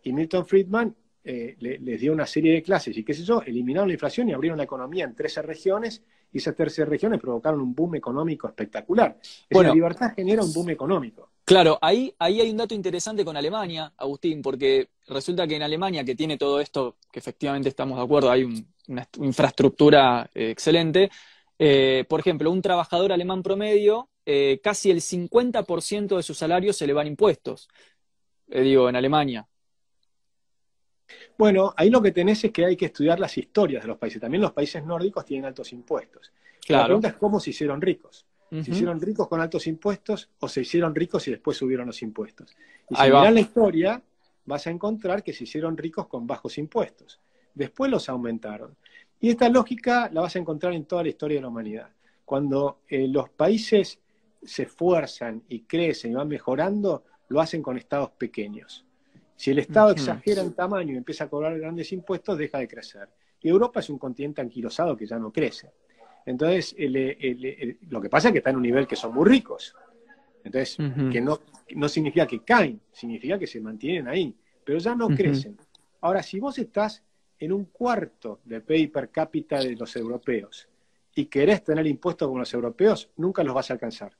[0.03, 3.95] y Milton Friedman les dio una serie de clases y qué sé yo, eliminaron la
[3.95, 6.01] inflación y abrieron la economía en 13 regiones
[6.31, 9.17] y esas 13 regiones provocaron un boom económico espectacular.
[9.51, 11.29] Bueno, la libertad genera un boom económico.
[11.45, 16.03] Claro, ahí, ahí hay un dato interesante con Alemania, Agustín, porque resulta que en Alemania,
[16.03, 21.09] que tiene todo esto, que efectivamente estamos de acuerdo, hay una infraestructura eh, excelente,
[21.57, 26.85] eh, por ejemplo, un trabajador alemán promedio eh, casi el 50% de su salario se
[26.85, 27.69] le van impuestos.
[28.45, 29.47] Digo, en Alemania.
[31.37, 34.21] Bueno, ahí lo que tenés es que hay que estudiar las historias de los países.
[34.21, 36.31] También los países nórdicos tienen altos impuestos.
[36.67, 38.25] La pregunta es cómo se hicieron ricos.
[38.49, 42.55] ¿Se hicieron ricos con altos impuestos o se hicieron ricos y después subieron los impuestos?
[42.89, 44.01] Y si miras la historia,
[44.45, 47.19] vas a encontrar que se hicieron ricos con bajos impuestos.
[47.53, 48.77] Después los aumentaron.
[49.19, 51.89] Y esta lógica la vas a encontrar en toda la historia de la humanidad.
[52.23, 53.99] Cuando eh, los países
[54.41, 58.86] se esfuerzan y crecen y van mejorando, lo hacen con estados pequeños.
[59.37, 63.07] Si el Estado exagera en tamaño y empieza a cobrar grandes impuestos, deja de crecer.
[63.39, 65.71] Y Europa es un continente anquilosado que ya no crece.
[66.25, 66.75] Entonces,
[67.89, 69.75] lo que pasa es que está en un nivel que son muy ricos.
[70.43, 70.77] Entonces,
[71.11, 71.39] que no,
[71.75, 74.35] no significa que caen, significa que se mantienen ahí,
[74.65, 75.55] pero ya no crecen.
[76.01, 77.03] Ahora, si vos estás
[77.39, 80.67] en un cuarto de PIB per cápita de los europeos
[81.13, 84.17] y querés tener impuestos como los europeos, nunca los vas a alcanzar.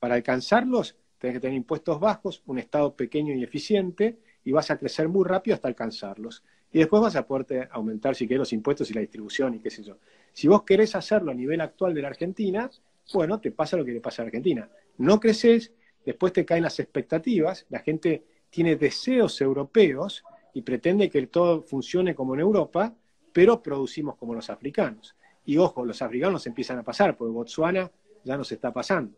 [0.00, 4.78] Para alcanzarlos, tenés que tener impuestos bajos, un Estado pequeño y eficiente, y vas a
[4.78, 6.42] crecer muy rápido hasta alcanzarlos.
[6.72, 9.70] Y después vas a poder aumentar, si querés, los impuestos y la distribución y qué
[9.70, 9.98] sé yo.
[10.32, 12.70] Si vos querés hacerlo a nivel actual de la Argentina,
[13.12, 14.70] bueno, te pasa lo que le pasa a Argentina.
[14.96, 15.72] No creces,
[16.06, 20.24] después te caen las expectativas, la gente tiene deseos europeos
[20.54, 22.94] y pretende que todo funcione como en Europa,
[23.32, 25.14] pero producimos como los africanos.
[25.44, 27.90] Y ojo, los africanos empiezan a pasar, porque Botswana
[28.24, 29.16] ya nos está pasando.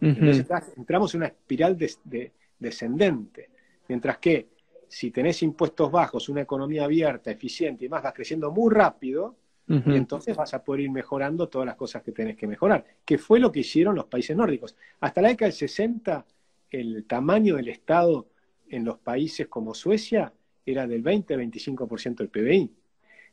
[0.00, 0.46] Entonces
[0.76, 1.76] entramos en una espiral
[2.58, 3.50] descendente.
[3.88, 4.48] Mientras que
[4.88, 9.36] si tenés impuestos bajos, una economía abierta, eficiente y más, vas creciendo muy rápido,
[9.68, 13.18] y entonces vas a poder ir mejorando todas las cosas que tenés que mejorar, que
[13.18, 14.74] fue lo que hicieron los países nórdicos.
[14.98, 16.26] Hasta la década del 60,
[16.70, 18.26] el tamaño del Estado
[18.68, 20.32] en los países como Suecia
[20.66, 22.70] era del 20-25% del PBI.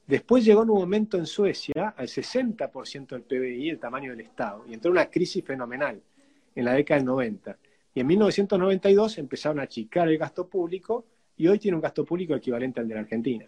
[0.06, 4.64] Después llegó en un momento en Suecia al 60% del PBI, el tamaño del Estado,
[4.68, 5.99] y entró una crisis fenomenal
[6.58, 7.58] en la década del 90.
[7.94, 11.06] Y en 1992 empezaron a achicar el gasto público
[11.36, 13.46] y hoy tiene un gasto público equivalente al de la Argentina,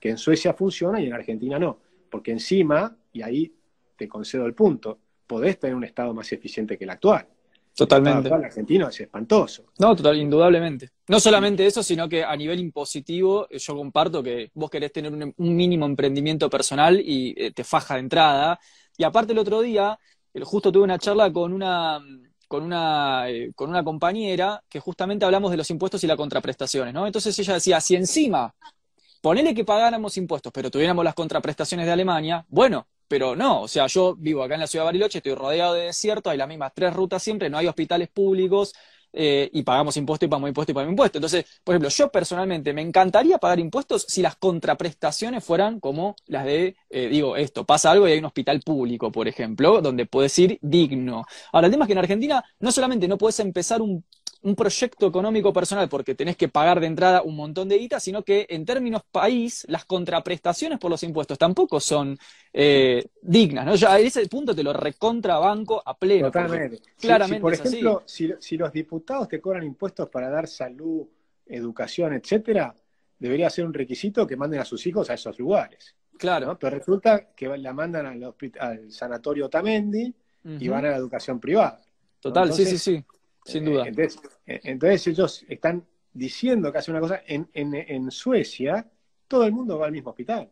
[0.00, 1.78] que en Suecia funciona y en Argentina no
[2.14, 3.52] porque encima, y ahí
[3.96, 7.26] te concedo el punto, podés tener un Estado más eficiente que el actual.
[7.74, 8.28] Totalmente.
[8.28, 9.64] El, argentino es espantoso.
[9.80, 10.90] No, total, indudablemente.
[11.08, 15.12] No solamente eso, sino que a nivel impositivo, eh, yo comparto que vos querés tener
[15.12, 18.60] un, mínimo emprendimiento personal y eh, te faja de entrada.
[18.96, 19.98] Y aparte el otro día,
[20.44, 22.00] justo tuve una charla con una,
[22.54, 26.94] con una, eh, con una compañera que justamente hablamos de los impuestos y las contraprestaciones,
[26.94, 27.04] ¿no?
[27.04, 28.54] Entonces ella decía, si encima
[29.20, 33.88] ponele que pagáramos impuestos, pero tuviéramos las contraprestaciones de Alemania, bueno, pero no, o sea,
[33.88, 36.70] yo vivo acá en la ciudad de Bariloche, estoy rodeado de desierto, hay las mismas
[36.72, 38.72] tres rutas siempre, no hay hospitales públicos,
[39.16, 41.18] eh, y pagamos impuestos y pagamos impuestos y pagamos impuestos.
[41.18, 46.44] Entonces, por ejemplo, yo personalmente me encantaría pagar impuestos si las contraprestaciones fueran como las
[46.44, 50.36] de, eh, digo, esto, pasa algo y hay un hospital público, por ejemplo, donde puedes
[50.38, 51.24] ir digno.
[51.52, 54.04] Ahora, el tema es que en Argentina no solamente no puedes empezar un
[54.44, 58.22] un proyecto económico personal porque tenés que pagar de entrada un montón de guita, sino
[58.22, 62.18] que en términos país, las contraprestaciones por los impuestos tampoco son
[62.52, 63.74] eh, dignas, ¿no?
[63.74, 66.26] Ya a ese punto te lo recontrabanco a pleno.
[66.26, 66.82] Totalmente.
[67.00, 67.40] Claramente.
[67.40, 71.06] por ejemplo, Si, los diputados te cobran impuestos para dar salud,
[71.46, 72.74] educación, etcétera,
[73.18, 75.96] debería ser un requisito que manden a sus hijos a esos lugares.
[76.18, 76.58] Claro.
[76.60, 80.14] Pero resulta que la mandan al, al sanatorio Tamendi
[80.44, 81.80] y van a la educación privada.
[82.20, 83.04] Total, sí, sí, sí.
[83.44, 83.86] Sin duda.
[83.86, 87.22] Eh, entonces, ellos están diciendo que hace una cosa.
[87.26, 88.88] En, en, Suecia,
[89.28, 90.50] todo el mundo va al mismo hospital.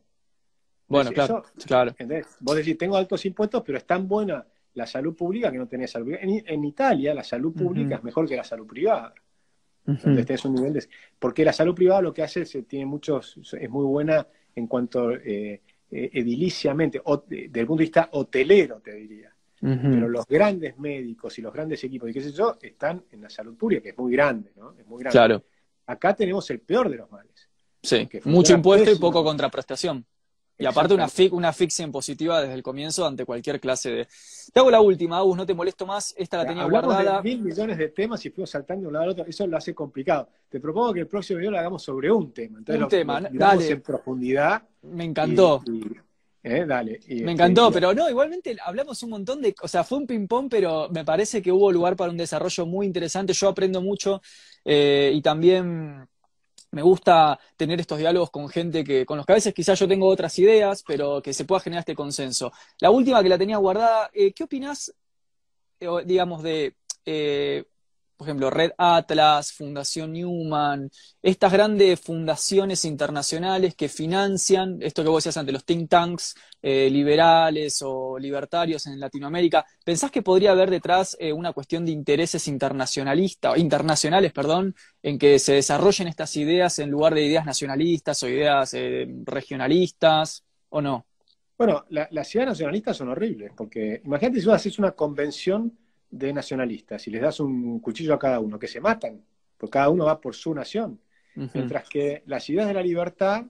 [0.86, 1.94] Bueno, claro, claro.
[2.40, 4.44] vos decís, tengo altos impuestos, pero es tan buena
[4.74, 6.22] la salud pública que no tenés salud pública.
[6.22, 9.14] En, Italia, la salud pública es mejor que la salud privada.
[9.86, 10.86] Entonces un nivel de...
[11.18, 15.12] Porque la salud privada lo que hace es, tiene muchos, es muy buena en cuanto
[15.12, 19.31] eh, eh, ediliciamente, o, desde el punto de vista hotelero, te diría.
[19.62, 23.30] Pero los grandes médicos y los grandes equipos y qué sé yo están en la
[23.30, 24.74] salud pública, que es muy grande, ¿no?
[24.76, 25.12] Es muy grande.
[25.12, 25.44] Claro.
[25.86, 27.48] Acá tenemos el peor de los males.
[27.80, 30.04] Sí, mucho impuesto y poco contraprestación.
[30.58, 34.08] Y aparte una, una asfixia impositiva desde el comienzo ante cualquier clase de...
[34.52, 37.16] Te hago la última, Agus, no te molesto más, esta la tenía Hablamos guardada.
[37.16, 39.56] de mil millones de temas y fuimos saltando de un lado al otro, eso lo
[39.56, 40.28] hace complicado.
[40.48, 42.58] Te propongo que el próximo video lo hagamos sobre un tema.
[42.58, 43.70] Entonces un tema, dale.
[43.70, 44.62] en profundidad.
[44.82, 45.62] Me encantó.
[46.44, 46.98] Eh, dale.
[47.08, 50.88] me encantó, pero no, igualmente hablamos un montón de, o sea, fue un ping-pong, pero
[50.90, 53.32] me parece que hubo lugar para un desarrollo muy interesante.
[53.32, 54.20] Yo aprendo mucho
[54.64, 56.08] eh, y también
[56.72, 59.86] me gusta tener estos diálogos con gente que, con los que a veces quizás yo
[59.86, 62.52] tengo otras ideas, pero que se pueda generar este consenso.
[62.80, 64.92] La última que la tenía guardada, eh, ¿qué opinas,
[66.04, 66.74] digamos, de
[68.16, 70.90] por ejemplo, Red Atlas, Fundación Newman,
[71.22, 76.88] estas grandes fundaciones internacionales que financian esto que vos decías antes, los think tanks eh,
[76.90, 82.46] liberales o libertarios en Latinoamérica, ¿pensás que podría haber detrás eh, una cuestión de intereses
[82.48, 88.28] internacionalistas, internacionales, perdón, en que se desarrollen estas ideas en lugar de ideas nacionalistas o
[88.28, 91.06] ideas eh, regionalistas, o no?
[91.56, 95.78] Bueno, las ideas nacionalistas son horribles, porque imagínate si vos haces una convención
[96.12, 99.20] de nacionalistas y les das un cuchillo a cada uno, que se matan,
[99.56, 101.00] porque cada uno va por su nación.
[101.34, 103.46] Mientras que las ideas de la libertad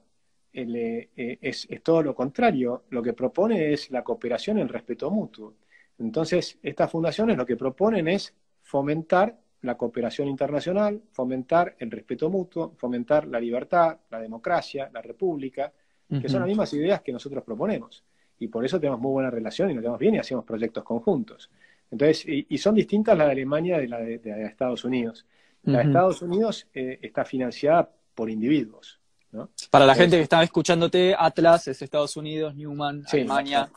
[0.53, 5.11] eh, eh, es, todo lo contrario, lo que propone es la cooperación y el respeto
[5.11, 5.55] mutuo.
[5.99, 12.73] Entonces, estas fundaciones lo que proponen es fomentar la cooperación internacional, fomentar el respeto mutuo,
[12.77, 15.73] fomentar la libertad, la democracia, la república,
[16.09, 18.03] que son las mismas ideas que nosotros proponemos.
[18.37, 21.49] Y por eso tenemos muy buena relación y nos tenemos bien y hacemos proyectos conjuntos.
[21.93, 25.27] Entonces, y, son distintas las de Alemania de la de, Estados Unidos.
[25.61, 28.99] La de Estados Unidos eh, está financiada por individuos.
[29.69, 33.69] Para la gente que está escuchándote, Atlas es Estados Unidos, Newman, Alemania.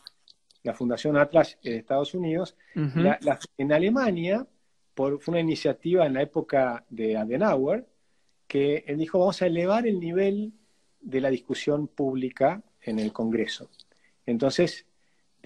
[0.63, 2.57] La, Fundación Atlas es de Estados Unidos.
[2.75, 4.47] en Alemania,
[4.95, 7.87] por, fue una iniciativa en la época de Adenauer,
[8.47, 10.55] que él dijo, vamos a elevar el nivel
[11.03, 13.69] de la discusión pública en el Congreso.
[14.25, 14.86] Entonces,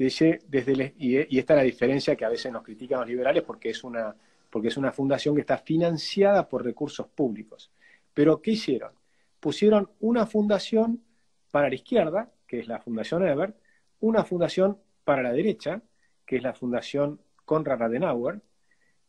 [0.01, 3.85] desde y, esta es la diferencia que a veces nos critican los liberales porque es,
[3.85, 4.17] una,
[4.49, 7.71] porque es una fundación que está financiada por recursos públicos.
[8.15, 8.93] Pero, ¿qué hicieron?
[9.41, 11.03] Pusieron una fundación
[11.51, 13.55] para la izquierda, que es la Fundación Ever,
[14.01, 15.83] una fundación para la derecha,
[16.25, 18.41] que es la Fundación Konrad Adenauer,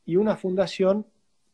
[0.05, 1.07] y una fundación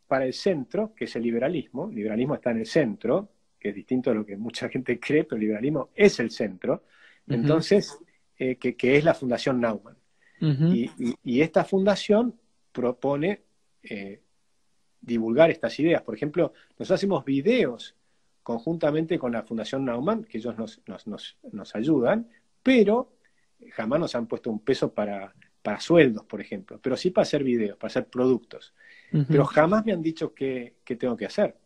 [0.08, 1.90] para el centro, que es el liberalismo.
[1.90, 5.26] El liberalismo está en el centro, que es distinto a lo que mucha gente cree,
[5.26, 6.86] pero el liberalismo es el centro.
[7.28, 8.00] Entonces,
[8.40, 9.98] eh, que, es la Fundación Naumann.
[10.40, 12.36] y, esta fundación
[12.72, 13.42] propone
[13.82, 14.22] eh,
[15.02, 16.02] divulgar estas ideas.
[16.04, 17.96] Por ejemplo, nosotros hacemos videos
[18.44, 22.30] conjuntamente con la Fundación Naumann, que ellos nos, ayudan,
[22.62, 23.14] pero
[23.72, 25.34] jamás nos han puesto un peso para,
[25.80, 28.74] sueldos, por ejemplo, pero sí para hacer videos, para hacer productos.
[29.28, 31.58] Pero jamás me han dicho qué, tengo que hacer,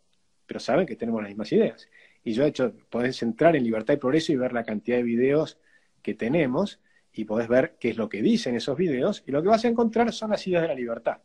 [0.46, 1.88] pero saben que tenemos las mismas ideas.
[2.24, 5.04] Y yo he hecho, podés entrar en Libertad y Progreso y ver la cantidad de
[5.04, 5.60] videos
[6.02, 6.80] que tenemos
[7.14, 9.68] y podés ver qué es lo que dicen esos videos y lo que vas a
[9.68, 11.18] encontrar son las ideas de la libertad.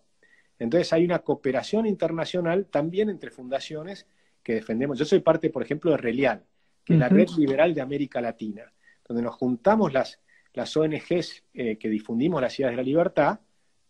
[0.59, 4.07] Entonces hay una cooperación internacional también entre fundaciones
[4.43, 4.98] que defendemos.
[4.98, 6.44] Yo soy parte, por ejemplo, de Relial,
[6.85, 8.73] que es la red liberal de América Latina,
[9.07, 10.20] donde nos juntamos las,
[10.55, 13.40] las ONGs eh, que difundimos las ideas de la libertad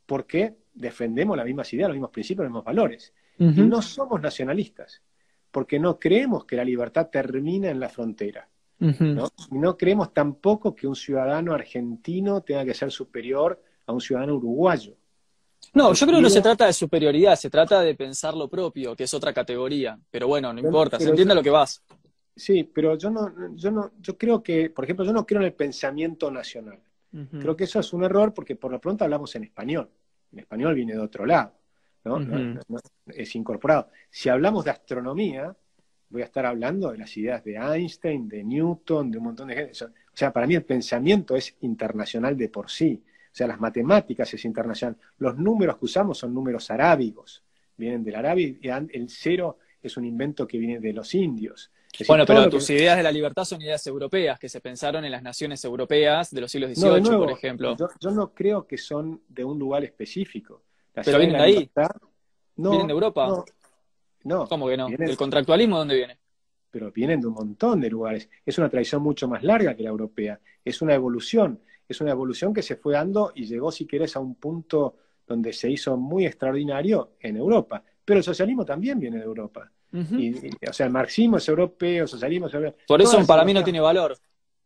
[0.07, 3.13] porque defendemos las mismas ideas, los mismos principios, los mismos valores.
[3.39, 5.03] Y no somos nacionalistas,
[5.51, 8.49] porque no creemos que la libertad termina en la frontera.
[8.78, 9.28] ¿No?
[9.51, 14.36] Y no creemos tampoco que un ciudadano argentino tenga que ser superior a un ciudadano
[14.36, 14.97] uruguayo.
[15.74, 18.94] No, yo creo que no se trata de superioridad, se trata de pensar lo propio,
[18.94, 19.98] que es otra categoría.
[20.11, 21.82] Pero bueno, no importa, se entiende lo que vas.
[22.35, 25.47] Sí, pero yo no, yo no, yo creo que, por ejemplo, yo no creo en
[25.47, 26.81] el pensamiento nacional.
[27.40, 29.89] Creo que eso es un error porque por lo pronto hablamos en español.
[30.32, 31.53] En español viene de otro lado,
[32.05, 32.19] ¿no?
[33.07, 33.89] es incorporado.
[34.11, 35.57] Si hablamos de astronomía,
[36.09, 39.55] voy a estar hablando de las ideas de Einstein, de Newton, de un montón de
[39.55, 39.85] gente.
[39.85, 43.03] O sea, para mí el pensamiento es internacional de por sí.
[43.05, 44.97] O sea, las matemáticas es internacional.
[45.19, 47.43] Los números que usamos son números arábigos.
[47.77, 51.70] Vienen del árabe y el cero es un invento que viene de los indios.
[52.09, 55.23] bueno, pero tus ideas de la libertad son ideas europeas que se pensaron en las
[55.23, 57.77] naciones europeas de los siglos XVIII, por ejemplo.
[58.01, 60.62] Yo, no creo que son de un lugar específico.
[60.93, 61.70] pero vienen de ahí.
[62.57, 63.28] no, vienen de Europa.
[63.28, 63.45] No.
[64.48, 64.89] ¿Cómo que no?
[64.89, 66.19] ¿El contractualismo dónde viene?
[66.70, 68.28] Pero vienen de un montón de lugares.
[68.44, 70.39] Es una tradición mucho más larga que la europea.
[70.65, 71.61] Es una evolución.
[71.89, 74.97] Es una evolución que se fue dando y llegó, si quieres, a un punto
[75.27, 77.82] donde se hizo muy extraordinario en Europa.
[78.05, 79.70] Pero el socialismo también viene de Europa.
[79.93, 80.35] y,
[80.69, 82.78] o sea, el marxismo es europeo, el socialismo es europeo.
[82.86, 84.16] Por eso para mí no tiene valor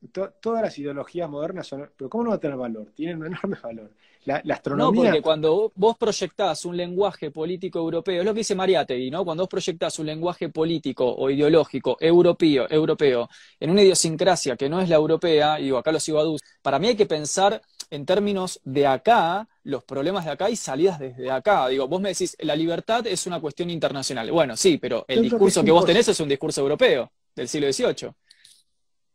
[0.08, 2.92] todas las ideologías modernas son, pero ¿cómo no va a tener valor?
[2.94, 3.90] Tienen un enorme valor.
[4.24, 5.02] La, astronomía...
[5.02, 9.24] No, porque cuando vos proyectás un lenguaje político europeo, es lo que dice Mariátegui, ¿no?
[9.24, 13.28] Cuando vos proyectás un lenguaje político o ideológico europeo, europeo
[13.58, 16.42] en una idiosincrasia que no es la europea, y digo, acá lo sigo a Dus,
[16.60, 20.98] para mí hay que pensar en términos de acá, los problemas de acá y salidas
[20.98, 21.68] desde acá.
[21.68, 24.30] Digo, vos me decís, la libertad es una cuestión internacional.
[24.30, 28.12] Bueno, sí, pero el discurso que, vos tenés es un discurso europeo del siglo XVIII.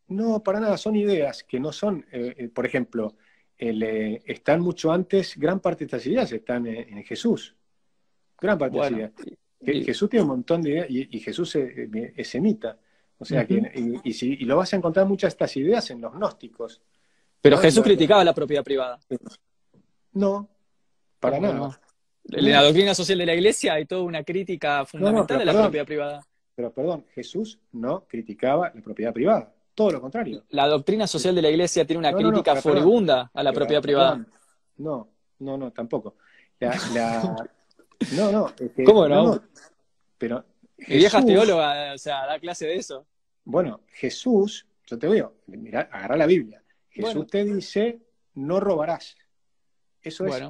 [0.07, 3.15] No, para nada, son ideas que no son, eh, eh, por ejemplo,
[3.57, 7.55] eh, están mucho antes, gran parte de estas ideas están en, Jesús.
[8.39, 9.85] Gran parte de estas ideas.
[9.85, 12.77] Jesús tiene un montón de ideas y, Jesús es, semita.
[13.17, 16.13] O sea, que, y, si, lo vas a encontrar muchas de estas ideas en los
[16.13, 16.81] gnósticos.
[17.41, 18.99] Pero Jesús criticaba la propiedad privada.
[20.13, 20.49] No,
[21.19, 21.79] para nada.
[22.31, 25.85] En la doctrina social de la iglesia hay toda una crítica fundamental de la propiedad
[25.85, 26.27] privada.
[26.55, 30.45] Pero perdón, Jesús no criticaba la propiedad privada, todo lo contrario.
[30.49, 34.25] La doctrina social de la iglesia tiene una crítica furibunda a la propiedad privada.
[34.77, 36.15] No, no, no, tampoco.
[38.15, 38.53] no, no.
[38.85, 39.41] ¿Cómo no?
[40.17, 40.45] Pero
[40.77, 43.05] Mi vieja teóloga, o sea, da clase de eso.
[43.43, 46.63] Bueno, Jesús, yo te digo, mira, agarra la Biblia.
[46.89, 47.99] Jesús te dice,
[48.33, 49.17] no robarás.
[50.01, 50.41] Eso es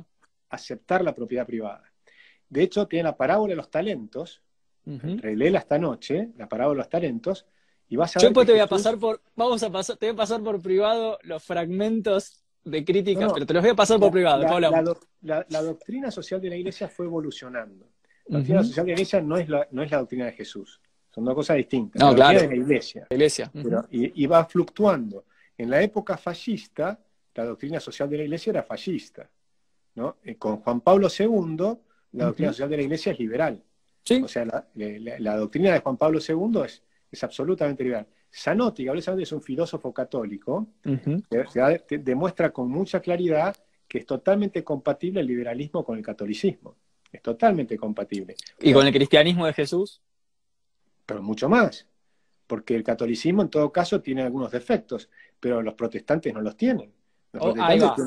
[0.50, 1.92] aceptar la propiedad privada.
[2.48, 4.42] De hecho, tiene la parábola de los talentos,
[4.86, 7.48] uh esta noche, la parábola de los talentos,
[7.88, 10.14] y vas a Yo después te voy a pasar por, vamos a pasar, te voy
[10.14, 14.12] a pasar por privado los fragmentos de crítica, pero te los voy a pasar por
[14.12, 14.60] privado.
[15.22, 17.88] La, la, doctrina social de la iglesia fue evolucionando.
[18.28, 20.82] La doctrina social de la iglesia no es la, no es la doctrina de Jesús.
[21.12, 22.02] Son dos cosas distintas.
[22.02, 22.42] No, la claro.
[22.42, 23.08] de la iglesia.
[23.10, 23.52] iglesia.
[23.92, 25.26] y, va fluctuando.
[25.58, 27.00] En la época fascista,
[27.36, 29.30] la doctrina social de la iglesia era fascista.
[29.96, 30.18] ¿no?
[30.24, 31.78] Eh, con Juan Pablo II,
[32.14, 33.64] la doctrina social de la iglesia es liberal.
[34.24, 38.08] O sea, la, doctrina de Juan Pablo II es, es absolutamente liberal.
[38.34, 43.56] Zanotti, que es un filósofo católico, que demuestra con mucha claridad
[43.88, 46.76] que es totalmente compatible el liberalismo con el catolicismo.
[47.12, 48.36] Es totalmente compatible.
[48.60, 50.02] ¿Y con el cristianismo de Jesús?
[51.06, 51.88] Pero mucho más.
[52.48, 55.10] Porque el catolicismo en todo caso tiene algunos defectos,
[55.40, 56.92] pero los protestantes no los tienen.
[57.40, 57.54] Oh,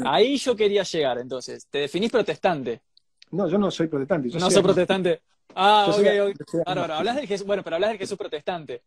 [0.04, 1.66] ahí, yo quería llegar entonces.
[1.66, 2.82] ¿Te definís protestante?
[3.30, 4.28] No, yo no soy protestante.
[4.38, 5.22] no soy protestante.
[5.54, 8.82] Ah, ok, Hablas del Jesús, bueno, pero hablas del Jesús protestante.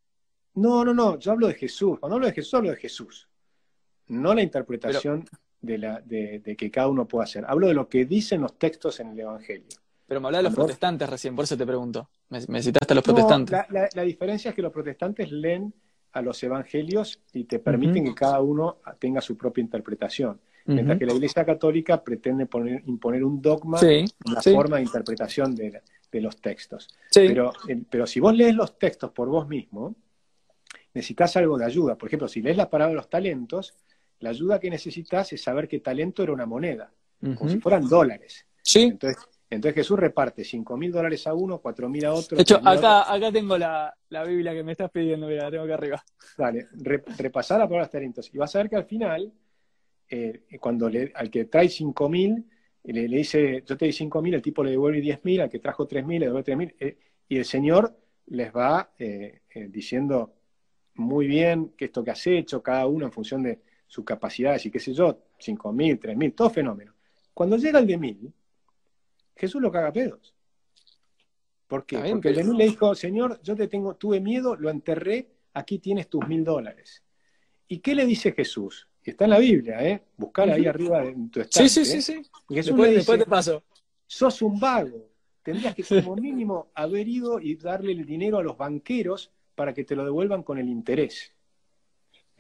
[0.56, 2.00] No, no, no, yo hablo de Jesús.
[2.00, 3.28] Cuando hablo de Jesús, hablo de Jesús.
[4.08, 5.26] No la interpretación
[5.62, 7.46] de, la, de, que cada uno pueda hacer.
[7.48, 9.68] Hablo de lo que dicen los textos en el Evangelio.
[10.08, 12.10] Pero me hablaba de los protestantes recién, por eso te pregunto.
[12.30, 13.58] Me, citaste a los protestantes.
[13.70, 15.74] La, diferencia es que los protestantes leen
[16.12, 20.40] a los evangelios y te permiten que cada uno tenga su propia interpretación.
[20.66, 23.80] Mientras que la Iglesia Católica pretende poner, imponer un dogma,
[24.26, 25.82] una forma de interpretación de,
[26.20, 26.90] los textos.
[27.14, 29.96] Pero, eh, pero si vos lees los textos por vos mismo,
[30.94, 31.98] necesitas algo de ayuda.
[31.98, 33.76] Por ejemplo, si lees la parábola de los talentos,
[34.20, 36.92] la ayuda que necesitas es saber que talento era una moneda,
[37.38, 38.46] como si fueran dólares.
[38.62, 38.84] Sí.
[38.84, 42.38] Entonces, entonces Jesús reparte 5 mil dólares a uno, 4 mil a otro.
[42.38, 43.94] De hecho, acá, acá tengo la,
[44.26, 46.04] Biblia que me estás pidiendo, mira, la tengo acá arriba.
[46.38, 46.68] Dale,
[47.18, 48.34] repasar la parábola de los talentos.
[48.34, 49.32] Y vas a ver que al final,
[50.10, 52.46] eh, cuando le, al que trae 5 mil,
[52.84, 55.60] le, dice, yo te di 5 mil, el tipo le devuelve 10 mil, al que
[55.60, 56.98] trajo 3 mil, le devuelve 3 mil, eh,
[57.28, 57.96] y el Señor
[58.28, 60.34] les va eh, diciendo,
[60.96, 64.72] muy bien que esto que has hecho, cada uno en función de sus capacidades y
[64.72, 66.94] qué sé yo, 5.000, 3.000, todo fenómeno.
[67.34, 68.32] Cuando llega el de 1.000,
[69.36, 70.36] Jesús lo caga pedos.
[71.68, 71.98] ¿Por qué?
[71.98, 75.80] Porque el de 1.000 le dijo, Señor, yo te tengo, tuve miedo, lo enterré, aquí
[75.80, 77.04] tienes tus mil dólares.
[77.68, 78.88] ¿Y qué le dice Jesús?
[79.04, 80.02] Está en la Biblia, ¿eh?
[80.18, 81.70] Buscar ahí arriba en tu estante.
[81.70, 82.24] Sí, sí, sí, ¿eh?
[82.24, 82.30] sí.
[82.54, 83.64] Jesús le dice, te paso.
[84.06, 85.10] Sos un vago.
[85.42, 89.84] Tendrías que como mínimo haber ido y darle el dinero a los banqueros para que
[89.84, 91.34] te lo devuelvan con el interés.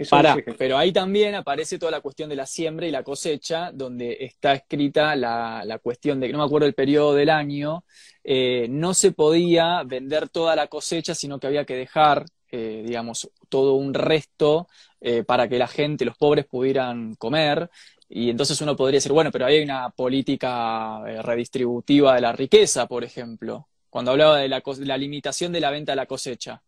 [0.09, 4.17] Para, pero ahí también aparece toda la cuestión de la siembra y la cosecha, donde
[4.21, 7.83] está escrita la, cuestión de que no me acuerdo el periodo del año,
[8.23, 13.29] eh, no se podía vender toda la cosecha, sino que había que dejar, eh, digamos,
[13.49, 14.67] todo un resto
[14.99, 17.69] eh, para que la gente, los pobres, pudieran comer.
[18.09, 23.03] Y entonces uno podría decir, bueno, pero hay una política redistributiva de la riqueza, por
[23.03, 26.61] ejemplo, cuando hablaba de la, de la limitación de la venta de la cosecha.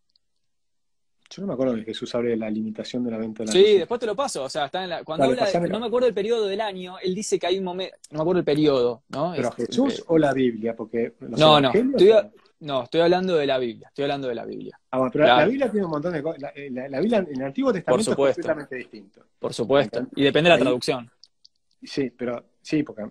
[1.30, 3.52] Yo no me acuerdo de Jesús hable de la limitación de la venta de la
[3.52, 4.44] Sí, después te lo paso.
[4.44, 7.14] O sea, está en la, cuando habla no me acuerdo el periodo del año, él
[7.14, 9.32] dice que hay un momento, no me acuerdo el periodo, ¿no?
[9.34, 10.76] ¿Pero Jesús eh, o la Biblia?
[10.76, 12.12] Porque no, no, estoy,
[12.60, 14.78] no, estoy hablando de la Biblia, estoy hablando de la Biblia.
[14.90, 16.40] Ah, bueno, pero la, Biblia tiene un montón de cosas.
[16.40, 19.24] La, eh, la, Biblia en el Antiguo Testamento es completamente distinto.
[19.38, 21.10] Por supuesto, y depende de la traducción.
[21.82, 23.10] Sí, pero sí, porque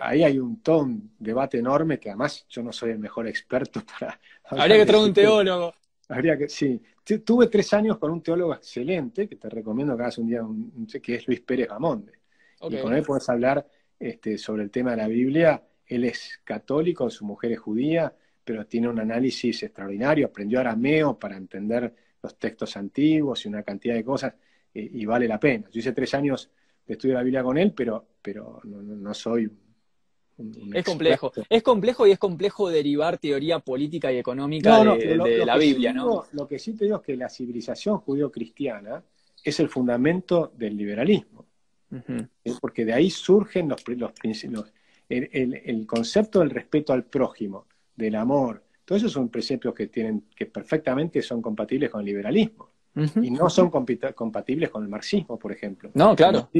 [0.00, 3.82] ahí hay un, todo un debate enorme que además yo no soy el mejor experto
[3.98, 4.18] para...
[4.44, 5.74] Habría que traer un teólogo.
[6.08, 6.80] Habría que, sí.
[7.24, 10.86] Tuve tres años con un teólogo excelente, que te recomiendo que hagas un día, un,
[10.86, 12.12] que es Luis Pérez Bamonde.
[12.68, 13.66] Y con él puedes hablar
[13.98, 15.62] este, sobre el tema de la Biblia.
[15.86, 20.26] Él es católico, su mujer es judía, pero tiene un análisis extraordinario.
[20.26, 24.34] Aprendió arameo para entender los textos antiguos y una cantidad de cosas,
[24.74, 25.68] y, vale la pena.
[25.70, 26.50] Yo hice tres años
[26.86, 29.50] de estudio de la Biblia con él, pero, pero no, no soy
[30.74, 31.32] es complejo.
[31.48, 36.24] Es complejo y es complejo derivar teoría política y económica de, la Biblia, ¿no?
[36.32, 39.02] lo que sí te digo es que la civilización judío-cristiana
[39.44, 41.46] es el fundamento del liberalismo.
[42.60, 44.12] Porque de ahí surgen los, los,
[45.10, 47.66] el, concepto del respeto al prójimo,
[47.96, 48.62] del amor.
[48.84, 52.70] Todos esos son preceptos que tienen, que perfectamente son compatibles con el liberalismo.
[53.22, 55.90] Y no son compatibles con el marxismo, por ejemplo.
[55.94, 56.50] No, claro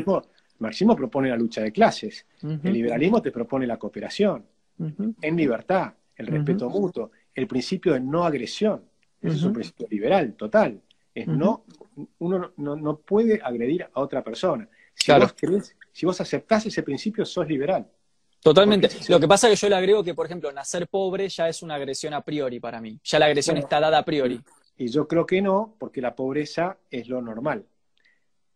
[0.63, 4.47] marxismo propone la lucha de clases, el liberalismo te propone la cooperación.
[4.79, 8.83] en libertad, el respeto mutuo, el principio de no agresión.
[9.21, 10.81] Ese es un principio liberal, total.
[11.15, 11.65] Es no,
[12.19, 14.69] uno no, puede agredir a otra persona.
[14.95, 17.87] Si vos crees, si vos aceptás ese principio, sos liberal.
[18.43, 18.89] Totalmente.
[19.09, 21.63] Lo que pasa es que yo le agrego que, por ejemplo, nacer pobre ya es
[21.63, 22.99] una agresión a priori para mí.
[23.05, 24.41] Ya la agresión está dada a priori.
[24.77, 27.65] Y yo creo que no, porque la pobreza es lo normal.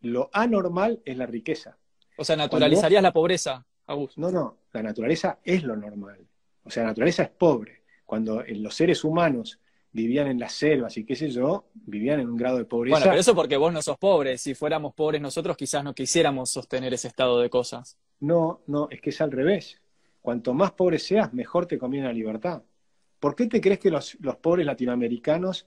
[0.01, 1.77] Lo anormal es la riqueza.
[2.17, 4.21] O sea, naturalizarías la pobreza, Augusto.
[4.21, 6.19] No, no, la naturaleza es lo normal.
[6.65, 7.83] O sea, la naturaleza es pobre.
[8.05, 9.61] Cuando los seres humanos
[9.93, 12.97] vivían en las selvas y qué sé yo, vivían en un grado de pobreza.
[12.97, 14.37] Bueno, pero eso porque vos no sos pobre.
[14.37, 17.97] Si fuéramos pobres nosotros, quizás no quisiéramos sostener ese estado de cosas.
[18.21, 19.81] No, no, es que es al revés.
[20.23, 22.63] Cuanto más pobre seas, mejor te conviene la libertad.
[23.21, 25.67] ¿Por qué te crees que los, pobres latinoamericanos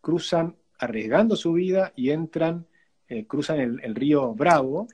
[0.00, 2.66] cruzan arriesgando su vida y entran,
[3.08, 4.88] eh, cruzan el, río Bravo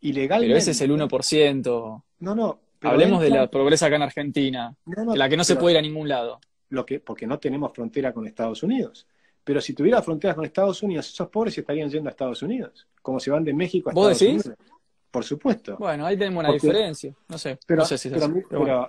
[0.00, 0.52] ilegalmente?
[0.52, 2.02] Pero ese es el 1%.
[2.20, 2.60] No, no.
[2.82, 5.82] Hablemos de la pobreza acá en Argentina, de la que no se puede ir a
[5.82, 6.40] ningún lado.
[6.70, 9.06] Lo que, porque no tenemos frontera con Estados Unidos.
[9.44, 13.18] Pero si tuviera fronteras con Estados Unidos, esos pobres estarían yendo a Estados Unidos, como
[13.18, 14.50] se van de México a Estados Unidos.
[15.12, 15.76] Por supuesto.
[15.76, 17.14] Bueno, ahí tenemos una diferencia.
[17.28, 17.58] No sé.
[17.66, 18.88] Pero, sé si pero,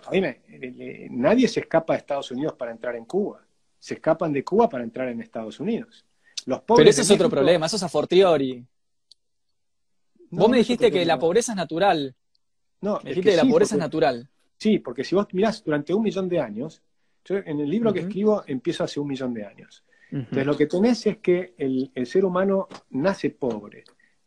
[1.10, 3.46] nadie se escapa de Estados Unidos para entrar en Cuba.
[3.78, 6.06] Se escapan de Cuba para entrar en Estados Unidos.
[6.46, 8.66] Los pero ese es otro problema, eso es a fortiori.
[10.30, 12.16] Vos me dijiste que la pobreza es natural.
[12.80, 14.30] No, me dijiste que, la pobreza es natural.
[14.58, 16.82] Sí, porque si vos mirás durante un millón de años,
[17.26, 19.84] yo en el libro que escribo empiezo hace un millón de años.
[20.10, 23.84] Entonces lo que tenés es que el ser humano nace pobre.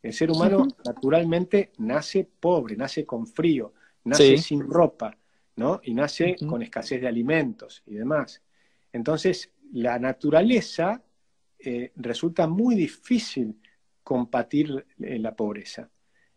[0.07, 3.75] El ser humano naturalmente nace pobre, nace con frío,
[4.05, 5.19] nace sin ropa,
[5.57, 5.81] ¿no?
[5.83, 8.41] Y nace con escasez de alimentos y demás.
[8.93, 11.03] Entonces, la naturaleza
[11.59, 13.61] eh, resulta muy difícil
[14.05, 15.91] combatir eh, la pobreza.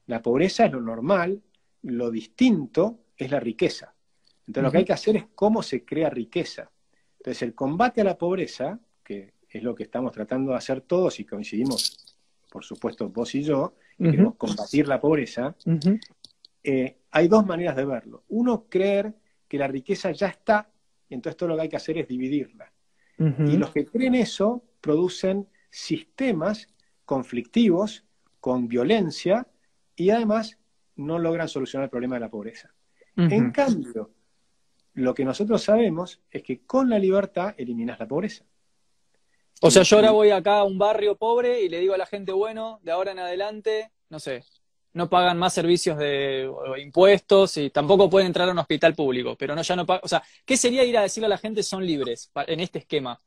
[0.07, 1.39] La pobreza es lo normal,
[1.83, 3.93] lo distinto es la riqueza.
[4.47, 6.71] Entonces, lo que hay que hacer es cómo se crea riqueza.
[7.19, 11.19] Entonces, el combate a la pobreza, que es lo que estamos tratando de hacer todos
[11.19, 11.98] y coincidimos
[12.49, 15.55] por supuesto vos y yo, queremos combatir la pobreza,
[16.63, 18.23] eh, hay dos maneras de verlo.
[18.29, 19.13] Uno, creer
[19.47, 20.69] que la riqueza ya está
[21.07, 22.71] y entonces todo lo que hay que hacer es dividirla.
[23.17, 26.69] Y los que creen eso producen sistemas
[27.03, 28.05] conflictivos
[28.39, 29.45] con violencia
[29.95, 30.57] y además
[30.95, 32.73] no logran solucionar el problema de la pobreza.
[33.17, 34.11] En cambio,
[34.93, 38.45] lo que nosotros sabemos es que con la libertad eliminas la pobreza.
[39.61, 42.05] O sea, yo ahora voy acá a un barrio pobre y le digo a la
[42.05, 44.43] gente, bueno, de ahora en adelante, no sé,
[44.93, 46.49] no pagan más servicios de
[46.81, 50.01] impuestos y tampoco pueden entrar a un hospital público, pero no ya no pagan.
[50.03, 53.19] O sea, ¿qué sería ir a decirle a la gente son libres en este esquema?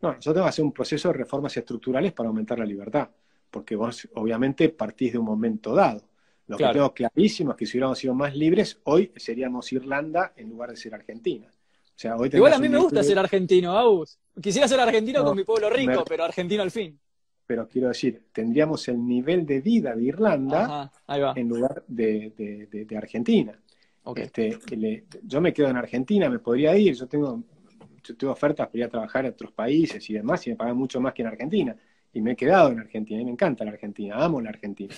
[0.00, 3.08] No, nosotros tenemos que hacer un proceso de reformas estructurales para aumentar la libertad,
[3.50, 6.08] porque vos obviamente partís de un momento dado.
[6.46, 10.48] Lo que tengo clarísimo es que si hubiéramos sido más libres, hoy seríamos Irlanda en
[10.48, 11.50] lugar de ser Argentina.
[12.32, 14.18] Igual a mí me gusta ser argentino, Agus.
[14.40, 16.98] Quisiera ser argentino con mi pueblo rico, pero argentino al fin.
[17.46, 23.58] Pero quiero decir, tendríamos el nivel de vida de Irlanda en lugar de, Argentina.
[24.14, 24.58] Este,
[25.22, 27.42] yo me quedo en Argentina, me podría ir, yo tengo,
[28.16, 31.00] tengo ofertas para ir a trabajar en otros países y demás, y me pagan mucho
[31.00, 31.76] más que en Argentina.
[32.12, 34.94] Y me he quedado en Argentina, y me encanta la Argentina, amo la Argentina.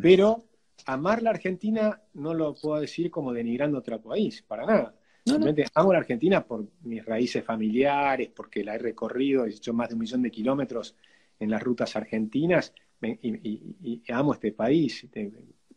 [0.00, 0.44] Pero
[0.86, 4.94] amar la Argentina no lo puedo decir como denigrando otro país, para nada.
[5.24, 9.88] Realmente amo la Argentina por mis raíces familiares, porque la he recorrido, he hecho más
[9.88, 10.96] de un millón de kilómetros
[11.38, 12.72] en las rutas argentinas
[13.02, 15.06] y, amo este país,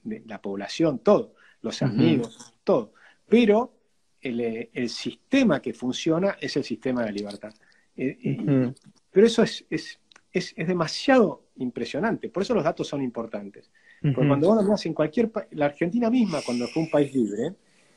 [0.03, 2.93] la población, todo, los amigos, todo.
[3.27, 3.73] Pero
[4.21, 7.53] el, sistema que funciona es el sistema de la libertad.
[7.95, 8.73] Eh, eh,
[9.11, 9.99] pero eso es, es,
[10.31, 13.71] es, demasiado impresionante, por eso los datos son importantes.
[14.01, 17.53] Porque cuando vos mirás en cualquier país, la Argentina misma, cuando fue un país libre,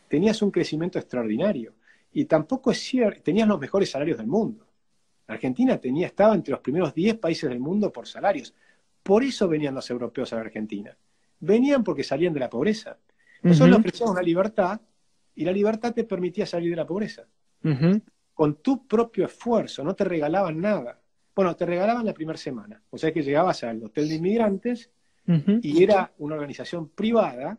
[0.09, 1.75] tenías un crecimiento extraordinario.
[2.13, 4.67] Y tampoco es cierto, tenías los mejores salarios del mundo.
[5.27, 8.55] Argentina tenía, estaba entre los primeros 10 países del mundo por salarios.
[9.03, 10.97] Por eso venían los europeos a la Argentina.
[11.41, 12.97] Venían porque salían de la pobreza.
[13.43, 14.81] Nosotros le ofrecíamos la libertad
[15.35, 17.25] y la libertad te permitía salir de la pobreza.
[18.35, 21.01] Con tu propio esfuerzo, no te regalaban nada.
[21.35, 22.81] Bueno, te regalaban la primera semana.
[22.91, 24.91] O sea que llegabas al hotel de inmigrantes
[25.27, 27.59] y era una organización privada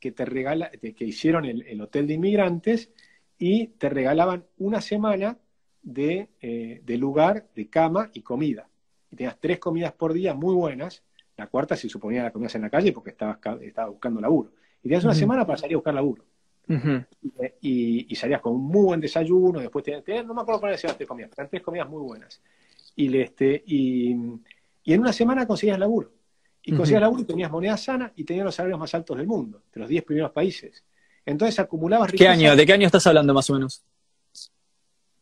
[0.00, 2.90] que te regala, que hicieron el, hotel de inmigrantes
[3.38, 5.38] y te regalaban una semana
[5.82, 8.68] de, eh, de, lugar, de cama y comida.
[9.10, 11.02] Y tenías tres comidas por día muy buenas.
[11.36, 14.52] La cuarta se suponía la comías en la calle porque estabas, estaba buscando laburo.
[14.80, 16.24] Y tenías una semana para salir a buscar laburo.
[17.60, 21.08] y, salías con un muy buen desayuno, después tenías, no me acuerdo cuáles eran tres
[21.08, 22.42] comidas, eran tres comidas muy buenas.
[22.94, 24.16] Y, este, y,
[24.84, 26.17] y en una semana conseguías laburo.
[26.68, 29.62] Y conseguías laburo y tenías moneda sana y tenías los salarios más altos del mundo,
[29.72, 30.84] de los 10 primeros países.
[31.24, 32.30] Entonces acumulabas riqueza.
[32.30, 32.56] ¿Qué año?
[32.56, 33.84] ¿De qué año estás hablando más o menos?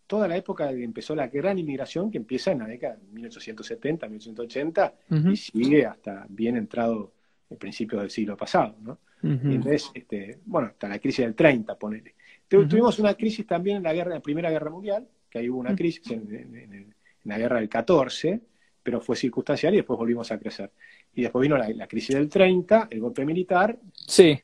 [0.07, 4.09] Toda la época que empezó la gran inmigración, que empieza en la década de 1870,
[4.09, 4.95] 1880,
[5.33, 7.13] y sigue hasta bien entrado
[7.51, 8.99] el principio del siglo pasado, ¿no?
[9.23, 12.15] entonces, este, bueno, hasta la crisis del 30, ponele.
[12.49, 15.75] Tuvimos una crisis también en la, guerra, la Primera Guerra Mundial, que ahí hubo una
[15.75, 16.95] crisis en,
[17.25, 18.41] la guerra del 14,
[18.83, 20.71] pero fue circunstancial y después volvimos a crecer.
[21.17, 23.79] Y después vino la, crisis del 30, el golpe militar.
[23.95, 24.39] Sí.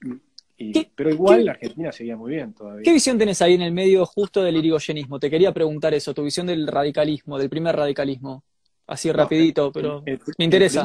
[0.95, 2.83] pero igual la Argentina seguía muy bien todavía.
[2.83, 5.21] ¿Qué visión tenés ahí en el medio justo del irigoyenismo?
[5.21, 8.43] Te quería preguntar eso, tu visión del radicalismo, del primer radicalismo.
[8.87, 10.03] Así rapidito, pero
[10.39, 10.85] me interesa.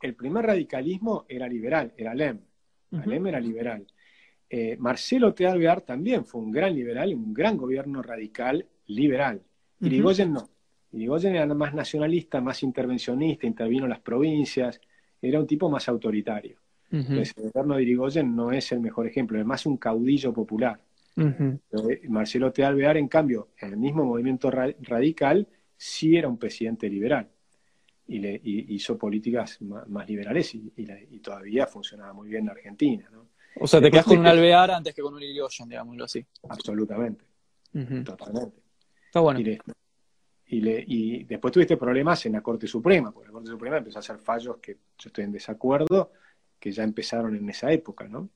[0.00, 2.40] El primer, radicalismo era liberal, era Lem.
[2.90, 3.86] Lem era liberal.
[4.48, 5.46] Eh, Marcelo T.
[5.86, 9.42] también fue un gran liberal, un gran gobierno radical liberal.
[9.80, 10.48] Irigoyen no.
[10.92, 14.80] Irigoyen era más nacionalista, más intervencionista, intervino en las provincias,
[15.20, 16.58] era un tipo más autoritario.
[16.90, 20.80] Entonces, el gobierno de Irigoyen no es el mejor ejemplo, es más un caudillo popular.
[22.08, 22.64] Marcelo T.
[22.64, 25.46] Alvear, en cambio, en el mismo movimiento radical,
[25.76, 27.28] sí era un presidente liberal
[28.06, 33.10] y, le, hizo políticas más, liberales y, todavía funcionaba muy bien en Argentina.
[33.60, 36.24] O sea, te quedas con un Alvear antes que con un Irigoyen, digámoslo así.
[36.48, 37.24] Absolutamente.
[38.04, 38.56] Totalmente.
[39.06, 39.40] Está bueno.
[39.40, 39.58] Y,
[40.50, 44.56] después tuviste problemas en la Corte Suprema, porque la Corte Suprema empezó a hacer fallos
[44.58, 46.12] que yo estoy en desacuerdo,
[46.58, 48.30] que ya empezaron en esa época, ¿no?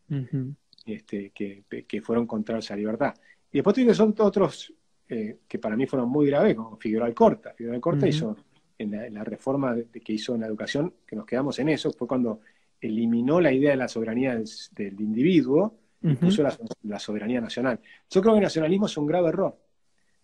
[0.86, 3.14] este, que, fueron contra esa libertad.
[3.50, 4.72] Y después tuviste otros
[5.08, 7.52] eh, que para mí fueron muy graves, como Figueroa Alcorta.
[7.54, 8.36] Figueroa Alcorta hizo,
[8.78, 12.40] en la, reforma que hizo en la educación, que nos quedamos en eso, fue cuando
[12.80, 14.34] eliminó la idea de la soberanía
[14.72, 16.42] del, individuo y puso
[16.82, 17.78] la, soberanía nacional.
[18.10, 19.56] Yo creo que el nacionalismo es un grave error.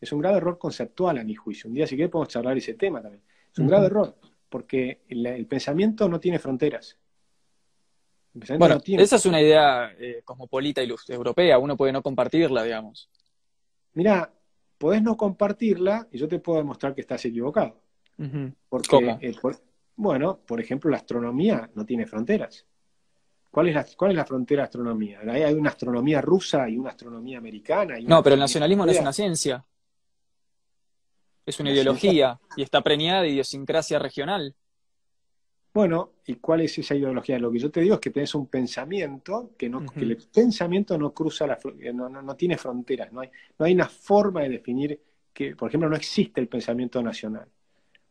[0.01, 1.69] Es un grave error conceptual a mi juicio.
[1.69, 3.23] Un día si querés podemos charlar ese tema también.
[3.53, 4.17] Es un grave error,
[4.49, 6.97] porque el, pensamiento no tiene fronteras.
[8.59, 13.11] bueno, esa es una idea eh, cosmopolita y europea, uno puede no compartirla, digamos.
[13.95, 14.33] Mira,
[14.77, 17.81] podés no compartirla y yo te puedo demostrar que estás equivocado.
[18.89, 19.19] ¿Cómo?
[19.97, 22.65] bueno, por ejemplo, la astronomía no tiene fronteras.
[23.51, 25.21] ¿Cuál es la, cuál es la frontera de astronomía?
[25.27, 27.97] Hay una astronomía rusa y una astronomía americana.
[28.01, 29.65] no, pero el nacionalismo no es una ciencia
[31.49, 34.55] es una ideología y está preñada de idiosincrasia regional.
[35.73, 37.39] Bueno, ¿y cuál es esa ideología?
[37.39, 40.99] Lo que yo te digo es que tenés un pensamiento que, no, que el pensamiento
[40.99, 41.59] no cruza la
[41.95, 45.01] no, no, no, tiene fronteras, no hay, no hay una forma de definir
[45.33, 47.47] que, por ejemplo, no existe el pensamiento nacional,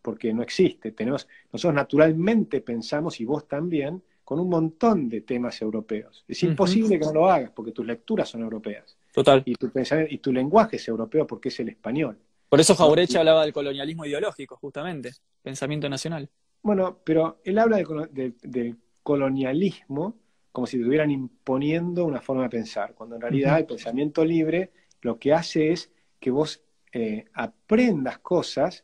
[0.01, 0.93] porque no existe.
[0.93, 6.23] Tenemos, nosotros naturalmente pensamos, y vos también, con un montón de temas europeos.
[6.27, 8.97] Es imposible que no lo hagas, porque tus lecturas son europeas.
[9.11, 9.41] Total.
[9.45, 9.71] Y tu,
[10.09, 12.17] y tu lenguaje es europeo porque es el español.
[12.49, 15.11] Por eso Jaureche hablaba del colonialismo ideológico, justamente,
[15.41, 16.29] pensamiento nacional.
[16.61, 20.15] Bueno, pero él habla del colonialismo
[20.57, 24.71] como si te estuvieran imponiendo una forma de pensar, cuando en realidad el pensamiento libre
[25.01, 28.83] lo que hace es que vos eh, aprendas cosas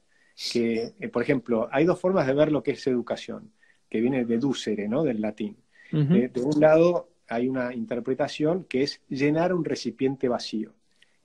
[0.52, 3.52] que, eh, por ejemplo, hay dos formas de ver lo que es educación,
[3.90, 5.02] que viene de ducere, ¿no?
[5.04, 5.58] Del latín.
[5.92, 10.76] Eh, de un lado hay una interpretación que es llenar un recipiente vacío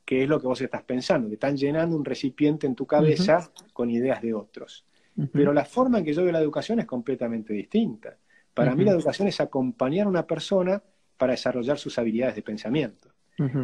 [0.08, 1.28] qué es lo que vos estás pensando.
[1.28, 4.86] Te están llenando un recipiente en tu cabeza con ideas de otros.
[5.30, 8.16] Pero la forma en que yo veo la educación es completamente distinta.
[8.54, 10.82] Para mí la educación es acompañar a una persona
[11.14, 13.10] para desarrollar sus habilidades de pensamiento.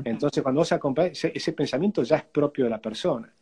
[0.04, 3.32] Entonces, cuando vos acompañas, ese, pensamiento ya es propio de la persona,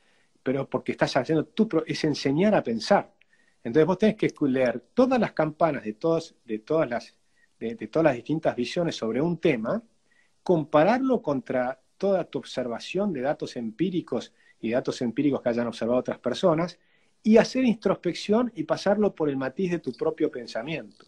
[0.40, 3.12] pero porque estás haciendo tú, es enseñar a pensar.
[3.64, 7.16] Entonces vos tenés que leer todas las campanas de, todos, de, todas las,
[7.58, 9.82] de todas las distintas visiones sobre un tema,
[10.44, 16.18] compararlo contra toda tu observación de datos empíricos y datos empíricos que hayan observado otras
[16.18, 16.76] personas
[17.22, 21.06] y hacer introspección y pasarlo por el matiz de tu propio pensamiento.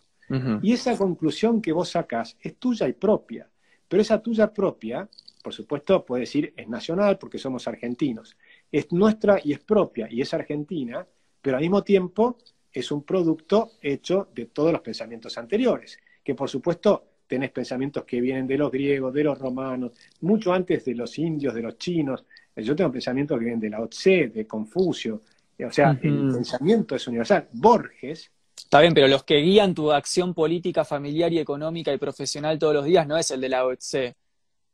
[0.62, 3.50] Y esa conclusión que vos sacás es tuya y propia,
[3.88, 5.08] pero esa tuya propia,
[5.42, 8.36] por supuesto, puede decir es nacional porque somos argentinos,
[8.70, 11.04] es nuestra y es propia y es argentina,
[11.42, 12.38] pero al mismo tiempo
[12.72, 18.20] es un producto hecho de todos los pensamientos anteriores, que por supuesto tenés pensamientos que
[18.20, 19.90] vienen de los griegos, de los romanos,
[20.20, 22.24] mucho antes de los indios, de los chinos.
[22.54, 25.20] Yo tengo pensamientos que vienen de Lao Tse, de Confucio.
[25.66, 27.48] O sea, el pensamiento es universal.
[27.52, 28.30] Borges.
[28.56, 32.74] Está bien, pero los que guían tu acción política, familiar y económica y profesional todos
[32.74, 34.14] los días no es el de Lao Tse,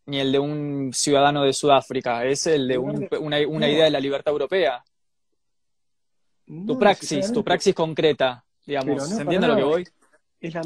[0.04, 4.32] ni el de un ciudadano de Sudáfrica, es el de una, idea de la libertad
[4.32, 4.84] europea.
[6.44, 9.08] tu praxis, tu praxis concreta, digamos.
[9.08, 9.84] ¿Se entiende lo que voy?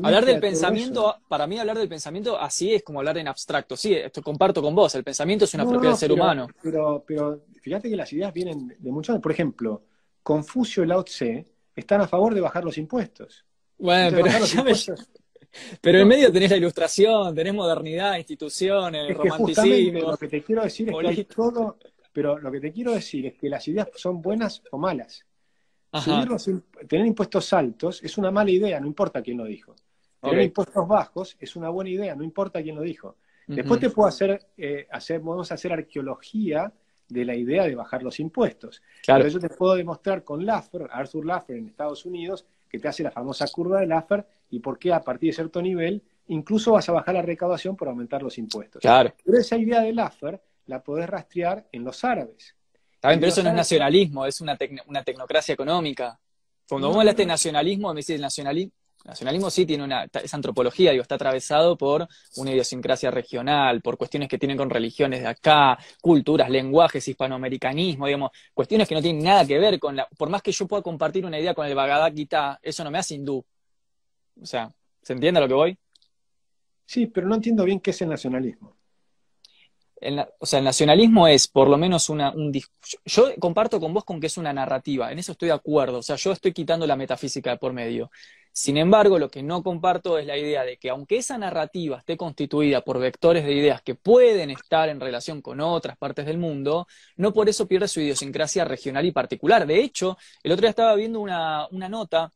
[0.02, 3.76] Hablar del pensamiento, para mí hablar del pensamiento así es como hablar en abstracto.
[3.76, 6.48] Sí, esto comparto con vos, el pensamiento es una propiedad del ser humano.
[6.62, 9.82] Pero, pero fíjate que las ideas vienen de muchos Por ejemplo,
[10.22, 11.44] Confucio y Lao Tse
[11.74, 13.44] están a favor de bajar los impuestos.
[13.78, 14.30] Bueno, pero
[15.80, 20.10] Pero en medio tenés la ilustración, tenés modernidad, instituciones, romanticismo.
[20.10, 21.78] Lo que te quiero decir es que todo,
[22.12, 25.24] pero lo que te quiero decir es que las ideas son buenas o malas.
[26.88, 29.74] Tener impuestos altos es una mala idea, no importa quién lo dijo.
[30.20, 33.16] Tener impuestos bajos es una buena idea, no importa quién lo dijo.
[33.46, 36.72] Después te puedo hacer, eh, hacer, podemos hacer arqueología
[37.08, 38.82] de la idea de bajar los impuestos.
[39.02, 39.28] Claro.
[39.28, 43.10] yo te puedo demostrar con Laffer, Arthur Laffer en Estados Unidos, que te hace la
[43.10, 46.92] famosa curva de Laffer y por qué a partir de cierto nivel incluso vas a
[46.92, 48.80] bajar la recaudación por aumentar los impuestos.
[48.80, 49.12] Claro.
[49.22, 52.56] Pero esa idea de Laffer la podés rastrear en los árabes.
[53.04, 54.56] Está pero eso no es nacionalismo, es una,
[54.86, 56.18] una tecnocracia económica.
[56.66, 58.72] Cuando vos hablaste de nacionalismo, me decís nacionalismo,
[59.04, 64.26] nacionalismo sí tiene una, es antropología, digo, está atravesado por una idiosincrasia regional, por cuestiones
[64.26, 69.46] que tienen con religiones de acá, culturas, lenguajes, hispanoamericanismo, digamos, cuestiones que no tienen nada
[69.46, 72.10] que ver con la, por más que yo pueda compartir una idea con el Bhagavad
[72.14, 73.44] Gita, eso no me hace hindú.
[74.40, 74.72] O sea,
[75.02, 75.78] ¿se entiende a lo que voy?
[76.86, 78.74] Sí, pero no entiendo bien qué es el nacionalismo
[80.38, 82.52] o sea, el nacionalismo es por lo menos una, un
[83.04, 86.02] yo comparto con vos con que es una narrativa, en eso estoy de acuerdo, o
[86.02, 88.10] sea, yo estoy quitando la metafísica de por medio.
[88.56, 92.16] Sin embargo, lo que no comparto es la idea de que aunque esa narrativa esté
[92.16, 96.86] constituida por vectores de ideas que pueden estar en relación con otras partes del mundo,
[97.16, 99.66] no por eso pierde su idiosincrasia regional y particular.
[99.66, 102.30] De hecho, el otro día estaba viendo una, una nota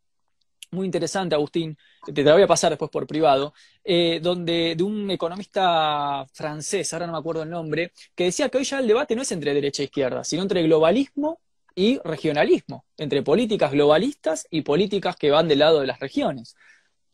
[0.71, 1.77] muy interesante, Agustín,
[2.13, 7.07] te la voy a pasar después por privado, eh, donde de un economista francés, ahora
[7.07, 9.55] no me acuerdo el nombre, que decía que hoy ya el debate no es entre
[9.55, 11.41] derecha e izquierda, sino entre globalismo
[11.75, 16.55] y regionalismo, entre políticas globalistas y políticas que van del lado de las regiones.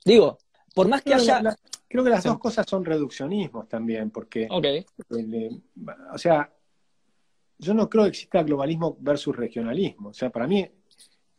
[0.05, 0.39] Digo,
[0.75, 1.43] por más que haya...
[1.89, 4.49] creo que las dos cosas son reduccionismos también, porque...
[4.51, 4.85] Okay.
[6.13, 6.51] o sea,
[7.59, 10.09] yo no creo que exista globalismo versus regionalismo.
[10.09, 10.69] O sea, para mí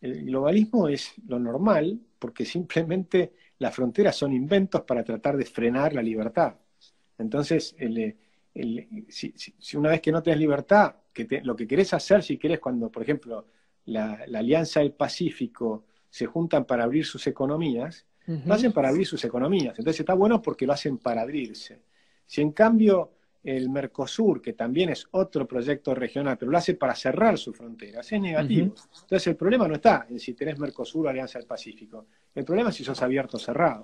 [0.05, 5.93] el globalismo es lo normal porque simplemente las fronteras son inventos para tratar de frenar
[5.93, 6.55] la libertad.
[7.17, 7.75] Entonces,
[9.09, 12.91] si, una vez que no tenés libertad, que lo que querés hacer, si querés, cuando,
[12.91, 13.47] por ejemplo,
[13.85, 19.23] la, Alianza del Pacífico se juntan para abrir sus economías, lo hacen para abrir sus
[19.23, 19.77] economías.
[19.77, 21.81] Entonces está bueno porque lo hacen para abrirse.
[22.25, 23.11] Si en cambio
[23.45, 28.11] el Mercosur, que también es otro proyecto regional, pero lo hace para cerrar sus fronteras,
[28.11, 28.73] es negativo.
[29.01, 32.07] Entonces el problema no está en si tenés Mercosur o Alianza del Pacífico.
[32.33, 33.83] El problema es si sos abierto o cerrado.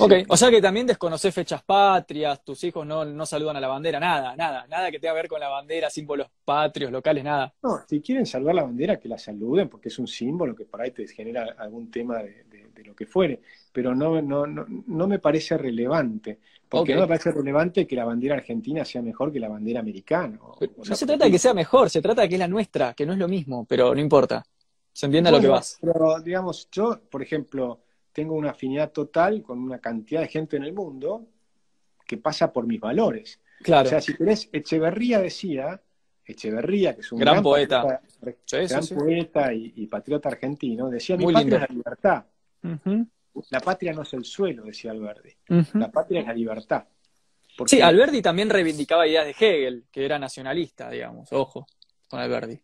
[0.00, 3.68] ok, o sea que también desconoces fechas patrias, tus hijos no, no saludan a la
[3.68, 7.54] bandera, nada, nada, nada que tenga que ver con la bandera, símbolos patrios, locales, nada.
[7.62, 10.82] No, si quieren saludar la bandera, que la saluden, porque es un símbolo que por
[10.82, 12.44] ahí te genera algún tema de,
[12.84, 13.40] lo que fuere,
[13.72, 16.38] pero no, no, no, no me parece relevante.
[16.68, 20.38] Porque no me parece relevante que la bandera argentina sea mejor que la bandera americana.
[20.38, 23.06] no se trata de que sea mejor, se trata de que es la nuestra, que
[23.06, 24.44] no es lo mismo, pero no importa.
[24.92, 25.78] Se entiende a lo que vas.
[25.80, 27.80] Pero, digamos, yo, por ejemplo,
[28.12, 31.24] tengo una afinidad total con una cantidad de gente en el mundo
[32.04, 33.40] que pasa por mis valores.
[33.62, 33.86] Claro.
[33.86, 35.80] O sea, si querés, Echeverría decía,
[36.24, 38.00] Echeverría, que es un gran, poeta,
[38.50, 42.24] gran poeta y, patriota argentino, decía, mi patria es la libertad.
[43.50, 45.30] La patria no es el suelo, decía Alberti.
[45.74, 46.84] La patria es la libertad.
[47.66, 51.32] Sí, Alberti también reivindicaba ideas de Hegel, que era nacionalista, digamos.
[51.32, 51.66] Ojo,
[52.08, 52.60] con Alberti.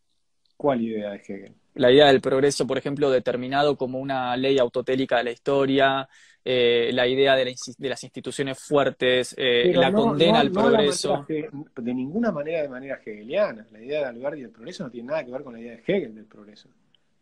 [0.56, 1.54] ¿Cuál idea de Hegel?
[1.74, 6.08] La idea del progreso, por ejemplo, determinado como una ley autotélica de la historia,
[6.44, 11.26] eh, la idea de, las instituciones fuertes, eh, la condena al progreso.
[11.26, 13.66] de ninguna manera de manera hegeliana.
[13.72, 15.82] La idea de Alberti del progreso no tiene nada que ver con la idea de
[15.84, 16.68] Hegel del progreso.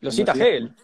[0.01, 0.75] Lo cita Hegel.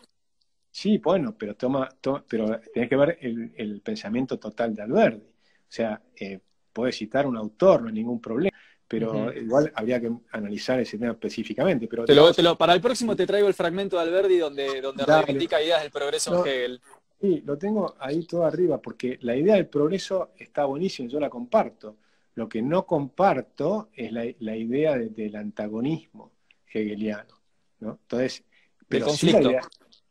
[0.71, 1.89] Sí, bueno, pero toma,
[2.29, 5.27] pero tiene que ver el, pensamiento total de Alberti.
[5.27, 6.39] O sea, eh,
[6.73, 11.13] puede citar un autor, no hay ningún problema, pero igual habría que analizar ese tema
[11.13, 11.89] específicamente.
[11.89, 15.91] Pero para el próximo te traigo el fragmento de Alberti donde, donde reivindica ideas del
[15.91, 16.81] progreso en Hegel.
[17.21, 21.29] Sí, lo tengo ahí todo arriba, porque la idea del progreso está buenísima, yo la
[21.29, 21.97] comparto.
[22.37, 26.31] Lo que no comparto es la, idea del antagonismo
[26.73, 27.35] hegeliano.
[27.81, 27.99] ¿no?
[28.03, 28.45] Entonces,
[28.87, 29.51] pero conflicto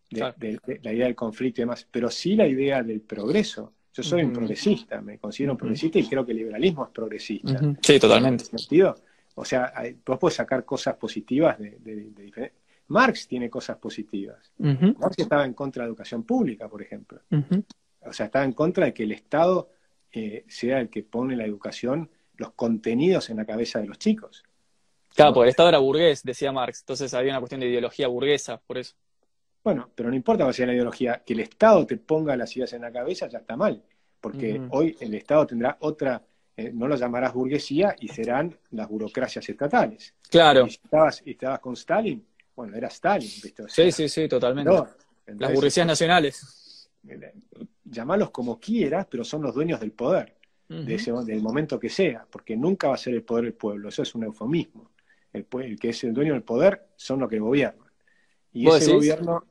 [0.10, 3.74] de, la idea del conflicto y demás, pero sí la idea del progreso.
[3.94, 7.60] Yo soy un progresista, me considero un progresista y creo que el liberalismo es progresista.
[7.82, 8.44] Sí, totalmente.
[8.44, 8.96] En sentido,
[9.34, 9.74] o sea,
[10.06, 11.78] vos podés sacar cosas positivas de,
[12.16, 12.54] diferentes...
[12.90, 14.52] Marx tiene cosas positivas.
[14.58, 17.22] Marx estaba en contra de la educación pública, por ejemplo.
[18.02, 19.72] O sea, estaba en contra de que el Estado
[20.12, 24.44] eh, sea el que pone la educación, los contenidos en la cabeza de los chicos.
[25.14, 26.82] Claro, porque el Estado era burgués, decía Marx.
[26.82, 28.96] Entonces había una cuestión de ideología burguesa, por eso.
[29.68, 32.72] Bueno, pero no importa cuál sea la ideología, que el Estado te ponga las ideas
[32.72, 33.84] en la cabeza ya está mal,
[34.22, 36.24] porque hoy el Estado tendrá otra,
[36.56, 40.14] eh, no lo llamarás burguesía y serán las burocracias estatales.
[40.30, 40.68] Claro.
[40.68, 42.26] Y si estabas, con Stalin,
[42.56, 43.64] bueno, era Stalin, ¿viste?
[43.68, 44.72] sí, sí, sí, totalmente.
[45.38, 46.90] las burguesías nacionales.
[47.84, 50.34] llamarlos como quieras, pero son los dueños del poder,
[50.70, 53.90] de ese, del momento que sea, porque nunca va a ser el poder del pueblo,
[53.90, 54.92] eso es un eufemismo.
[55.34, 57.86] El, el que es el dueño del poder son los que gobiernan.
[58.54, 59.44] Y ese gobierno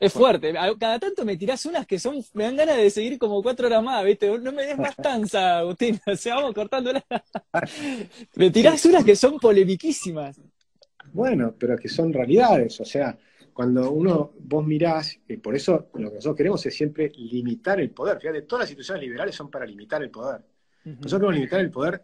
[0.00, 0.54] es fuerte.
[0.78, 3.82] Cada tanto me tirás unas que son, me dan ganas de seguir como cuatro horas
[3.82, 4.36] más, ¿viste?
[4.38, 6.00] No me des más tanza, Agustín.
[6.06, 7.04] O sea, vamos cortándola.
[8.34, 10.40] me tirás unas que son polemiquísimas.
[11.12, 12.80] Bueno, pero que son realidades.
[12.80, 13.16] O sea,
[13.52, 17.90] cuando uno, vos mirás, y por eso lo que nosotros queremos es siempre limitar el
[17.90, 18.18] poder.
[18.18, 20.40] Fíjate, todas las instituciones liberales son para limitar el poder.
[20.82, 22.02] Nosotros queremos limitar el poder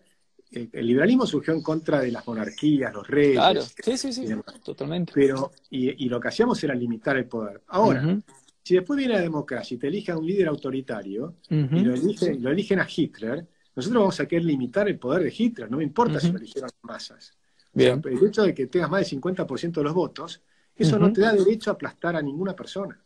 [0.50, 3.34] el, liberalismo surgió en contra de las monarquías, los reyes.
[3.34, 4.26] Claro, sí, sí, sí,
[4.64, 5.12] totalmente.
[5.14, 7.62] Pero, y, lo que hacíamos era limitar el poder.
[7.68, 8.20] Ahora,
[8.62, 12.80] si después viene la democracia y te elige a un líder autoritario y lo, eligen
[12.80, 16.32] a Hitler, nosotros vamos a querer limitar el poder de Hitler, no me importa si
[16.32, 17.32] lo eligieron las masas.
[17.72, 18.00] Bien.
[18.04, 20.42] el hecho de que tengas más del 50% de los votos,
[20.74, 22.98] eso no te da derecho a aplastar a ninguna persona.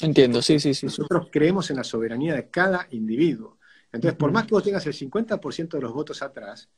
[0.00, 0.86] Entiendo, sí, sí, sí.
[0.86, 3.58] Nosotros creemos en la soberanía de cada individuo.
[3.92, 6.68] Entonces, por más que vos tengas el 50% de los votos atrás,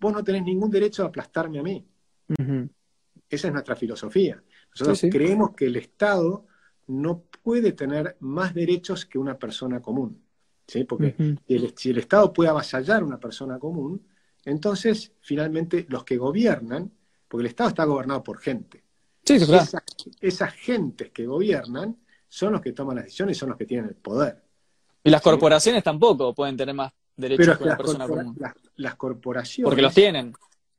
[0.00, 1.86] vos no tenés ningún derecho a aplastarme a mí.
[3.28, 4.42] Esa es nuestra filosofía.
[4.70, 6.46] Nosotros creemos que el Estado
[6.86, 10.22] no puede tener más derechos que una persona común.
[10.66, 10.84] ¿sí?
[10.84, 11.14] Porque
[11.76, 14.06] si, el, Estado puede avasallar a una persona común,
[14.44, 16.90] entonces finalmente los que gobiernan,
[17.28, 18.82] porque el Estado está gobernado por gente.
[19.24, 19.64] Sí, claro.
[20.20, 21.96] esas gentes que gobiernan
[22.28, 24.42] son los que toman las decisiones y son los que tienen el poder.
[25.04, 28.38] Y las corporaciones tampoco pueden tener más derechos que una persona común.
[28.76, 29.68] Las, corporaciones.
[29.68, 30.32] Porque los tienen.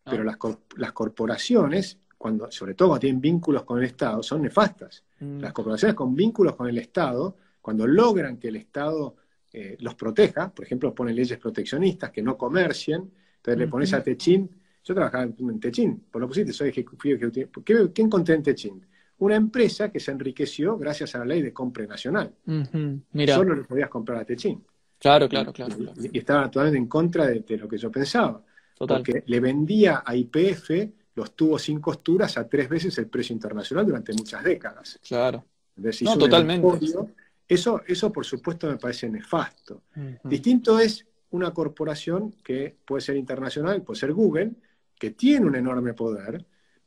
[0.04, 0.38] Pero las,
[0.78, 5.04] las, corporaciones, cuando, sobre todo cuando tienen vínculos con el Estado, son nefastas.
[5.20, 5.40] Mm.
[5.40, 9.16] Las corporaciones con vínculos con el Estado, cuando logran que el Estado
[9.52, 14.02] eh, los proteja, por ejemplo, ponen leyes proteccionistas que no comercien, entonces le pones a
[14.02, 14.50] Techín.
[14.84, 17.32] Yo trabajaba en Techín, por lo pusiste, soy ejecutivo.
[17.64, 18.86] ¿Qué, ¿Qué encontré en Techín?
[19.26, 22.34] Una empresa que se enriqueció gracias a la ley de compra nacional.
[22.46, 24.64] Solo le podías comprar a Techín.
[25.00, 25.76] Claro, claro, claro.
[26.02, 28.42] Y, estaba totalmente en contra de, lo que yo pensaba.
[28.78, 30.72] Porque le vendía a IPF
[31.16, 35.00] los tubos sin costuras a tres veces el precio internacional durante muchas décadas.
[35.08, 35.46] Claro.
[35.76, 36.68] no, totalmente.
[37.48, 39.84] Eso, eso, por supuesto, me parece nefasto.
[40.24, 44.52] Distinto es una corporación que puede ser internacional, puede ser Google,
[44.98, 46.46] que tiene un enorme poder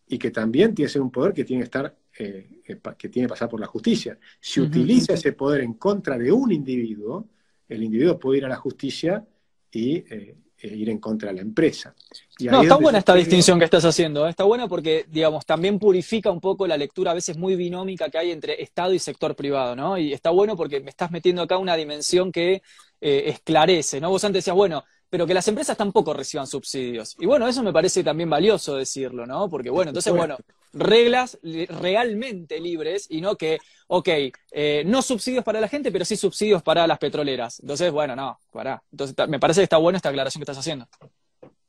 [0.09, 3.09] y que también tiene que ser un poder que tiene que estar eh, eh, que
[3.11, 4.19] tiene que pasar por la justicia.
[4.41, 7.27] Si utiliza ese poder en contra de un individuo,
[7.69, 9.23] el individuo puede ir a la justicia
[9.71, 11.95] y eh, ir en contra de la empresa.
[12.41, 14.27] no, está buena esta distinción que estás haciendo.
[14.27, 18.17] Está buena porque, digamos, también purifica un poco la lectura a veces muy binómica que
[18.17, 19.99] hay entre Estado y sector privado, ¿no?
[19.99, 22.63] Y está bueno porque me estás metiendo acá una dimensión que
[22.99, 24.09] esclarece, ¿no?
[24.09, 27.15] Vos antes decías, bueno, pero que las empresas tampoco reciban subsidios.
[27.19, 29.49] Y bueno, eso me parece también valioso decirlo, ¿no?
[29.49, 30.37] Porque bueno, entonces, bueno,
[30.77, 33.59] reglas realmente libres y no que,
[33.89, 34.09] ok,
[34.53, 37.61] eh, no subsidios para la gente, pero sí subsidios para las petroleras.
[37.61, 38.83] Entonces, bueno, no, pará.
[38.91, 40.87] Entonces, me parece que está buena esta aclaración que estás haciendo.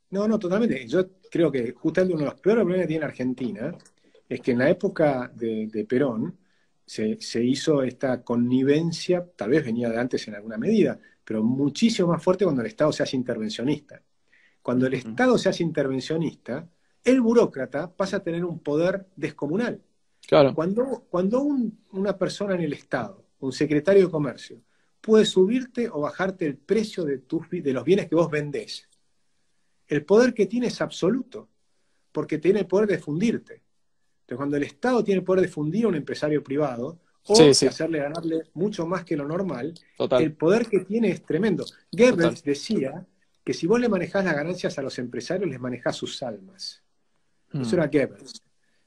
[0.09, 0.87] No, no, totalmente.
[0.87, 3.75] Yo creo que justamente uno de los peores problemas que tiene Argentina
[4.27, 6.37] es que en la época de, Perón
[6.85, 12.09] se, se, hizo esta connivencia, tal vez venía de antes en alguna medida, pero muchísimo
[12.09, 14.01] más fuerte cuando el Estado se hace intervencionista.
[14.61, 16.67] Cuando el Estado se hace intervencionista,
[17.07, 19.81] el burócrata pasa a tener un poder descomunal.
[20.27, 20.53] Claro.
[20.53, 21.41] Cuando, cuando
[21.91, 24.61] una persona en el Estado, un secretario de comercio,
[24.99, 28.89] puede subirte o bajarte el precio de, tus, de los bienes que vos vendés,
[29.87, 31.47] el poder que tiene es absoluto,
[32.11, 33.63] porque tiene el poder de fundirte.
[34.21, 37.99] Entonces, cuando el Estado tiene el poder de fundir a un empresario privado, o hacerle
[37.99, 39.73] ganarle mucho más que lo normal,
[40.19, 41.65] el poder que tiene es tremendo.
[41.91, 43.05] Goebbels decía
[43.45, 46.83] que si vos le manejás las ganancias a los empresarios, les manejás sus almas.
[47.53, 48.41] Eso era Goebbels.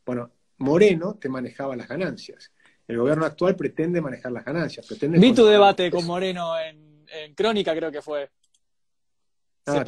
[0.04, 2.52] Bueno, Moreno te manejaba las ganancias.
[2.86, 4.86] El gobierno actual pretende manejar las ganancias.
[4.86, 8.30] Pretende Vi tu debate con Moreno en, Crónica, creo que fue.
[9.66, 9.84] Ah,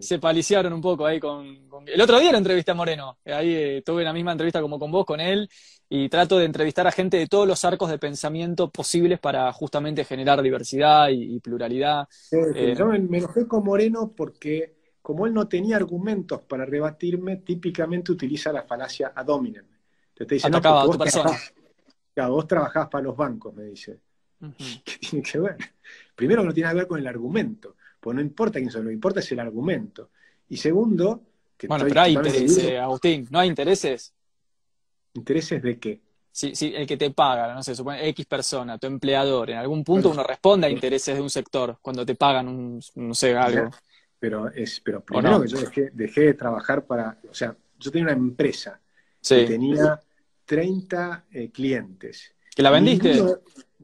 [0.00, 3.18] se, paliciaron un poco ahí con, El otro día la entrevisté a Moreno.
[3.24, 5.48] Ahí eh, tuve la misma entrevista como con vos, con él.
[5.88, 10.04] Y trato de entrevistar a gente de todos los arcos de pensamiento posibles para justamente
[10.04, 12.08] generar diversidad y, pluralidad.
[12.32, 14.75] Eh, yo me enojé con Moreno porque
[15.06, 19.64] como él no tenía argumentos para rebatirme, típicamente utiliza la falacia ad hominem.
[20.12, 20.98] te dice, no, vos,
[22.28, 24.00] vos trabajás para los bancos, me dice.
[24.84, 25.56] ¿Qué tiene que ver?
[26.16, 28.94] Primero no tiene que ver con el argumento, pues no importa quién son, lo que
[28.94, 30.10] importa es el argumento.
[30.48, 31.22] Y segundo,
[31.56, 34.12] que Bueno, pero hay intereses, Agustín, ¿no hay intereses?
[35.14, 36.00] ¿Intereses de qué?
[36.32, 39.84] Sí, sí, el que te paga, no sé, supone X persona, tu empleador, en algún
[39.84, 43.70] punto uno responde a intereses de un sector cuando te pagan un, no sé, algo
[44.18, 45.58] pero es pero primero que yo
[45.92, 48.80] dejé, de trabajar para, o sea, yo tenía una empresa
[49.26, 50.00] que tenía
[50.44, 52.34] 30 eh, clientes.
[52.54, 53.20] ¿Que la vendiste?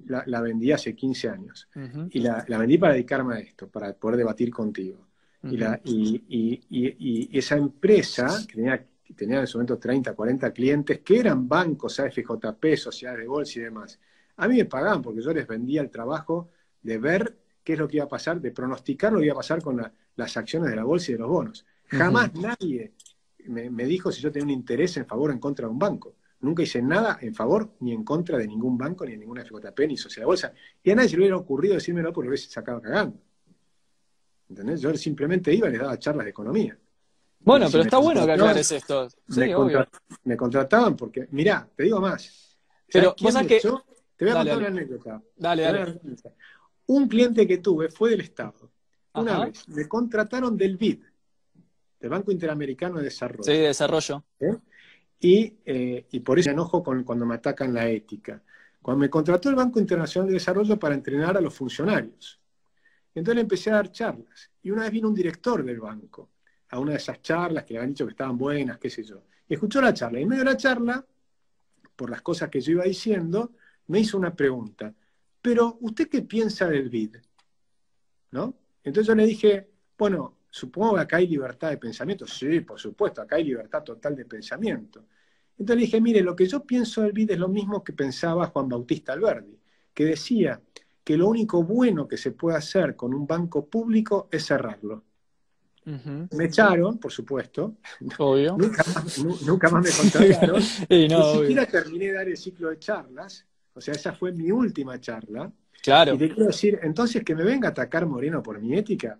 [0.06, 1.68] la, vendí hace 15 años.
[2.10, 5.06] Y la, vendí para dedicarme a esto, para poder debatir contigo.
[5.42, 11.18] y, la, y, esa empresa, que tenía, tenía en ese momento 30, 40 clientes, que
[11.18, 13.98] eran bancos, AFJP, sociedades de bolsa y demás,
[14.36, 16.50] a mí me pagaban porque yo les vendía el trabajo
[16.82, 19.36] de ver qué es lo que iba a pasar, de pronosticar lo que iba a
[19.36, 19.80] pasar con
[20.16, 21.66] las acciones de la bolsa y de los bonos.
[21.86, 22.92] Jamás nadie
[23.46, 25.78] me, me, dijo si yo tenía un interés en favor o en contra de un
[25.78, 26.16] banco.
[26.40, 29.80] Nunca hice nada en favor ni en contra de ningún banco, ni de ninguna FJP,
[29.86, 30.52] ni sociedad de bolsa.
[30.82, 33.16] Y a nadie se le hubiera ocurrido decírmelo porque lo hubiese sacado cagando.
[34.48, 34.80] ¿Entendés?
[34.80, 36.76] Yo simplemente iba y les daba charlas de economía.
[37.38, 39.08] Bueno, pero está bueno que aclares esto.
[40.24, 42.56] me, contrataban porque, mirá, te digo más.
[42.92, 43.60] Pero vos sabés que...
[44.16, 45.22] Te voy a contar una anécdota.
[45.36, 46.00] Dale, dale.
[46.86, 48.70] Un cliente que tuve fue del Estado.
[49.14, 51.02] Una vez me contrataron del BID,
[52.00, 53.44] del Banco Interamericano de Desarrollo.
[53.44, 54.24] Sí, desarrollo.
[54.40, 54.56] ¿Eh?
[55.24, 58.42] Eh, y, por eso me enojo con, cuando me atacan la ética.
[58.80, 62.40] Cuando me contrató el Banco Internacional de Desarrollo para entrenar a los funcionarios.
[63.14, 64.50] Entonces le empecé a dar charlas.
[64.62, 66.30] Y una vez vino un director del banco
[66.70, 69.22] a una de esas charlas que le habían dicho que estaban buenas, qué sé yo.
[69.48, 70.18] Y escuchó la charla.
[70.18, 71.04] Y en medio de la charla,
[71.94, 73.52] por las cosas que yo iba diciendo,
[73.88, 74.92] me hizo una pregunta.
[75.42, 77.16] Pero, ¿usted qué piensa del BID?
[78.30, 78.54] ¿No?
[78.84, 82.26] Entonces yo le dije, bueno, supongo que acá hay libertad de pensamiento.
[82.26, 85.04] Sí, por supuesto, acá hay libertad total de pensamiento.
[85.58, 88.46] Entonces le dije, mire, lo que yo pienso del BID es lo mismo que pensaba
[88.46, 89.58] Juan Bautista Alberdi,
[89.92, 90.60] que decía
[91.04, 95.04] que lo único bueno que se puede hacer con un banco público es cerrarlo.
[95.84, 97.76] Me echaron, por supuesto.
[98.18, 98.56] Obvio.
[99.44, 100.62] nunca, más, me contrataron.
[100.88, 103.44] Ni siquiera terminé de dar el ciclo de charlas.
[103.74, 105.50] O sea, esa fue mi última charla.
[105.82, 106.14] Claro.
[106.14, 109.18] Y te quiero decir, entonces que me venga a atacar Moreno por mi ética,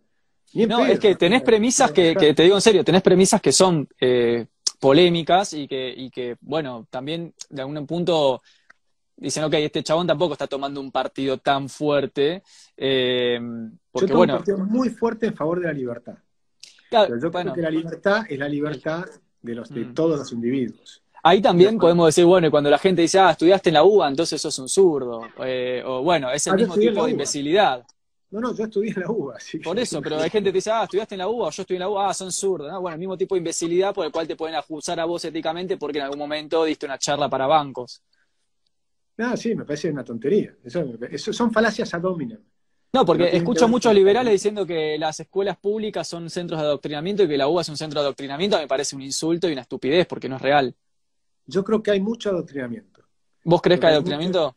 [0.54, 4.46] no, es que tenés premisas que, te digo en serio, tenés premisas que son eh,
[4.78, 8.42] polémicas y que, y que, bueno, también de algún punto
[9.16, 12.42] dicen, ok, este chabón tampoco está tomando un partido tan fuerte.
[12.76, 13.40] Eh,
[13.90, 16.18] porque, yo tomo bueno, un partido muy fuerte en favor de la libertad.
[16.90, 19.06] Claro, yo creo que la libertad es la libertad
[19.40, 19.94] de, los, de mm.
[19.94, 21.01] todos los individuos.
[21.24, 24.08] Ahí también podemos decir, bueno, y cuando la gente dice, ah, estudiaste en la UBA,
[24.08, 25.22] entonces sos un zurdo.
[25.44, 27.86] Eh, o bueno, es el ah, mismo tipo de imbecilidad.
[28.32, 29.36] No, no, yo estudié en la UBA.
[29.62, 31.76] Por eso, pero hay gente que dice, ah, estudiaste en la UBA o yo estudié
[31.76, 32.80] en la UBA, ah, son zurdos.
[32.80, 35.76] Bueno, el mismo tipo de imbecilidad por el cual te pueden acusar a vos éticamente
[35.76, 38.02] porque en algún momento diste una charla para bancos.
[39.18, 40.56] Ah, sí, me parece una tontería.
[40.64, 42.40] Eso, son falacias ad hominem.
[42.94, 47.28] No, porque escucho muchos liberales diciendo que las escuelas públicas son centros de adoctrinamiento y
[47.28, 48.58] que la UBA es un centro de adoctrinamiento.
[48.58, 50.74] Me parece un insulto y una estupidez porque no es real.
[51.46, 53.02] Yo creo que hay mucho adoctrinamiento.
[53.44, 54.56] ¿Vos crees que hay adoctrinamiento?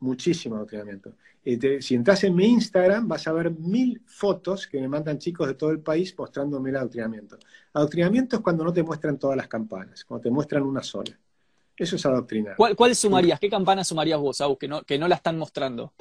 [0.00, 1.14] muchísimo adoctrinamiento.
[1.44, 5.46] Eh, si entras en mi Instagram vas a ver mil fotos que me mandan chicos
[5.46, 7.38] de todo el país mostrándome el adoctrinamiento.
[7.72, 11.16] Adoctrinamiento es cuando no te muestran todas las campanas, cuando te muestran una sola.
[11.76, 12.56] Eso es adoctrinar.
[12.56, 13.38] ¿Cuál, sumarías?
[13.38, 15.92] ¿Qué campanas sumarías vos, Agus, que no, que no la están mostrando?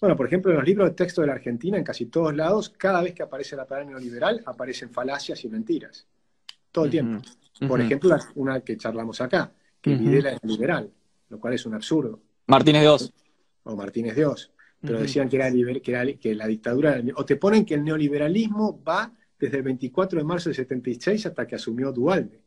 [0.00, 2.70] Bueno, por ejemplo, en los libros de texto de la Argentina, en casi todos lados,
[2.70, 6.06] cada vez que aparece la palabra neoliberal, aparecen falacias y mentiras.
[6.72, 7.22] Todo el tiempo.
[7.68, 9.52] Por ejemplo, una que charlamos acá,
[9.82, 10.90] que Videla es liberal,
[11.28, 12.20] lo cual es un absurdo.
[12.46, 13.10] Martínez II
[13.64, 14.50] o Martínez Dios,
[14.80, 19.12] pero decían que, era, que, que la dictadura, o te ponen que el neoliberalismo va
[19.38, 22.40] desde el 24 de marzo del 76 hasta que asumió Dualde.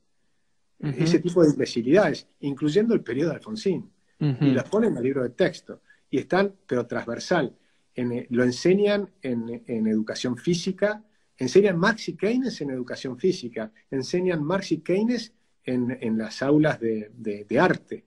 [0.79, 3.91] Ese tipo de imbecilidades, incluyendo el periodo de Alfonsín.
[4.19, 5.81] Y las ponen en el libro de texto.
[6.09, 7.55] Y están, pero transversal.
[7.95, 11.03] Eh, lo enseñan en, educación física,
[11.37, 15.33] enseñan Marx y Keynes en educación física, enseñan Marx y Keynes
[15.65, 18.05] en, las aulas de arte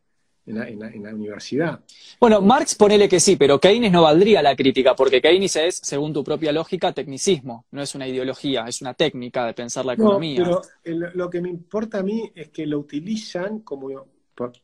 [0.49, 1.81] en la, universidad.
[2.21, 6.13] Bueno, Marx ponele que sí, pero Keynes no valdría la crítica, porque Keynes es, según
[6.13, 10.43] tu propia lógica, tecnicismo, no es una ideología, es una técnica de pensar la economía.
[10.43, 10.63] pero
[11.15, 14.07] lo que me importa a mí es que lo utilizan como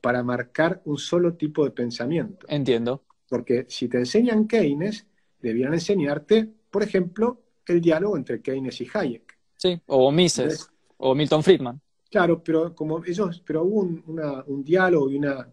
[0.01, 2.47] para marcar un solo tipo de pensamiento.
[2.49, 3.03] Entiendo.
[3.29, 5.07] Porque si te enseñan Keynes,
[5.41, 9.37] debían enseñarte, por ejemplo, el diálogo entre Keynes y Hayek.
[9.57, 11.81] Sí, o Mises, o Milton Friedman.
[12.15, 15.53] Claro, pero como ellos, pero hubo un, diálogo y una,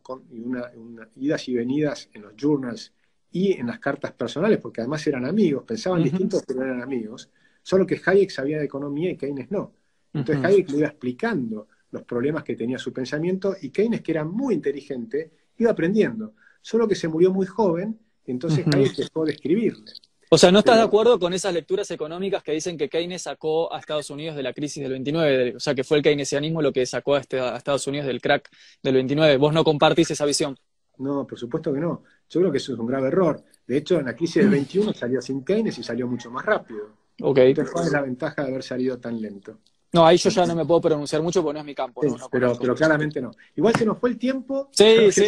[1.16, 2.94] idas y venidas en los journals
[3.32, 7.32] y en las cartas personales, porque además eran amigos, pensaban distintos, pero eran amigos,
[7.64, 9.74] solo que Hayek sabía de economía y Keynes no.
[10.14, 14.24] Entonces Hayek le iba explicando los problemas que tenía su pensamiento y Keynes, que era
[14.24, 17.98] muy inteligente, iba aprendiendo, solo que se murió muy joven,
[18.28, 19.94] entonces Hayek dejó de escribirle.
[20.34, 23.74] O sea, ¿no estás de acuerdo con esas lecturas económicas que dicen que Keynes sacó
[23.74, 25.58] a Estados Unidos de la crisis del 29?
[25.58, 28.50] O sea, que fue el keynesianismo lo que sacó este, a, Estados Unidos del crack
[28.82, 29.36] del 29.
[29.36, 30.58] ¿Vos no compartís esa visión?
[31.00, 32.04] No, por supuesto que no.
[32.30, 33.44] Yo creo que eso es un grave error.
[33.68, 36.94] De hecho, en la crisis del 21 salió sin Keynes y salió mucho más rápido.
[37.22, 37.40] Ok.
[37.70, 39.58] ¿cuál es la ventaja de haber salido tan lento?
[39.92, 42.00] No, ahí yo ya no me puedo pronunciar mucho porque no es mi campo.
[42.32, 43.32] pero, pero claramente no.
[43.58, 44.70] Igual se nos fue el tiempo.
[44.72, 45.26] Sí, sí.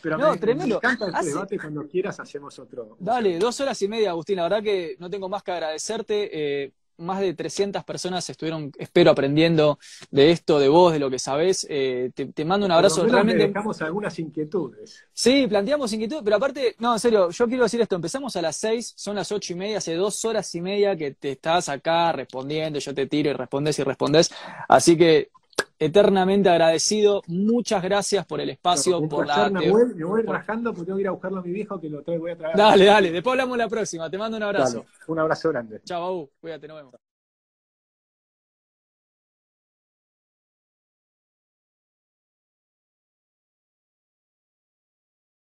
[0.00, 0.80] Pero no, me, tremendo.
[0.82, 2.96] me encanta este debate, cuando quieras hacemos otro.
[2.98, 4.36] Dale, dos horas y media, Agustín.
[4.36, 6.30] La verdad que no tengo más que agradecerte.
[6.64, 9.78] Eh, más de 300 personas estuvieron, espero, aprendiendo
[10.10, 11.66] de esto, de vos, de lo que sabés.
[11.70, 13.06] Eh, te, mando un abrazo.
[13.06, 15.04] Realmente dejamos algunas inquietudes.
[15.12, 18.56] Sí, planteamos inquietudes, pero aparte, no, en serio, yo quiero decir esto, empezamos a las
[18.56, 22.12] 6, son las ocho y media, hace dos horas y media que te estás acá
[22.12, 24.30] respondiendo, yo te tiro y respondes y respondes.
[24.68, 25.30] Así que
[25.78, 27.22] eternamente agradecido.
[27.26, 29.50] Muchas gracias por el espacio, por la.
[29.50, 31.88] Me voy, me voy rajando porque tengo que ir a buscarlo a mi viejo que
[31.88, 32.56] lo traigo, voy a traer.
[32.56, 34.10] Dale, dale, después hablamos la próxima.
[34.10, 34.84] Te mando un abrazo.
[35.06, 35.80] un abrazo grande.
[35.84, 37.07] Chao, Cuídate, nos vemos.